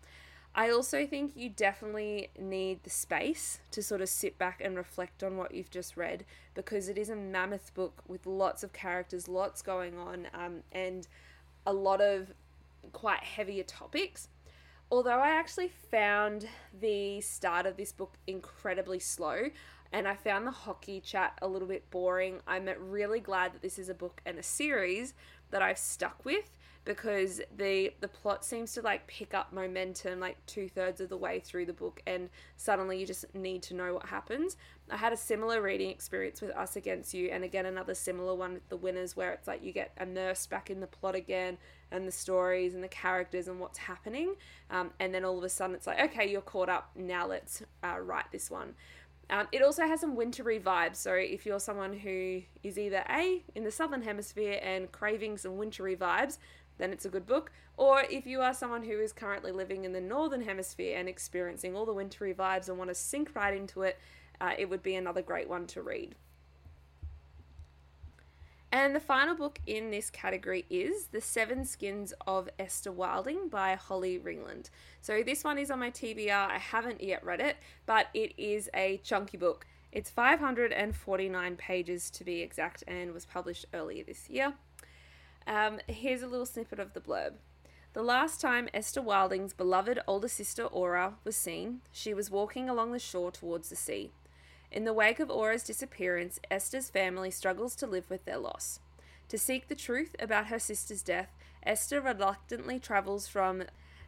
I 0.57 0.69
also 0.69 1.05
think 1.05 1.33
you 1.35 1.49
definitely 1.49 2.29
need 2.39 2.83
the 2.83 2.89
space 2.89 3.59
to 3.71 3.83
sort 3.83 3.99
of 3.99 4.07
sit 4.07 4.37
back 4.37 4.61
and 4.63 4.77
reflect 4.77 5.21
on 5.21 5.35
what 5.35 5.53
you've 5.53 5.69
just 5.69 5.97
read 5.97 6.23
because 6.53 6.87
it 6.87 6.97
is 6.97 7.09
a 7.09 7.15
mammoth 7.15 7.73
book 7.73 8.01
with 8.07 8.25
lots 8.25 8.63
of 8.63 8.71
characters, 8.71 9.27
lots 9.27 9.61
going 9.61 9.97
on, 9.97 10.27
um, 10.33 10.63
and 10.71 11.09
a 11.65 11.73
lot 11.73 11.99
of 11.99 12.33
quite 12.93 13.21
heavier 13.21 13.63
topics. 13.63 14.29
Although 14.89 15.19
I 15.19 15.29
actually 15.29 15.67
found 15.67 16.47
the 16.79 17.19
start 17.19 17.65
of 17.65 17.75
this 17.75 17.91
book 17.91 18.13
incredibly 18.25 18.99
slow 18.99 19.49
and 19.91 20.07
I 20.07 20.15
found 20.15 20.47
the 20.47 20.51
hockey 20.51 21.01
chat 21.01 21.37
a 21.41 21.49
little 21.49 21.67
bit 21.67 21.89
boring, 21.91 22.39
I'm 22.47 22.69
really 22.79 23.19
glad 23.19 23.53
that 23.53 23.61
this 23.61 23.77
is 23.77 23.89
a 23.89 23.93
book 23.93 24.21
and 24.25 24.39
a 24.39 24.43
series 24.43 25.13
that 25.51 25.61
I've 25.61 25.77
stuck 25.77 26.23
with 26.23 26.49
because 26.85 27.41
the 27.57 27.91
the 27.99 28.07
plot 28.07 28.45
seems 28.45 28.73
to 28.73 28.81
like 28.81 29.05
pick 29.07 29.33
up 29.33 29.51
momentum 29.51 30.19
like 30.19 30.37
two 30.45 30.69
thirds 30.69 31.01
of 31.01 31.09
the 31.09 31.17
way 31.17 31.39
through 31.39 31.65
the 31.65 31.73
book 31.73 32.01
and 32.05 32.29
suddenly 32.57 32.99
you 32.99 33.05
just 33.05 33.25
need 33.33 33.61
to 33.63 33.73
know 33.73 33.95
what 33.95 34.05
happens. 34.05 34.55
I 34.89 34.97
had 34.97 35.11
a 35.11 35.17
similar 35.17 35.63
reading 35.63 35.89
experience 35.89 36.41
with 36.41 36.51
us 36.51 36.75
against 36.75 37.13
you 37.13 37.29
and 37.29 37.43
again 37.43 37.65
another 37.65 37.95
similar 37.95 38.35
one 38.35 38.53
with 38.53 38.69
the 38.69 38.77
winners 38.77 39.15
where 39.15 39.33
it's 39.33 39.47
like 39.47 39.63
you 39.63 39.73
get 39.73 39.91
immersed 39.99 40.49
back 40.51 40.69
in 40.69 40.79
the 40.79 40.87
plot 40.87 41.15
again 41.15 41.57
and 41.91 42.07
the 42.07 42.11
stories 42.11 42.75
and 42.75 42.83
the 42.83 42.87
characters 42.87 43.47
and 43.47 43.59
what's 43.59 43.79
happening. 43.79 44.35
Um, 44.69 44.91
and 44.99 45.13
then 45.13 45.25
all 45.25 45.37
of 45.37 45.43
a 45.43 45.49
sudden 45.49 45.75
it's 45.75 45.87
like 45.87 45.99
okay 46.11 46.29
you're 46.29 46.41
caught 46.41 46.69
up. 46.69 46.91
Now 46.95 47.27
let's 47.27 47.63
uh, 47.83 47.99
write 47.99 48.31
this 48.31 48.51
one. 48.51 48.75
Um, 49.29 49.47
it 49.51 49.61
also 49.63 49.87
has 49.87 50.01
some 50.01 50.15
wintry 50.15 50.59
vibes. 50.59 50.97
So 50.97 51.13
if 51.13 51.45
you're 51.45 51.59
someone 51.59 51.93
who 51.93 52.43
is 52.63 52.77
either 52.77 53.03
A, 53.09 53.43
in 53.55 53.63
the 53.63 53.71
southern 53.71 54.03
hemisphere 54.03 54.59
and 54.61 54.91
craving 54.91 55.37
some 55.37 55.57
wintry 55.57 55.95
vibes, 55.95 56.37
then 56.77 56.91
it's 56.91 57.05
a 57.05 57.09
good 57.09 57.25
book. 57.25 57.51
Or 57.77 58.03
if 58.09 58.25
you 58.25 58.41
are 58.41 58.53
someone 58.53 58.83
who 58.83 58.99
is 58.99 59.11
currently 59.11 59.51
living 59.51 59.85
in 59.85 59.93
the 59.93 60.01
northern 60.01 60.41
hemisphere 60.41 60.97
and 60.97 61.09
experiencing 61.09 61.75
all 61.75 61.85
the 61.85 61.93
wintry 61.93 62.33
vibes 62.33 62.69
and 62.69 62.77
want 62.77 62.89
to 62.89 62.95
sink 62.95 63.31
right 63.35 63.55
into 63.55 63.81
it, 63.81 63.97
uh, 64.39 64.51
it 64.57 64.69
would 64.69 64.83
be 64.83 64.95
another 64.95 65.21
great 65.21 65.49
one 65.49 65.67
to 65.67 65.81
read. 65.81 66.15
And 68.71 68.93
the 68.93 68.99
final 68.99 69.35
book 69.35 69.59
in 69.65 69.89
this 69.89 70.09
category 70.09 70.65
is 70.69 71.07
The 71.07 71.21
Seven 71.21 71.63
Skins 71.63 72.13
of 72.27 72.49
Esther 72.59 72.91
Wilding 72.91 73.47
by 73.47 73.75
Holly 73.75 74.19
Ringland. 74.19 74.69
So 75.01 75.23
this 75.23 75.45
one 75.45 75.57
is 75.57 75.71
on 75.71 75.79
my 75.79 75.91
TBR. 75.91 76.51
I 76.51 76.57
haven't 76.57 77.01
yet 77.01 77.23
read 77.23 77.39
it, 77.39 77.55
but 77.85 78.07
it 78.13 78.33
is 78.38 78.69
a 78.73 78.97
chunky 78.97 79.38
book. 79.38 79.65
It's 79.93 80.09
549 80.09 81.55
pages 81.55 82.09
to 82.11 82.25
be 82.25 82.41
exact 82.41 82.83
and 82.85 83.13
was 83.13 83.25
published 83.25 83.65
earlier 83.73 84.03
this 84.03 84.29
year. 84.29 84.53
Um, 85.47 85.79
here's 85.88 86.21
a 86.21 86.27
little 86.27 86.45
snippet 86.45 86.79
of 86.79 86.93
the 86.93 87.01
blurb. 87.01 87.34
The 87.93 88.03
last 88.03 88.41
time 88.41 88.67
Esther 88.73 89.01
Wilding's 89.01 89.53
beloved 89.53 89.99
older 90.08 90.27
sister 90.27 90.65
Aura 90.65 91.15
was 91.23 91.36
seen, 91.36 91.81
she 91.91 92.13
was 92.13 92.31
walking 92.31 92.67
along 92.67 92.91
the 92.91 92.99
shore 92.99 93.31
towards 93.31 93.69
the 93.69 93.75
sea. 93.75 94.12
In 94.71 94.84
the 94.84 94.93
wake 94.93 95.19
of 95.19 95.29
Aura's 95.29 95.63
disappearance, 95.63 96.39
Esther's 96.51 96.89
family 96.89 97.31
struggles 97.31 97.75
to 97.77 97.88
live 97.88 98.10
with 98.10 98.25
their 98.25 98.38
loss. 98.38 98.79
To 99.29 99.38
seek 99.38 99.67
the 99.67 99.75
truth 99.75 100.15
about 100.19 100.47
her 100.47 100.60
sister's 100.60 101.01
death, 101.01 101.29
Esther 101.63 102.01
reluctantly 102.01 102.79
travels 102.79 103.27
from 103.27 103.63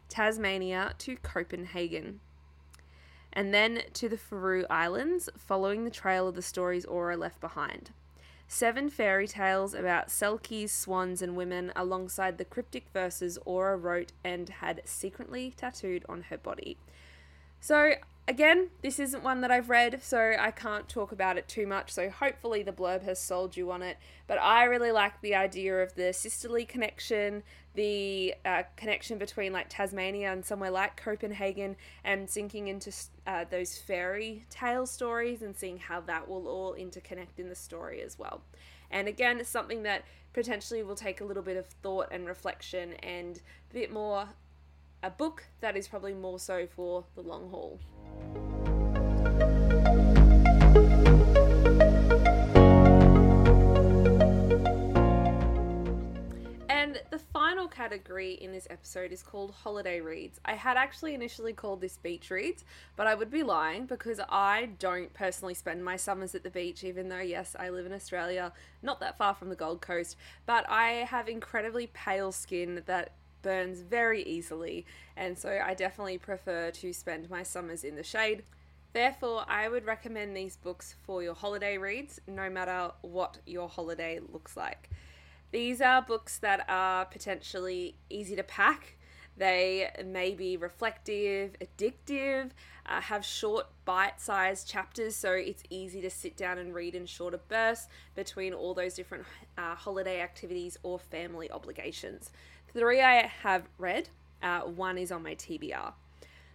Tasmania 0.08 0.92
to 0.98 1.16
Copenhagen 1.16 2.20
and 3.32 3.52
then 3.54 3.82
to 3.92 4.08
the 4.08 4.16
Faroe 4.16 4.64
Islands, 4.70 5.28
following 5.36 5.84
the 5.84 5.90
trail 5.90 6.26
of 6.26 6.34
the 6.34 6.42
stories 6.42 6.84
Aura 6.84 7.16
left 7.16 7.40
behind. 7.40 7.90
Seven 8.50 8.88
fairy 8.88 9.28
tales 9.28 9.74
about 9.74 10.08
selkies, 10.08 10.70
swans, 10.70 11.20
and 11.20 11.36
women, 11.36 11.70
alongside 11.76 12.38
the 12.38 12.46
cryptic 12.46 12.88
verses 12.94 13.38
Aura 13.44 13.76
wrote 13.76 14.12
and 14.24 14.48
had 14.48 14.80
secretly 14.86 15.52
tattooed 15.54 16.04
on 16.08 16.22
her 16.22 16.38
body. 16.38 16.78
So, 17.60 17.92
Again, 18.28 18.68
this 18.82 18.98
isn't 18.98 19.22
one 19.22 19.40
that 19.40 19.50
I've 19.50 19.70
read, 19.70 20.02
so 20.02 20.34
I 20.38 20.50
can't 20.50 20.86
talk 20.86 21.12
about 21.12 21.38
it 21.38 21.48
too 21.48 21.66
much. 21.66 21.90
So 21.90 22.10
hopefully 22.10 22.62
the 22.62 22.72
blurb 22.72 23.02
has 23.04 23.18
sold 23.18 23.56
you 23.56 23.70
on 23.70 23.82
it. 23.82 23.96
But 24.26 24.36
I 24.38 24.64
really 24.64 24.92
like 24.92 25.18
the 25.22 25.34
idea 25.34 25.82
of 25.82 25.94
the 25.94 26.12
sisterly 26.12 26.66
connection, 26.66 27.42
the 27.74 28.34
uh, 28.44 28.64
connection 28.76 29.16
between 29.16 29.54
like 29.54 29.70
Tasmania 29.70 30.30
and 30.30 30.44
somewhere 30.44 30.70
like 30.70 31.02
Copenhagen, 31.02 31.74
and 32.04 32.28
sinking 32.28 32.68
into 32.68 32.92
uh, 33.26 33.46
those 33.50 33.78
fairy 33.78 34.44
tale 34.50 34.84
stories 34.84 35.40
and 35.40 35.56
seeing 35.56 35.78
how 35.78 36.02
that 36.02 36.28
will 36.28 36.48
all 36.48 36.74
interconnect 36.74 37.38
in 37.38 37.48
the 37.48 37.54
story 37.54 38.02
as 38.02 38.18
well. 38.18 38.42
And 38.90 39.08
again, 39.08 39.40
it's 39.40 39.48
something 39.48 39.84
that 39.84 40.04
potentially 40.34 40.82
will 40.82 40.96
take 40.96 41.22
a 41.22 41.24
little 41.24 41.42
bit 41.42 41.56
of 41.56 41.64
thought 41.64 42.08
and 42.10 42.26
reflection 42.26 42.92
and 43.02 43.40
a 43.70 43.74
bit 43.74 43.90
more 43.90 44.28
a 45.02 45.10
book 45.10 45.44
that 45.60 45.76
is 45.76 45.86
probably 45.86 46.14
more 46.14 46.38
so 46.38 46.66
for 46.66 47.04
the 47.14 47.22
long 47.22 47.50
haul. 47.50 47.78
And 56.70 57.00
the 57.10 57.18
final 57.18 57.68
category 57.68 58.32
in 58.34 58.50
this 58.50 58.66
episode 58.70 59.12
is 59.12 59.22
called 59.22 59.52
holiday 59.52 60.00
reads. 60.00 60.40
I 60.44 60.54
had 60.54 60.76
actually 60.76 61.14
initially 61.14 61.52
called 61.52 61.80
this 61.80 61.96
beach 61.96 62.30
reads, 62.30 62.64
but 62.96 63.06
I 63.06 63.14
would 63.14 63.30
be 63.30 63.42
lying 63.42 63.86
because 63.86 64.20
I 64.28 64.70
don't 64.78 65.12
personally 65.12 65.54
spend 65.54 65.84
my 65.84 65.96
summers 65.96 66.34
at 66.34 66.42
the 66.42 66.50
beach, 66.50 66.82
even 66.82 67.08
though, 67.08 67.20
yes, 67.20 67.54
I 67.58 67.68
live 67.68 67.86
in 67.86 67.92
Australia, 67.92 68.52
not 68.82 69.00
that 69.00 69.18
far 69.18 69.34
from 69.34 69.48
the 69.48 69.56
Gold 69.56 69.80
Coast, 69.80 70.16
but 70.46 70.68
I 70.68 71.06
have 71.08 71.28
incredibly 71.28 71.88
pale 71.88 72.32
skin 72.32 72.82
that 72.86 73.12
burns 73.42 73.80
very 73.80 74.22
easily, 74.22 74.86
and 75.16 75.38
so 75.38 75.60
I 75.64 75.74
definitely 75.74 76.18
prefer 76.18 76.70
to 76.70 76.92
spend 76.92 77.30
my 77.30 77.42
summers 77.42 77.84
in 77.84 77.96
the 77.96 78.02
shade. 78.02 78.42
Therefore, 78.92 79.44
I 79.48 79.68
would 79.68 79.84
recommend 79.84 80.36
these 80.36 80.56
books 80.56 80.94
for 81.02 81.22
your 81.22 81.34
holiday 81.34 81.78
reads, 81.78 82.20
no 82.26 82.48
matter 82.48 82.92
what 83.02 83.38
your 83.46 83.68
holiday 83.68 84.20
looks 84.32 84.56
like. 84.56 84.90
These 85.50 85.80
are 85.80 86.02
books 86.02 86.38
that 86.38 86.64
are 86.68 87.04
potentially 87.04 87.96
easy 88.10 88.36
to 88.36 88.42
pack. 88.42 88.98
They 89.36 89.88
may 90.04 90.34
be 90.34 90.56
reflective, 90.56 91.54
addictive, 91.60 92.50
uh, 92.86 93.00
have 93.00 93.24
short, 93.24 93.66
bite 93.84 94.20
sized 94.20 94.68
chapters, 94.68 95.14
so 95.14 95.32
it's 95.32 95.62
easy 95.70 96.00
to 96.00 96.10
sit 96.10 96.36
down 96.36 96.58
and 96.58 96.74
read 96.74 96.94
in 96.94 97.06
shorter 97.06 97.40
bursts 97.48 97.88
between 98.14 98.52
all 98.52 98.74
those 98.74 98.94
different 98.94 99.24
uh, 99.56 99.74
holiday 99.74 100.20
activities 100.20 100.76
or 100.82 100.98
family 100.98 101.50
obligations. 101.50 102.30
Three 102.74 103.00
I 103.00 103.26
have 103.42 103.64
read, 103.78 104.10
uh, 104.42 104.60
one 104.60 104.98
is 104.98 105.10
on 105.10 105.22
my 105.22 105.34
TBR. 105.34 105.94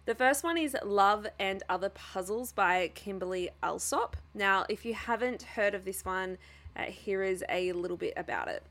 The 0.06 0.14
first 0.14 0.44
one 0.44 0.56
is 0.56 0.76
Love 0.84 1.26
and 1.40 1.62
Other 1.68 1.88
Puzzles 1.88 2.52
by 2.52 2.92
Kimberly 2.94 3.50
Allsopp. 3.62 4.14
Now, 4.32 4.64
if 4.68 4.84
you 4.84 4.94
haven't 4.94 5.42
heard 5.42 5.74
of 5.74 5.84
this 5.84 6.04
one, 6.04 6.38
uh, 6.76 6.82
here 6.84 7.24
is 7.24 7.42
a 7.48 7.72
little 7.72 7.96
bit 7.96 8.14
about 8.16 8.46
it. 8.46 8.62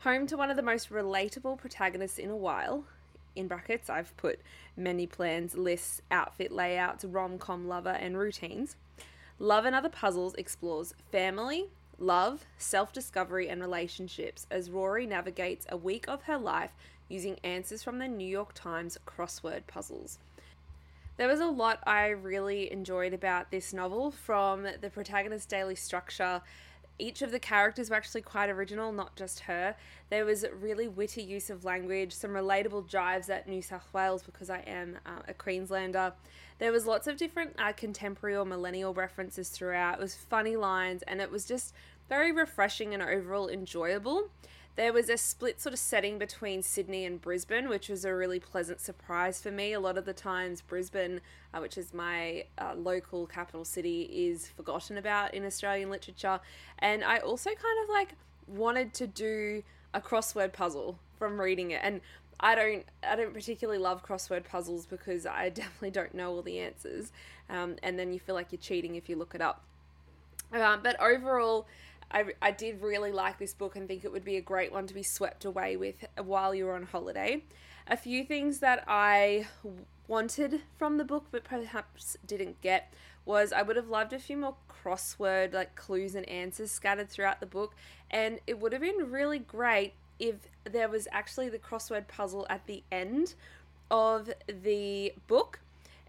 Home 0.00 0.26
to 0.26 0.36
one 0.36 0.50
of 0.50 0.56
the 0.56 0.62
most 0.62 0.90
relatable 0.90 1.56
protagonists 1.56 2.18
in 2.18 2.28
a 2.28 2.36
while, 2.36 2.84
in 3.34 3.48
brackets, 3.48 3.88
I've 3.88 4.14
put 4.18 4.40
many 4.76 5.06
plans, 5.06 5.54
lists, 5.56 6.02
outfit 6.10 6.52
layouts, 6.52 7.06
rom 7.06 7.38
com 7.38 7.66
lover, 7.66 7.90
and 7.90 8.18
routines. 8.18 8.76
Love 9.38 9.64
and 9.64 9.74
Other 9.74 9.88
Puzzles 9.88 10.34
explores 10.34 10.94
family, 11.10 11.68
love, 11.98 12.44
self 12.58 12.92
discovery, 12.92 13.48
and 13.48 13.60
relationships 13.60 14.46
as 14.50 14.70
Rory 14.70 15.06
navigates 15.06 15.66
a 15.68 15.76
week 15.76 16.06
of 16.08 16.22
her 16.24 16.38
life 16.38 16.72
using 17.08 17.38
answers 17.44 17.82
from 17.82 17.98
the 17.98 18.08
New 18.08 18.26
York 18.26 18.52
Times 18.54 18.98
crossword 19.06 19.66
puzzles. 19.66 20.18
There 21.16 21.28
was 21.28 21.40
a 21.40 21.46
lot 21.46 21.80
I 21.86 22.08
really 22.08 22.70
enjoyed 22.70 23.14
about 23.14 23.50
this 23.50 23.72
novel 23.72 24.10
from 24.10 24.66
the 24.80 24.90
protagonist's 24.90 25.46
daily 25.46 25.74
structure. 25.74 26.42
Each 26.98 27.20
of 27.20 27.30
the 27.30 27.38
characters 27.38 27.90
were 27.90 27.96
actually 27.96 28.22
quite 28.22 28.48
original, 28.48 28.90
not 28.90 29.16
just 29.16 29.40
her. 29.40 29.76
There 30.08 30.24
was 30.24 30.46
really 30.60 30.88
witty 30.88 31.22
use 31.22 31.50
of 31.50 31.64
language, 31.64 32.12
some 32.12 32.30
relatable 32.30 32.88
jives 32.88 33.28
at 33.28 33.48
New 33.48 33.60
South 33.60 33.86
Wales 33.92 34.22
because 34.22 34.48
I 34.48 34.60
am 34.60 34.98
uh, 35.04 35.22
a 35.28 35.34
Queenslander. 35.34 36.14
There 36.58 36.72
was 36.72 36.86
lots 36.86 37.06
of 37.06 37.18
different 37.18 37.54
uh, 37.58 37.72
contemporary 37.72 38.36
or 38.36 38.46
millennial 38.46 38.94
references 38.94 39.50
throughout. 39.50 39.98
It 39.98 40.00
was 40.00 40.14
funny 40.14 40.56
lines 40.56 41.02
and 41.02 41.20
it 41.20 41.30
was 41.30 41.44
just 41.44 41.74
very 42.08 42.32
refreshing 42.32 42.94
and 42.94 43.02
overall 43.02 43.48
enjoyable. 43.48 44.30
There 44.76 44.92
was 44.92 45.08
a 45.08 45.16
split 45.16 45.58
sort 45.58 45.72
of 45.72 45.78
setting 45.78 46.18
between 46.18 46.62
Sydney 46.62 47.06
and 47.06 47.18
Brisbane, 47.18 47.70
which 47.70 47.88
was 47.88 48.04
a 48.04 48.14
really 48.14 48.38
pleasant 48.38 48.78
surprise 48.78 49.40
for 49.40 49.50
me. 49.50 49.72
A 49.72 49.80
lot 49.80 49.96
of 49.96 50.04
the 50.04 50.12
times, 50.12 50.60
Brisbane, 50.60 51.22
uh, 51.54 51.60
which 51.60 51.78
is 51.78 51.94
my 51.94 52.44
uh, 52.58 52.74
local 52.76 53.26
capital 53.26 53.64
city, 53.64 54.02
is 54.02 54.48
forgotten 54.48 54.98
about 54.98 55.32
in 55.32 55.46
Australian 55.46 55.88
literature. 55.88 56.40
And 56.78 57.02
I 57.02 57.18
also 57.18 57.48
kind 57.48 57.82
of 57.84 57.88
like 57.88 58.16
wanted 58.46 58.92
to 58.94 59.06
do 59.06 59.62
a 59.94 60.00
crossword 60.00 60.52
puzzle 60.52 60.98
from 61.18 61.40
reading 61.40 61.70
it. 61.70 61.80
And 61.82 62.02
I 62.38 62.54
don't 62.54 62.84
I 63.02 63.16
don't 63.16 63.32
particularly 63.32 63.78
love 63.78 64.04
crossword 64.04 64.44
puzzles 64.44 64.84
because 64.84 65.24
I 65.24 65.48
definitely 65.54 65.90
don't 65.90 66.14
know 66.14 66.32
all 66.32 66.42
the 66.42 66.58
answers, 66.58 67.12
um, 67.48 67.76
and 67.82 67.98
then 67.98 68.12
you 68.12 68.20
feel 68.20 68.34
like 68.34 68.52
you're 68.52 68.60
cheating 68.60 68.94
if 68.96 69.08
you 69.08 69.16
look 69.16 69.34
it 69.34 69.40
up. 69.40 69.64
Um, 70.52 70.80
but 70.82 71.00
overall, 71.00 71.66
I, 72.10 72.24
I 72.40 72.50
did 72.50 72.82
really 72.82 73.12
like 73.12 73.38
this 73.38 73.54
book 73.54 73.76
and 73.76 73.88
think 73.88 74.04
it 74.04 74.12
would 74.12 74.24
be 74.24 74.36
a 74.36 74.40
great 74.40 74.72
one 74.72 74.86
to 74.86 74.94
be 74.94 75.02
swept 75.02 75.44
away 75.44 75.76
with 75.76 76.04
while 76.22 76.54
you're 76.54 76.74
on 76.74 76.84
holiday. 76.84 77.42
A 77.88 77.96
few 77.96 78.24
things 78.24 78.60
that 78.60 78.84
I 78.86 79.46
wanted 80.08 80.62
from 80.78 80.98
the 80.98 81.04
book 81.04 81.26
but 81.30 81.44
perhaps 81.44 82.16
didn't 82.26 82.60
get 82.60 82.92
was 83.24 83.52
I 83.52 83.62
would 83.62 83.76
have 83.76 83.88
loved 83.88 84.12
a 84.12 84.18
few 84.18 84.36
more 84.36 84.54
crossword 84.70 85.52
like 85.52 85.74
clues 85.74 86.14
and 86.14 86.28
answers 86.28 86.70
scattered 86.70 87.10
throughout 87.10 87.40
the 87.40 87.46
book 87.46 87.74
and 88.10 88.38
it 88.46 88.60
would 88.60 88.72
have 88.72 88.82
been 88.82 89.10
really 89.10 89.40
great 89.40 89.94
if 90.20 90.36
there 90.64 90.88
was 90.88 91.08
actually 91.10 91.48
the 91.48 91.58
crossword 91.58 92.06
puzzle 92.06 92.46
at 92.48 92.66
the 92.66 92.84
end 92.92 93.34
of 93.90 94.30
the 94.46 95.12
book 95.26 95.58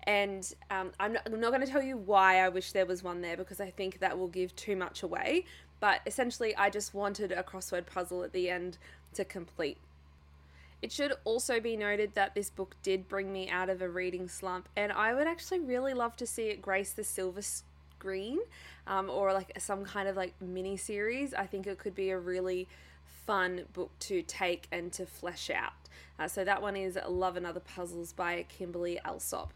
and 0.03 0.53
um, 0.71 0.91
I'm 1.01 1.13
not, 1.13 1.23
I'm 1.25 1.39
not 1.39 1.49
going 1.49 1.65
to 1.65 1.67
tell 1.67 1.81
you 1.81 1.97
why 1.97 2.39
I 2.39 2.47
wish 2.47 2.71
there 2.71 2.85
was 2.85 3.03
one 3.03 3.19
there 3.19 3.35
because 3.35 3.59
I 3.59 3.69
think 3.71 3.99
that 3.99 4.17
will 4.17 4.29
give 4.29 4.55
too 4.55 4.77
much 4.77 5.03
away. 5.03 5.43
But 5.79 6.01
essentially, 6.05 6.55
I 6.55 6.69
just 6.69 6.93
wanted 6.93 7.31
a 7.31 7.43
crossword 7.43 7.85
puzzle 7.85 8.23
at 8.23 8.33
the 8.33 8.49
end 8.49 8.77
to 9.13 9.23
complete. 9.23 9.77
It 10.81 10.91
should 10.91 11.13
also 11.23 11.59
be 11.59 11.75
noted 11.75 12.13
that 12.13 12.35
this 12.35 12.49
book 12.49 12.75
did 12.83 13.07
bring 13.07 13.33
me 13.33 13.49
out 13.49 13.69
of 13.69 13.81
a 13.81 13.89
reading 13.89 14.27
slump, 14.27 14.69
and 14.75 14.91
I 14.91 15.13
would 15.13 15.27
actually 15.27 15.59
really 15.59 15.93
love 15.93 16.15
to 16.17 16.27
see 16.27 16.49
it 16.49 16.61
grace 16.61 16.91
the 16.91 17.03
silver 17.03 17.41
screen 17.41 18.39
um, 18.85 19.09
or 19.09 19.33
like 19.33 19.51
some 19.59 19.85
kind 19.85 20.07
of 20.07 20.15
like 20.15 20.33
mini 20.39 20.77
series. 20.77 21.33
I 21.33 21.47
think 21.47 21.65
it 21.65 21.79
could 21.79 21.95
be 21.95 22.11
a 22.11 22.19
really 22.19 22.67
fun 23.25 23.63
book 23.73 23.91
to 23.99 24.21
take 24.21 24.67
and 24.71 24.91
to 24.93 25.05
flesh 25.05 25.49
out. 25.49 25.73
Uh, 26.19 26.27
so 26.27 26.43
that 26.43 26.61
one 26.61 26.75
is 26.75 26.97
Love 27.07 27.37
and 27.37 27.45
Other 27.45 27.59
Puzzles 27.59 28.13
by 28.13 28.45
Kimberly 28.47 28.99
Allsopp. 29.05 29.49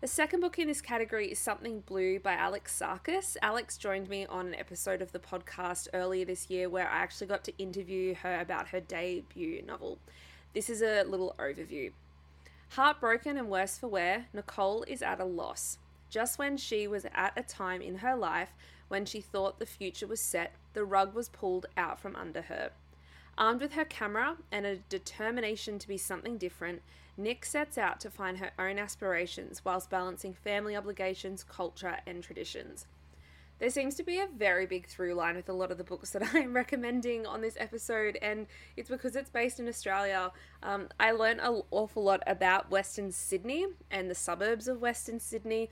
The 0.00 0.08
second 0.08 0.40
book 0.40 0.58
in 0.58 0.68
this 0.68 0.82
category 0.82 1.30
is 1.30 1.38
Something 1.38 1.80
Blue 1.80 2.18
by 2.18 2.34
Alex 2.34 2.78
Sarkis. 2.78 3.36
Alex 3.40 3.78
joined 3.78 4.08
me 4.08 4.26
on 4.26 4.48
an 4.48 4.54
episode 4.54 5.00
of 5.00 5.12
the 5.12 5.18
podcast 5.18 5.88
earlier 5.94 6.26
this 6.26 6.50
year 6.50 6.68
where 6.68 6.88
I 6.88 6.98
actually 6.98 7.28
got 7.28 7.42
to 7.44 7.56
interview 7.56 8.14
her 8.16 8.38
about 8.40 8.68
her 8.68 8.80
debut 8.80 9.62
novel. 9.62 9.98
This 10.52 10.68
is 10.68 10.82
a 10.82 11.04
little 11.04 11.34
overview. 11.38 11.92
Heartbroken 12.70 13.38
and 13.38 13.48
worse 13.48 13.78
for 13.78 13.88
wear, 13.88 14.26
Nicole 14.34 14.82
is 14.82 15.00
at 15.00 15.20
a 15.20 15.24
loss. 15.24 15.78
Just 16.10 16.38
when 16.38 16.56
she 16.58 16.86
was 16.86 17.06
at 17.14 17.32
a 17.36 17.42
time 17.42 17.80
in 17.80 17.98
her 17.98 18.14
life 18.14 18.50
when 18.88 19.06
she 19.06 19.20
thought 19.20 19.58
the 19.58 19.64
future 19.64 20.06
was 20.06 20.20
set, 20.20 20.54
the 20.74 20.84
rug 20.84 21.14
was 21.14 21.28
pulled 21.30 21.66
out 21.76 21.98
from 21.98 22.14
under 22.14 22.42
her. 22.42 22.72
Armed 23.38 23.62
with 23.62 23.72
her 23.72 23.84
camera 23.84 24.36
and 24.52 24.66
a 24.66 24.76
determination 24.76 25.78
to 25.78 25.88
be 25.88 25.96
something 25.96 26.36
different, 26.36 26.82
Nick 27.16 27.44
sets 27.44 27.78
out 27.78 28.00
to 28.00 28.10
find 28.10 28.38
her 28.38 28.50
own 28.58 28.78
aspirations 28.78 29.64
whilst 29.64 29.90
balancing 29.90 30.34
family 30.34 30.74
obligations, 30.74 31.44
culture, 31.44 31.98
and 32.06 32.22
traditions. 32.22 32.86
There 33.60 33.70
seems 33.70 33.94
to 33.96 34.02
be 34.02 34.18
a 34.18 34.26
very 34.26 34.66
big 34.66 34.86
through 34.86 35.14
line 35.14 35.36
with 35.36 35.48
a 35.48 35.52
lot 35.52 35.70
of 35.70 35.78
the 35.78 35.84
books 35.84 36.10
that 36.10 36.22
I'm 36.34 36.54
recommending 36.54 37.24
on 37.24 37.40
this 37.40 37.56
episode, 37.58 38.18
and 38.20 38.46
it's 38.76 38.90
because 38.90 39.14
it's 39.14 39.30
based 39.30 39.60
in 39.60 39.68
Australia. 39.68 40.32
Um, 40.62 40.88
I 40.98 41.12
learned 41.12 41.40
an 41.40 41.62
awful 41.70 42.02
lot 42.02 42.22
about 42.26 42.70
Western 42.70 43.12
Sydney 43.12 43.66
and 43.90 44.10
the 44.10 44.14
suburbs 44.14 44.66
of 44.66 44.80
Western 44.80 45.20
Sydney 45.20 45.70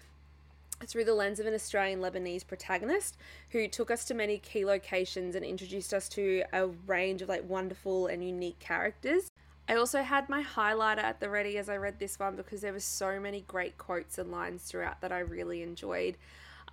through 0.86 1.04
the 1.04 1.14
lens 1.14 1.38
of 1.38 1.46
an 1.46 1.54
Australian 1.54 2.00
Lebanese 2.00 2.46
protagonist 2.46 3.16
who 3.50 3.68
took 3.68 3.90
us 3.90 4.04
to 4.06 4.14
many 4.14 4.38
key 4.38 4.64
locations 4.64 5.34
and 5.34 5.44
introduced 5.44 5.94
us 5.94 6.08
to 6.08 6.42
a 6.52 6.66
range 6.86 7.22
of 7.22 7.28
like 7.28 7.48
wonderful 7.48 8.06
and 8.06 8.24
unique 8.24 8.58
characters. 8.58 9.31
I 9.68 9.76
also 9.76 10.02
had 10.02 10.28
my 10.28 10.42
highlighter 10.42 11.02
at 11.02 11.20
the 11.20 11.30
ready 11.30 11.56
as 11.56 11.68
I 11.68 11.76
read 11.76 11.98
this 11.98 12.18
one 12.18 12.36
because 12.36 12.60
there 12.60 12.72
were 12.72 12.80
so 12.80 13.20
many 13.20 13.42
great 13.42 13.78
quotes 13.78 14.18
and 14.18 14.30
lines 14.30 14.62
throughout 14.62 15.00
that 15.00 15.12
I 15.12 15.20
really 15.20 15.62
enjoyed. 15.62 16.16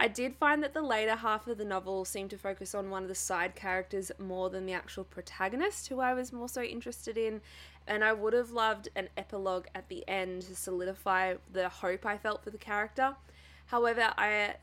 I 0.02 0.08
did 0.08 0.36
find 0.36 0.64
that 0.64 0.74
the 0.74 0.82
later 0.82 1.16
half 1.16 1.48
of 1.48 1.58
the 1.58 1.66
novel 1.66 2.06
seemed 2.06 2.30
to 2.30 2.38
focus 2.38 2.74
on 2.74 2.90
one 2.90 3.04
of 3.04 3.10
the 3.10 3.16
side 3.16 3.54
characters 3.54 4.12
more 4.18 4.50
than 4.50 4.66
the 4.66 4.74
actual 4.74 5.04
protagonist, 5.04 5.90
who 5.90 6.00
I 6.00 6.14
was 6.14 6.32
more 6.32 6.48
so 6.48 6.62
interested 6.62 7.18
in, 7.18 7.42
and 7.86 8.04
I 8.04 8.14
would 8.14 8.34
have 8.34 8.52
loved 8.52 8.88
an 8.96 9.10
epilogue 9.18 9.66
at 9.76 9.90
the 9.90 10.08
end 10.08 10.44
to 10.44 10.56
solidify 10.56 11.36
the 11.52 11.68
hope 11.68 12.06
I 12.06 12.18
felt 12.18 12.44
for 12.44 12.50
the 12.50 12.58
character. 12.58 13.16
However, 13.66 14.14
I 14.18 14.56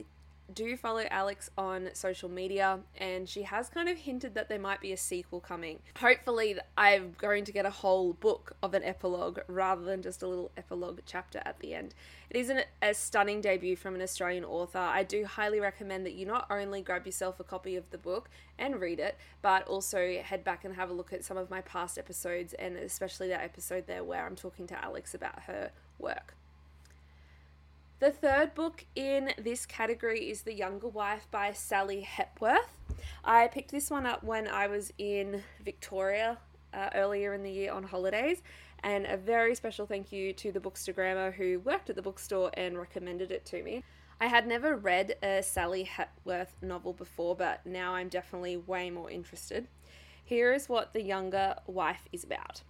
do 0.53 0.77
follow 0.77 1.05
Alex 1.11 1.51
on 1.59 1.91
social 1.93 2.29
media, 2.29 2.81
and 2.97 3.29
she 3.29 3.43
has 3.43 3.69
kind 3.69 3.89
of 3.89 3.99
hinted 3.99 4.35
that 4.35 4.49
there 4.49 4.59
might 4.59 4.81
be 4.81 4.93
a 4.93 4.97
sequel 4.97 5.41
coming. 5.41 5.81
Hopefully, 5.99 6.57
I'm 6.77 7.15
going 7.19 7.45
to 7.45 7.53
get 7.53 7.67
a 7.67 7.71
whole 7.71 8.13
book 8.13 8.57
of 8.63 8.75
an 8.75 8.83
epilogue 8.85 9.41
rather 9.49 9.85
than 9.85 10.03
just 10.03 10.23
a 10.23 10.29
little 10.29 10.51
epilogue 10.57 11.01
chapter 11.07 11.41
at 11.45 11.59
the 11.61 11.75
end. 11.75 11.95
It 12.31 12.37
is 12.37 12.49
an, 12.49 12.63
a 12.83 12.95
stunning 12.95 13.41
debut 13.41 13.77
from 13.77 13.95
an 13.95 14.03
Australian 14.03 14.45
author. 14.45 14.79
I 14.79 15.03
do 15.03 15.25
highly 15.25 15.61
recommend 15.61 16.07
that 16.07 16.15
you 16.15 16.27
not 16.27 16.47
only 16.51 16.83
grab 16.83 17.07
yourself 17.07 17.41
a 17.41 17.45
copy 17.45 17.77
of 17.77 17.91
the 17.91 17.99
book 17.99 18.29
and 18.59 18.81
read 18.81 19.01
it, 19.01 19.17
but 19.43 19.67
also 19.69 20.21
head 20.23 20.45
back 20.45 20.65
and 20.65 20.75
have 20.75 20.91
a 20.91 20.95
look 20.95 21.13
at 21.13 21.25
some 21.25 21.37
of 21.37 21.51
my 21.51 21.61
past 21.63 21.99
episodes, 21.99 22.53
and 22.55 22.77
especially 22.77 23.29
that 23.29 23.43
episode 23.43 23.87
there 23.87 24.05
where 24.05 24.27
I'm 24.27 24.37
talking 24.37 24.67
to 24.69 24.85
Alex 24.85 25.15
about 25.15 25.43
her 25.45 25.71
work. 25.99 26.35
The 27.99 28.11
third 28.11 28.55
book 28.55 28.85
in 28.95 29.31
this 29.39 29.65
category 29.65 30.29
is 30.29 30.43
The 30.43 30.53
Younger 30.53 30.89
Wife 30.89 31.27
by 31.31 31.53
Sally 31.55 32.03
Hepworth. 32.03 32.79
I 33.25 33.47
picked 33.47 33.71
this 33.71 33.91
one 33.91 34.05
up 34.05 34.23
when 34.23 34.47
I 34.47 34.67
was 34.67 34.93
in 34.99 35.43
Victoria 35.65 36.37
uh, 36.75 36.91
earlier 36.95 37.33
in 37.33 37.43
the 37.43 37.51
year 37.51 37.73
on 37.73 37.85
holidays, 37.85 38.43
and 38.83 39.07
a 39.07 39.17
very 39.17 39.55
special 39.55 39.87
thank 39.87 40.13
you 40.13 40.35
to 40.35 40.53
the 40.53 40.61
bookstagrammer 40.61 41.33
who 41.33 41.61
worked 41.61 41.89
at 41.89 41.97
the 41.97 42.03
bookstore 42.03 42.51
and 42.53 42.77
recommended 42.77 43.31
it 43.31 43.47
to 43.47 43.63
me. 43.63 43.83
I 44.21 44.27
had 44.27 44.47
never 44.47 44.77
read 44.77 45.15
a 45.23 45.43
Sally 45.43 45.85
Hepworth 45.85 46.55
novel 46.61 46.93
before, 46.93 47.35
but 47.35 47.65
now 47.65 47.95
I'm 47.95 48.11
definitely 48.11 48.59
way 48.59 48.91
more 48.91 49.11
interested. 49.11 49.69
Here 50.23 50.53
is 50.53 50.69
what 50.69 50.93
The 50.93 51.03
Younger 51.03 51.55
Wife 51.67 52.09
is 52.13 52.25
about. 52.25 52.61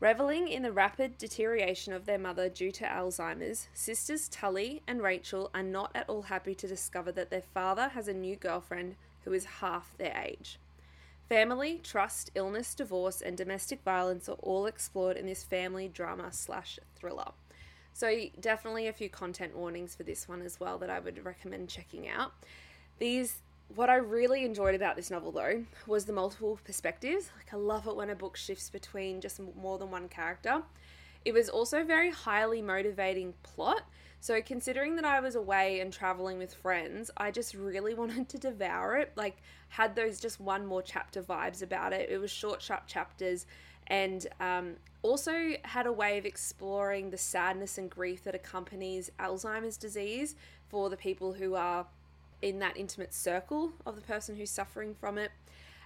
Reveling 0.00 0.46
in 0.46 0.62
the 0.62 0.70
rapid 0.70 1.18
deterioration 1.18 1.92
of 1.92 2.06
their 2.06 2.18
mother 2.18 2.48
due 2.48 2.70
to 2.70 2.84
Alzheimer's, 2.84 3.68
sisters 3.74 4.28
Tully 4.28 4.80
and 4.86 5.02
Rachel 5.02 5.50
are 5.52 5.62
not 5.62 5.90
at 5.92 6.08
all 6.08 6.22
happy 6.22 6.54
to 6.54 6.68
discover 6.68 7.10
that 7.12 7.30
their 7.30 7.42
father 7.42 7.88
has 7.88 8.06
a 8.06 8.14
new 8.14 8.36
girlfriend 8.36 8.94
who 9.24 9.32
is 9.32 9.44
half 9.44 9.98
their 9.98 10.16
age. 10.16 10.60
Family, 11.28 11.80
trust, 11.82 12.30
illness, 12.36 12.76
divorce, 12.76 13.20
and 13.20 13.36
domestic 13.36 13.82
violence 13.82 14.28
are 14.28 14.38
all 14.40 14.66
explored 14.66 15.16
in 15.16 15.26
this 15.26 15.42
family 15.42 15.88
drama 15.88 16.32
slash 16.32 16.78
thriller. 16.94 17.32
So, 17.92 18.26
definitely 18.40 18.86
a 18.86 18.92
few 18.92 19.10
content 19.10 19.56
warnings 19.56 19.96
for 19.96 20.04
this 20.04 20.28
one 20.28 20.42
as 20.42 20.60
well 20.60 20.78
that 20.78 20.90
I 20.90 21.00
would 21.00 21.24
recommend 21.24 21.68
checking 21.68 22.08
out. 22.08 22.32
These 23.00 23.42
what 23.74 23.90
I 23.90 23.96
really 23.96 24.44
enjoyed 24.44 24.74
about 24.74 24.96
this 24.96 25.10
novel, 25.10 25.32
though, 25.32 25.64
was 25.86 26.04
the 26.04 26.12
multiple 26.12 26.58
perspectives. 26.64 27.30
Like, 27.36 27.52
I 27.52 27.56
love 27.56 27.86
it 27.86 27.96
when 27.96 28.10
a 28.10 28.14
book 28.14 28.36
shifts 28.36 28.70
between 28.70 29.20
just 29.20 29.40
more 29.56 29.78
than 29.78 29.90
one 29.90 30.08
character. 30.08 30.62
It 31.24 31.32
was 31.32 31.48
also 31.48 31.82
a 31.82 31.84
very 31.84 32.10
highly 32.10 32.62
motivating 32.62 33.34
plot. 33.42 33.82
So, 34.20 34.40
considering 34.40 34.96
that 34.96 35.04
I 35.04 35.20
was 35.20 35.34
away 35.34 35.80
and 35.80 35.92
traveling 35.92 36.38
with 36.38 36.54
friends, 36.54 37.10
I 37.16 37.30
just 37.30 37.54
really 37.54 37.94
wanted 38.02 38.28
to 38.30 38.38
devour 38.38 38.96
it. 38.96 39.12
Like, 39.16 39.36
had 39.68 39.94
those 39.94 40.18
just 40.18 40.40
one 40.40 40.66
more 40.66 40.82
chapter 40.82 41.22
vibes 41.22 41.62
about 41.62 41.92
it. 41.92 42.08
It 42.10 42.18
was 42.18 42.30
short, 42.30 42.62
sharp 42.62 42.86
chapters, 42.86 43.46
and 43.88 44.26
um, 44.40 44.76
also 45.02 45.52
had 45.64 45.86
a 45.86 45.92
way 45.92 46.18
of 46.18 46.24
exploring 46.24 47.10
the 47.10 47.18
sadness 47.18 47.78
and 47.78 47.90
grief 47.90 48.24
that 48.24 48.34
accompanies 48.34 49.10
Alzheimer's 49.18 49.76
disease 49.76 50.36
for 50.68 50.90
the 50.90 50.96
people 50.96 51.32
who 51.32 51.54
are 51.54 51.86
in 52.42 52.58
that 52.60 52.76
intimate 52.76 53.14
circle 53.14 53.72
of 53.84 53.96
the 53.96 54.02
person 54.02 54.36
who's 54.36 54.50
suffering 54.50 54.94
from 54.94 55.18
it. 55.18 55.30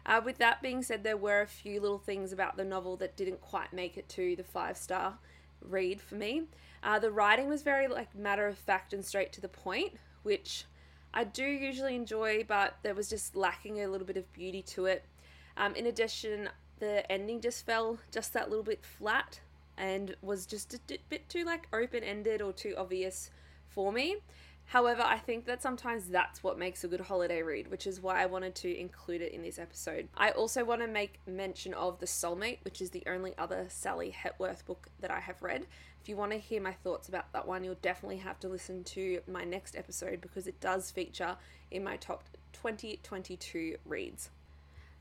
Uh, 0.05 0.21
with 0.25 0.39
that 0.39 0.61
being 0.63 0.83
said, 0.83 1.05
there 1.05 1.17
were 1.17 1.43
a 1.43 1.47
few 1.47 1.81
little 1.81 1.99
things 1.99 2.33
about 2.33 2.57
the 2.57 2.65
novel 2.65 2.97
that 2.97 3.17
didn't 3.17 3.41
quite 3.41 3.73
make 3.73 3.97
it 3.97 4.09
to 4.09 4.35
the 4.37 4.45
five 4.45 4.77
star 4.77 5.19
read 5.61 6.01
for 6.01 6.17
me. 6.17 6.45
Uh, 6.83 6.99
the 6.99 7.11
writing 7.11 7.49
was 7.49 7.63
very 7.63 7.87
like 7.87 8.15
matter 8.15 8.47
of 8.47 8.59
fact 8.59 8.93
and 8.93 9.05
straight 9.05 9.33
to 9.33 9.41
the 9.41 9.49
point, 9.49 9.93
which 10.25 10.65
I 11.15 11.25
do 11.25 11.45
usually 11.45 11.95
enjoy, 11.95 12.45
but 12.47 12.79
there 12.83 12.95
was 12.95 13.09
just 13.09 13.37
lacking 13.37 13.81
a 13.81 13.89
little 13.89 14.07
bit 14.07 14.17
of 14.17 14.33
beauty 14.33 14.63
to 14.63 14.87
it. 14.87 15.05
Um, 15.57 15.75
in 15.75 15.87
addition, 15.87 16.49
the 16.81 17.11
ending 17.11 17.41
just 17.41 17.65
fell 17.65 17.99
just 18.11 18.33
that 18.33 18.49
little 18.49 18.65
bit 18.65 18.85
flat 18.85 19.41
and 19.77 20.17
was 20.23 20.47
just 20.47 20.75
a 20.75 20.99
bit 21.09 21.29
too 21.29 21.45
like 21.45 21.69
open 21.73 22.03
ended 22.03 22.43
or 22.43 22.53
too 22.53 22.75
obvious 22.77 23.31
for 23.69 23.93
me. 23.93 24.17
However, 24.67 25.03
I 25.03 25.19
think 25.19 25.45
that 25.47 25.63
sometimes 25.63 26.07
that's 26.07 26.43
what 26.43 26.59
makes 26.59 26.83
a 26.83 26.89
good 26.89 27.03
holiday 27.03 27.43
read, 27.43 27.71
which 27.71 27.87
is 27.87 28.01
why 28.01 28.23
I 28.23 28.27
wanted 28.27 28.55
to 28.57 28.75
include 28.75 29.21
it 29.21 29.33
in 29.33 29.43
this 29.43 29.59
episode. 29.59 30.09
I 30.17 30.31
also 30.31 30.65
want 30.65 30.81
to 30.81 30.87
make 30.87 31.21
mention 31.27 31.75
of 31.75 31.99
The 31.99 32.07
Soulmate, 32.07 32.65
which 32.65 32.81
is 32.81 32.91
the 32.91 33.03
only 33.07 33.35
other 33.37 33.67
Sally 33.69 34.11
Hepworth 34.11 34.65
book 34.65 34.89
that 35.01 35.11
I 35.11 35.21
have 35.21 35.43
read. 35.43 35.67
If 36.01 36.09
you 36.09 36.17
want 36.17 36.33
to 36.33 36.39
hear 36.39 36.61
my 36.61 36.73
thoughts 36.73 37.09
about 37.09 37.33
that 37.33 37.47
one, 37.47 37.65
you'll 37.65 37.75
definitely 37.83 38.17
have 38.19 38.41
to 38.41 38.49
listen 38.49 38.83
to 38.85 39.21
my 39.31 39.45
next 39.45 39.77
episode 39.77 40.21
because 40.21 40.47
it 40.47 40.61
does 40.61 40.91
feature 40.91 41.37
in 41.71 41.85
my 41.85 41.97
top 41.97 42.25
2022 42.55 43.77
reads. 43.85 44.31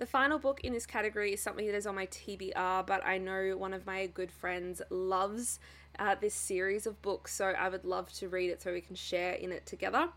The 0.01 0.07
final 0.07 0.39
book 0.39 0.61
in 0.63 0.73
this 0.73 0.87
category 0.87 1.31
is 1.31 1.43
something 1.43 1.67
that 1.67 1.75
is 1.75 1.85
on 1.85 1.93
my 1.93 2.07
TBR, 2.07 2.87
but 2.87 3.05
I 3.05 3.19
know 3.19 3.55
one 3.55 3.71
of 3.71 3.85
my 3.85 4.07
good 4.07 4.31
friends 4.31 4.81
loves 4.89 5.59
uh, 5.99 6.15
this 6.19 6.33
series 6.33 6.87
of 6.87 6.99
books, 7.03 7.35
so 7.35 7.49
I 7.49 7.69
would 7.69 7.85
love 7.85 8.11
to 8.13 8.27
read 8.27 8.49
it 8.49 8.63
so 8.63 8.73
we 8.73 8.81
can 8.81 8.95
share 8.95 9.33
in 9.33 9.51
it 9.51 9.67
together. 9.67 10.09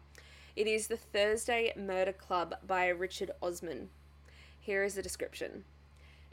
It 0.56 0.66
is 0.66 0.86
The 0.86 0.96
Thursday 0.96 1.70
Murder 1.76 2.14
Club 2.14 2.54
by 2.66 2.88
Richard 2.88 3.32
Osman. 3.42 3.90
Here 4.58 4.84
is 4.84 4.94
the 4.94 5.02
description. 5.02 5.64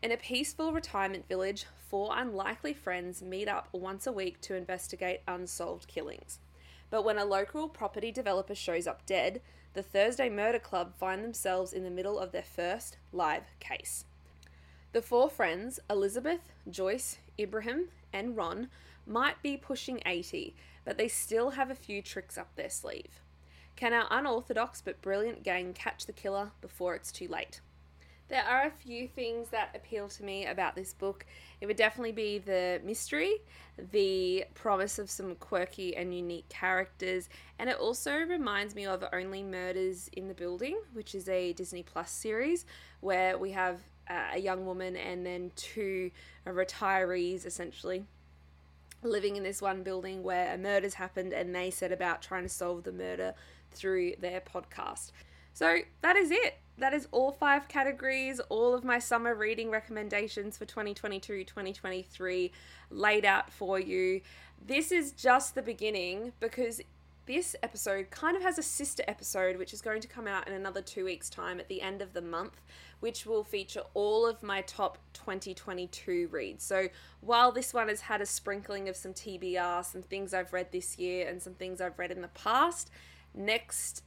In 0.01 0.13
a 0.13 0.17
peaceful 0.17 0.71
retirement 0.71 1.27
village, 1.27 1.65
four 1.89 2.17
unlikely 2.17 2.73
friends 2.73 3.21
meet 3.21 3.49
up 3.49 3.67
once 3.73 4.07
a 4.07 4.13
week 4.13 4.39
to 4.43 4.55
investigate 4.55 5.23
unsolved 5.27 5.89
killings. 5.89 6.39
But 6.89 7.03
when 7.03 7.17
a 7.17 7.25
local 7.25 7.67
property 7.67 8.13
developer 8.13 8.55
shows 8.55 8.87
up 8.87 9.05
dead, 9.05 9.41
the 9.73 9.83
Thursday 9.83 10.29
Murder 10.29 10.59
Club 10.59 10.93
find 10.95 11.23
themselves 11.23 11.71
in 11.71 11.83
the 11.83 11.89
middle 11.89 12.19
of 12.19 12.31
their 12.31 12.43
first 12.43 12.97
live 13.13 13.43
case. 13.59 14.05
The 14.91 15.01
four 15.01 15.29
friends, 15.29 15.79
Elizabeth, 15.89 16.51
Joyce, 16.69 17.17
Ibrahim, 17.39 17.87
and 18.11 18.35
Ron, 18.35 18.67
might 19.07 19.41
be 19.41 19.55
pushing 19.55 20.01
80, 20.05 20.53
but 20.83 20.97
they 20.97 21.07
still 21.07 21.51
have 21.51 21.71
a 21.71 21.75
few 21.75 22.01
tricks 22.01 22.37
up 22.37 22.55
their 22.55 22.69
sleeve. 22.69 23.21
Can 23.77 23.93
our 23.93 24.07
unorthodox 24.11 24.81
but 24.81 25.01
brilliant 25.01 25.43
gang 25.43 25.73
catch 25.73 26.05
the 26.05 26.13
killer 26.13 26.51
before 26.59 26.93
it's 26.93 27.11
too 27.11 27.27
late? 27.27 27.61
There 28.31 28.45
are 28.45 28.65
a 28.65 28.71
few 28.71 29.09
things 29.09 29.49
that 29.49 29.75
appeal 29.75 30.07
to 30.07 30.23
me 30.23 30.45
about 30.45 30.73
this 30.73 30.93
book. 30.93 31.25
It 31.59 31.65
would 31.65 31.75
definitely 31.75 32.13
be 32.13 32.37
the 32.37 32.79
mystery, 32.81 33.41
the 33.91 34.45
promise 34.53 34.97
of 34.99 35.09
some 35.09 35.35
quirky 35.35 35.97
and 35.97 36.15
unique 36.15 36.47
characters, 36.47 37.27
and 37.59 37.69
it 37.69 37.75
also 37.75 38.19
reminds 38.19 38.73
me 38.73 38.85
of 38.85 39.03
Only 39.11 39.43
Murders 39.43 40.09
in 40.13 40.29
the 40.29 40.33
Building, 40.33 40.79
which 40.93 41.13
is 41.13 41.27
a 41.27 41.51
Disney 41.51 41.83
Plus 41.83 42.09
series 42.09 42.65
where 43.01 43.37
we 43.37 43.51
have 43.51 43.81
uh, 44.09 44.29
a 44.35 44.39
young 44.39 44.65
woman 44.65 44.95
and 44.95 45.25
then 45.25 45.51
two 45.57 46.09
retirees 46.47 47.45
essentially 47.45 48.05
living 49.03 49.35
in 49.35 49.43
this 49.43 49.61
one 49.61 49.83
building 49.83 50.23
where 50.23 50.53
a 50.53 50.57
murder's 50.57 50.93
happened 50.93 51.33
and 51.33 51.53
they 51.53 51.69
set 51.69 51.91
about 51.91 52.21
trying 52.21 52.43
to 52.43 52.49
solve 52.49 52.83
the 52.83 52.93
murder 52.93 53.33
through 53.71 54.13
their 54.21 54.39
podcast. 54.39 55.11
So 55.53 55.79
that 56.01 56.15
is 56.15 56.31
it. 56.31 56.60
That 56.77 56.93
is 56.93 57.07
all 57.11 57.31
five 57.31 57.67
categories, 57.67 58.39
all 58.49 58.73
of 58.73 58.83
my 58.83 58.97
summer 58.97 59.35
reading 59.35 59.69
recommendations 59.69 60.57
for 60.57 60.65
2022 60.65 61.43
2023 61.43 62.51
laid 62.89 63.25
out 63.25 63.51
for 63.51 63.79
you. 63.79 64.21
This 64.65 64.91
is 64.91 65.11
just 65.11 65.55
the 65.55 65.61
beginning 65.61 66.33
because 66.39 66.81
this 67.27 67.55
episode 67.61 68.09
kind 68.09 68.35
of 68.35 68.43
has 68.43 68.57
a 68.57 68.63
sister 68.63 69.03
episode 69.07 69.57
which 69.57 69.73
is 69.73 69.81
going 69.81 70.01
to 70.01 70.07
come 70.07 70.27
out 70.27 70.47
in 70.47 70.53
another 70.53 70.81
two 70.81 71.05
weeks' 71.05 71.29
time 71.29 71.59
at 71.59 71.67
the 71.67 71.81
end 71.81 72.01
of 72.01 72.13
the 72.13 72.21
month, 72.21 72.61
which 72.99 73.25
will 73.25 73.43
feature 73.43 73.83
all 73.93 74.25
of 74.25 74.41
my 74.41 74.61
top 74.61 74.97
2022 75.13 76.29
reads. 76.31 76.63
So 76.63 76.87
while 77.21 77.51
this 77.51 77.73
one 77.73 77.89
has 77.89 78.01
had 78.01 78.21
a 78.21 78.25
sprinkling 78.25 78.89
of 78.89 78.95
some 78.95 79.13
TBR, 79.13 79.85
some 79.85 80.01
things 80.01 80.33
I've 80.33 80.51
read 80.51 80.71
this 80.71 80.97
year, 80.97 81.27
and 81.27 81.41
some 81.41 81.53
things 81.53 81.79
I've 81.79 81.99
read 81.99 82.11
in 82.11 82.21
the 82.21 82.27
past, 82.29 82.89
next 83.35 84.03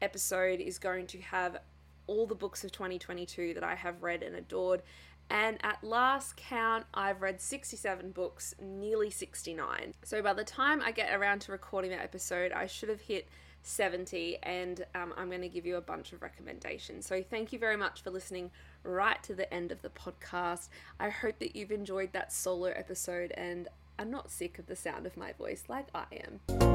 episode 0.00 0.60
is 0.60 0.78
going 0.78 1.06
to 1.08 1.20
have 1.20 1.58
all 2.06 2.26
the 2.26 2.34
books 2.34 2.64
of 2.64 2.72
2022 2.72 3.54
that 3.54 3.64
I 3.64 3.74
have 3.74 4.02
read 4.02 4.22
and 4.22 4.36
adored. 4.36 4.82
And 5.30 5.58
at 5.62 5.82
last 5.82 6.36
count, 6.36 6.84
I've 6.92 7.22
read 7.22 7.40
67 7.40 8.10
books, 8.10 8.54
nearly 8.60 9.10
69. 9.10 9.94
So 10.02 10.22
by 10.22 10.34
the 10.34 10.44
time 10.44 10.82
I 10.84 10.92
get 10.92 11.14
around 11.14 11.40
to 11.42 11.52
recording 11.52 11.90
that 11.92 12.02
episode, 12.02 12.52
I 12.52 12.66
should 12.66 12.90
have 12.90 13.00
hit 13.00 13.28
70, 13.62 14.36
and 14.42 14.84
um, 14.94 15.14
I'm 15.16 15.30
going 15.30 15.40
to 15.40 15.48
give 15.48 15.64
you 15.64 15.76
a 15.76 15.80
bunch 15.80 16.12
of 16.12 16.20
recommendations. 16.20 17.06
So 17.06 17.22
thank 17.22 17.52
you 17.52 17.58
very 17.58 17.76
much 17.76 18.02
for 18.02 18.10
listening 18.10 18.50
right 18.82 19.22
to 19.22 19.34
the 19.34 19.52
end 19.52 19.72
of 19.72 19.80
the 19.82 19.88
podcast. 19.88 20.68
I 21.00 21.08
hope 21.08 21.38
that 21.38 21.56
you've 21.56 21.72
enjoyed 21.72 22.12
that 22.12 22.32
solo 22.32 22.68
episode 22.68 23.32
and 23.32 23.68
are 23.98 24.04
not 24.04 24.30
sick 24.30 24.58
of 24.58 24.66
the 24.66 24.76
sound 24.76 25.06
of 25.06 25.16
my 25.16 25.32
voice 25.32 25.64
like 25.68 25.86
I 25.94 26.04
am. 26.12 26.73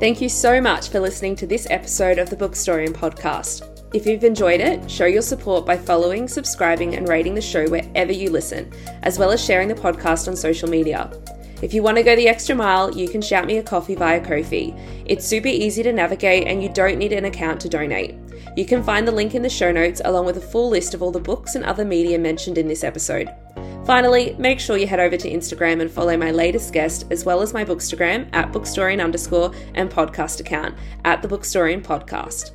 Thank 0.00 0.22
you 0.22 0.30
so 0.30 0.62
much 0.62 0.88
for 0.88 0.98
listening 0.98 1.36
to 1.36 1.46
this 1.46 1.66
episode 1.68 2.16
of 2.16 2.30
the 2.30 2.36
Bookstorian 2.36 2.94
podcast. 2.94 3.68
If 3.94 4.06
you've 4.06 4.24
enjoyed 4.24 4.62
it, 4.62 4.90
show 4.90 5.04
your 5.04 5.20
support 5.20 5.66
by 5.66 5.76
following, 5.76 6.26
subscribing, 6.26 6.94
and 6.94 7.06
rating 7.06 7.34
the 7.34 7.42
show 7.42 7.68
wherever 7.68 8.10
you 8.10 8.30
listen, 8.30 8.72
as 9.02 9.18
well 9.18 9.30
as 9.30 9.44
sharing 9.44 9.68
the 9.68 9.74
podcast 9.74 10.26
on 10.26 10.36
social 10.36 10.70
media. 10.70 11.12
If 11.60 11.74
you 11.74 11.82
want 11.82 11.98
to 11.98 12.02
go 12.02 12.16
the 12.16 12.28
extra 12.28 12.54
mile, 12.54 12.96
you 12.96 13.10
can 13.10 13.20
shout 13.20 13.44
me 13.44 13.58
a 13.58 13.62
coffee 13.62 13.94
via 13.94 14.24
Ko-fi. 14.24 14.74
It's 15.04 15.26
super 15.26 15.48
easy 15.48 15.82
to 15.82 15.92
navigate 15.92 16.46
and 16.46 16.62
you 16.62 16.70
don't 16.70 16.96
need 16.96 17.12
an 17.12 17.26
account 17.26 17.60
to 17.60 17.68
donate. 17.68 18.14
You 18.56 18.64
can 18.64 18.82
find 18.82 19.06
the 19.06 19.12
link 19.12 19.34
in 19.34 19.42
the 19.42 19.50
show 19.50 19.70
notes 19.70 20.00
along 20.06 20.24
with 20.24 20.38
a 20.38 20.40
full 20.40 20.70
list 20.70 20.94
of 20.94 21.02
all 21.02 21.12
the 21.12 21.20
books 21.20 21.56
and 21.56 21.64
other 21.66 21.84
media 21.84 22.18
mentioned 22.18 22.56
in 22.56 22.68
this 22.68 22.84
episode. 22.84 23.28
Finally, 23.90 24.36
make 24.38 24.60
sure 24.60 24.76
you 24.76 24.86
head 24.86 25.00
over 25.00 25.16
to 25.16 25.28
Instagram 25.28 25.80
and 25.80 25.90
follow 25.90 26.16
my 26.16 26.30
latest 26.30 26.72
guest, 26.72 27.06
as 27.10 27.24
well 27.24 27.42
as 27.42 27.52
my 27.52 27.64
bookstagram 27.64 28.28
at 28.32 28.52
bookstorian 28.52 29.02
underscore 29.02 29.50
and 29.74 29.90
podcast 29.90 30.38
account 30.38 30.76
at 31.04 31.22
the 31.22 31.26
Bookstorian 31.26 31.82
Podcast. 31.82 32.52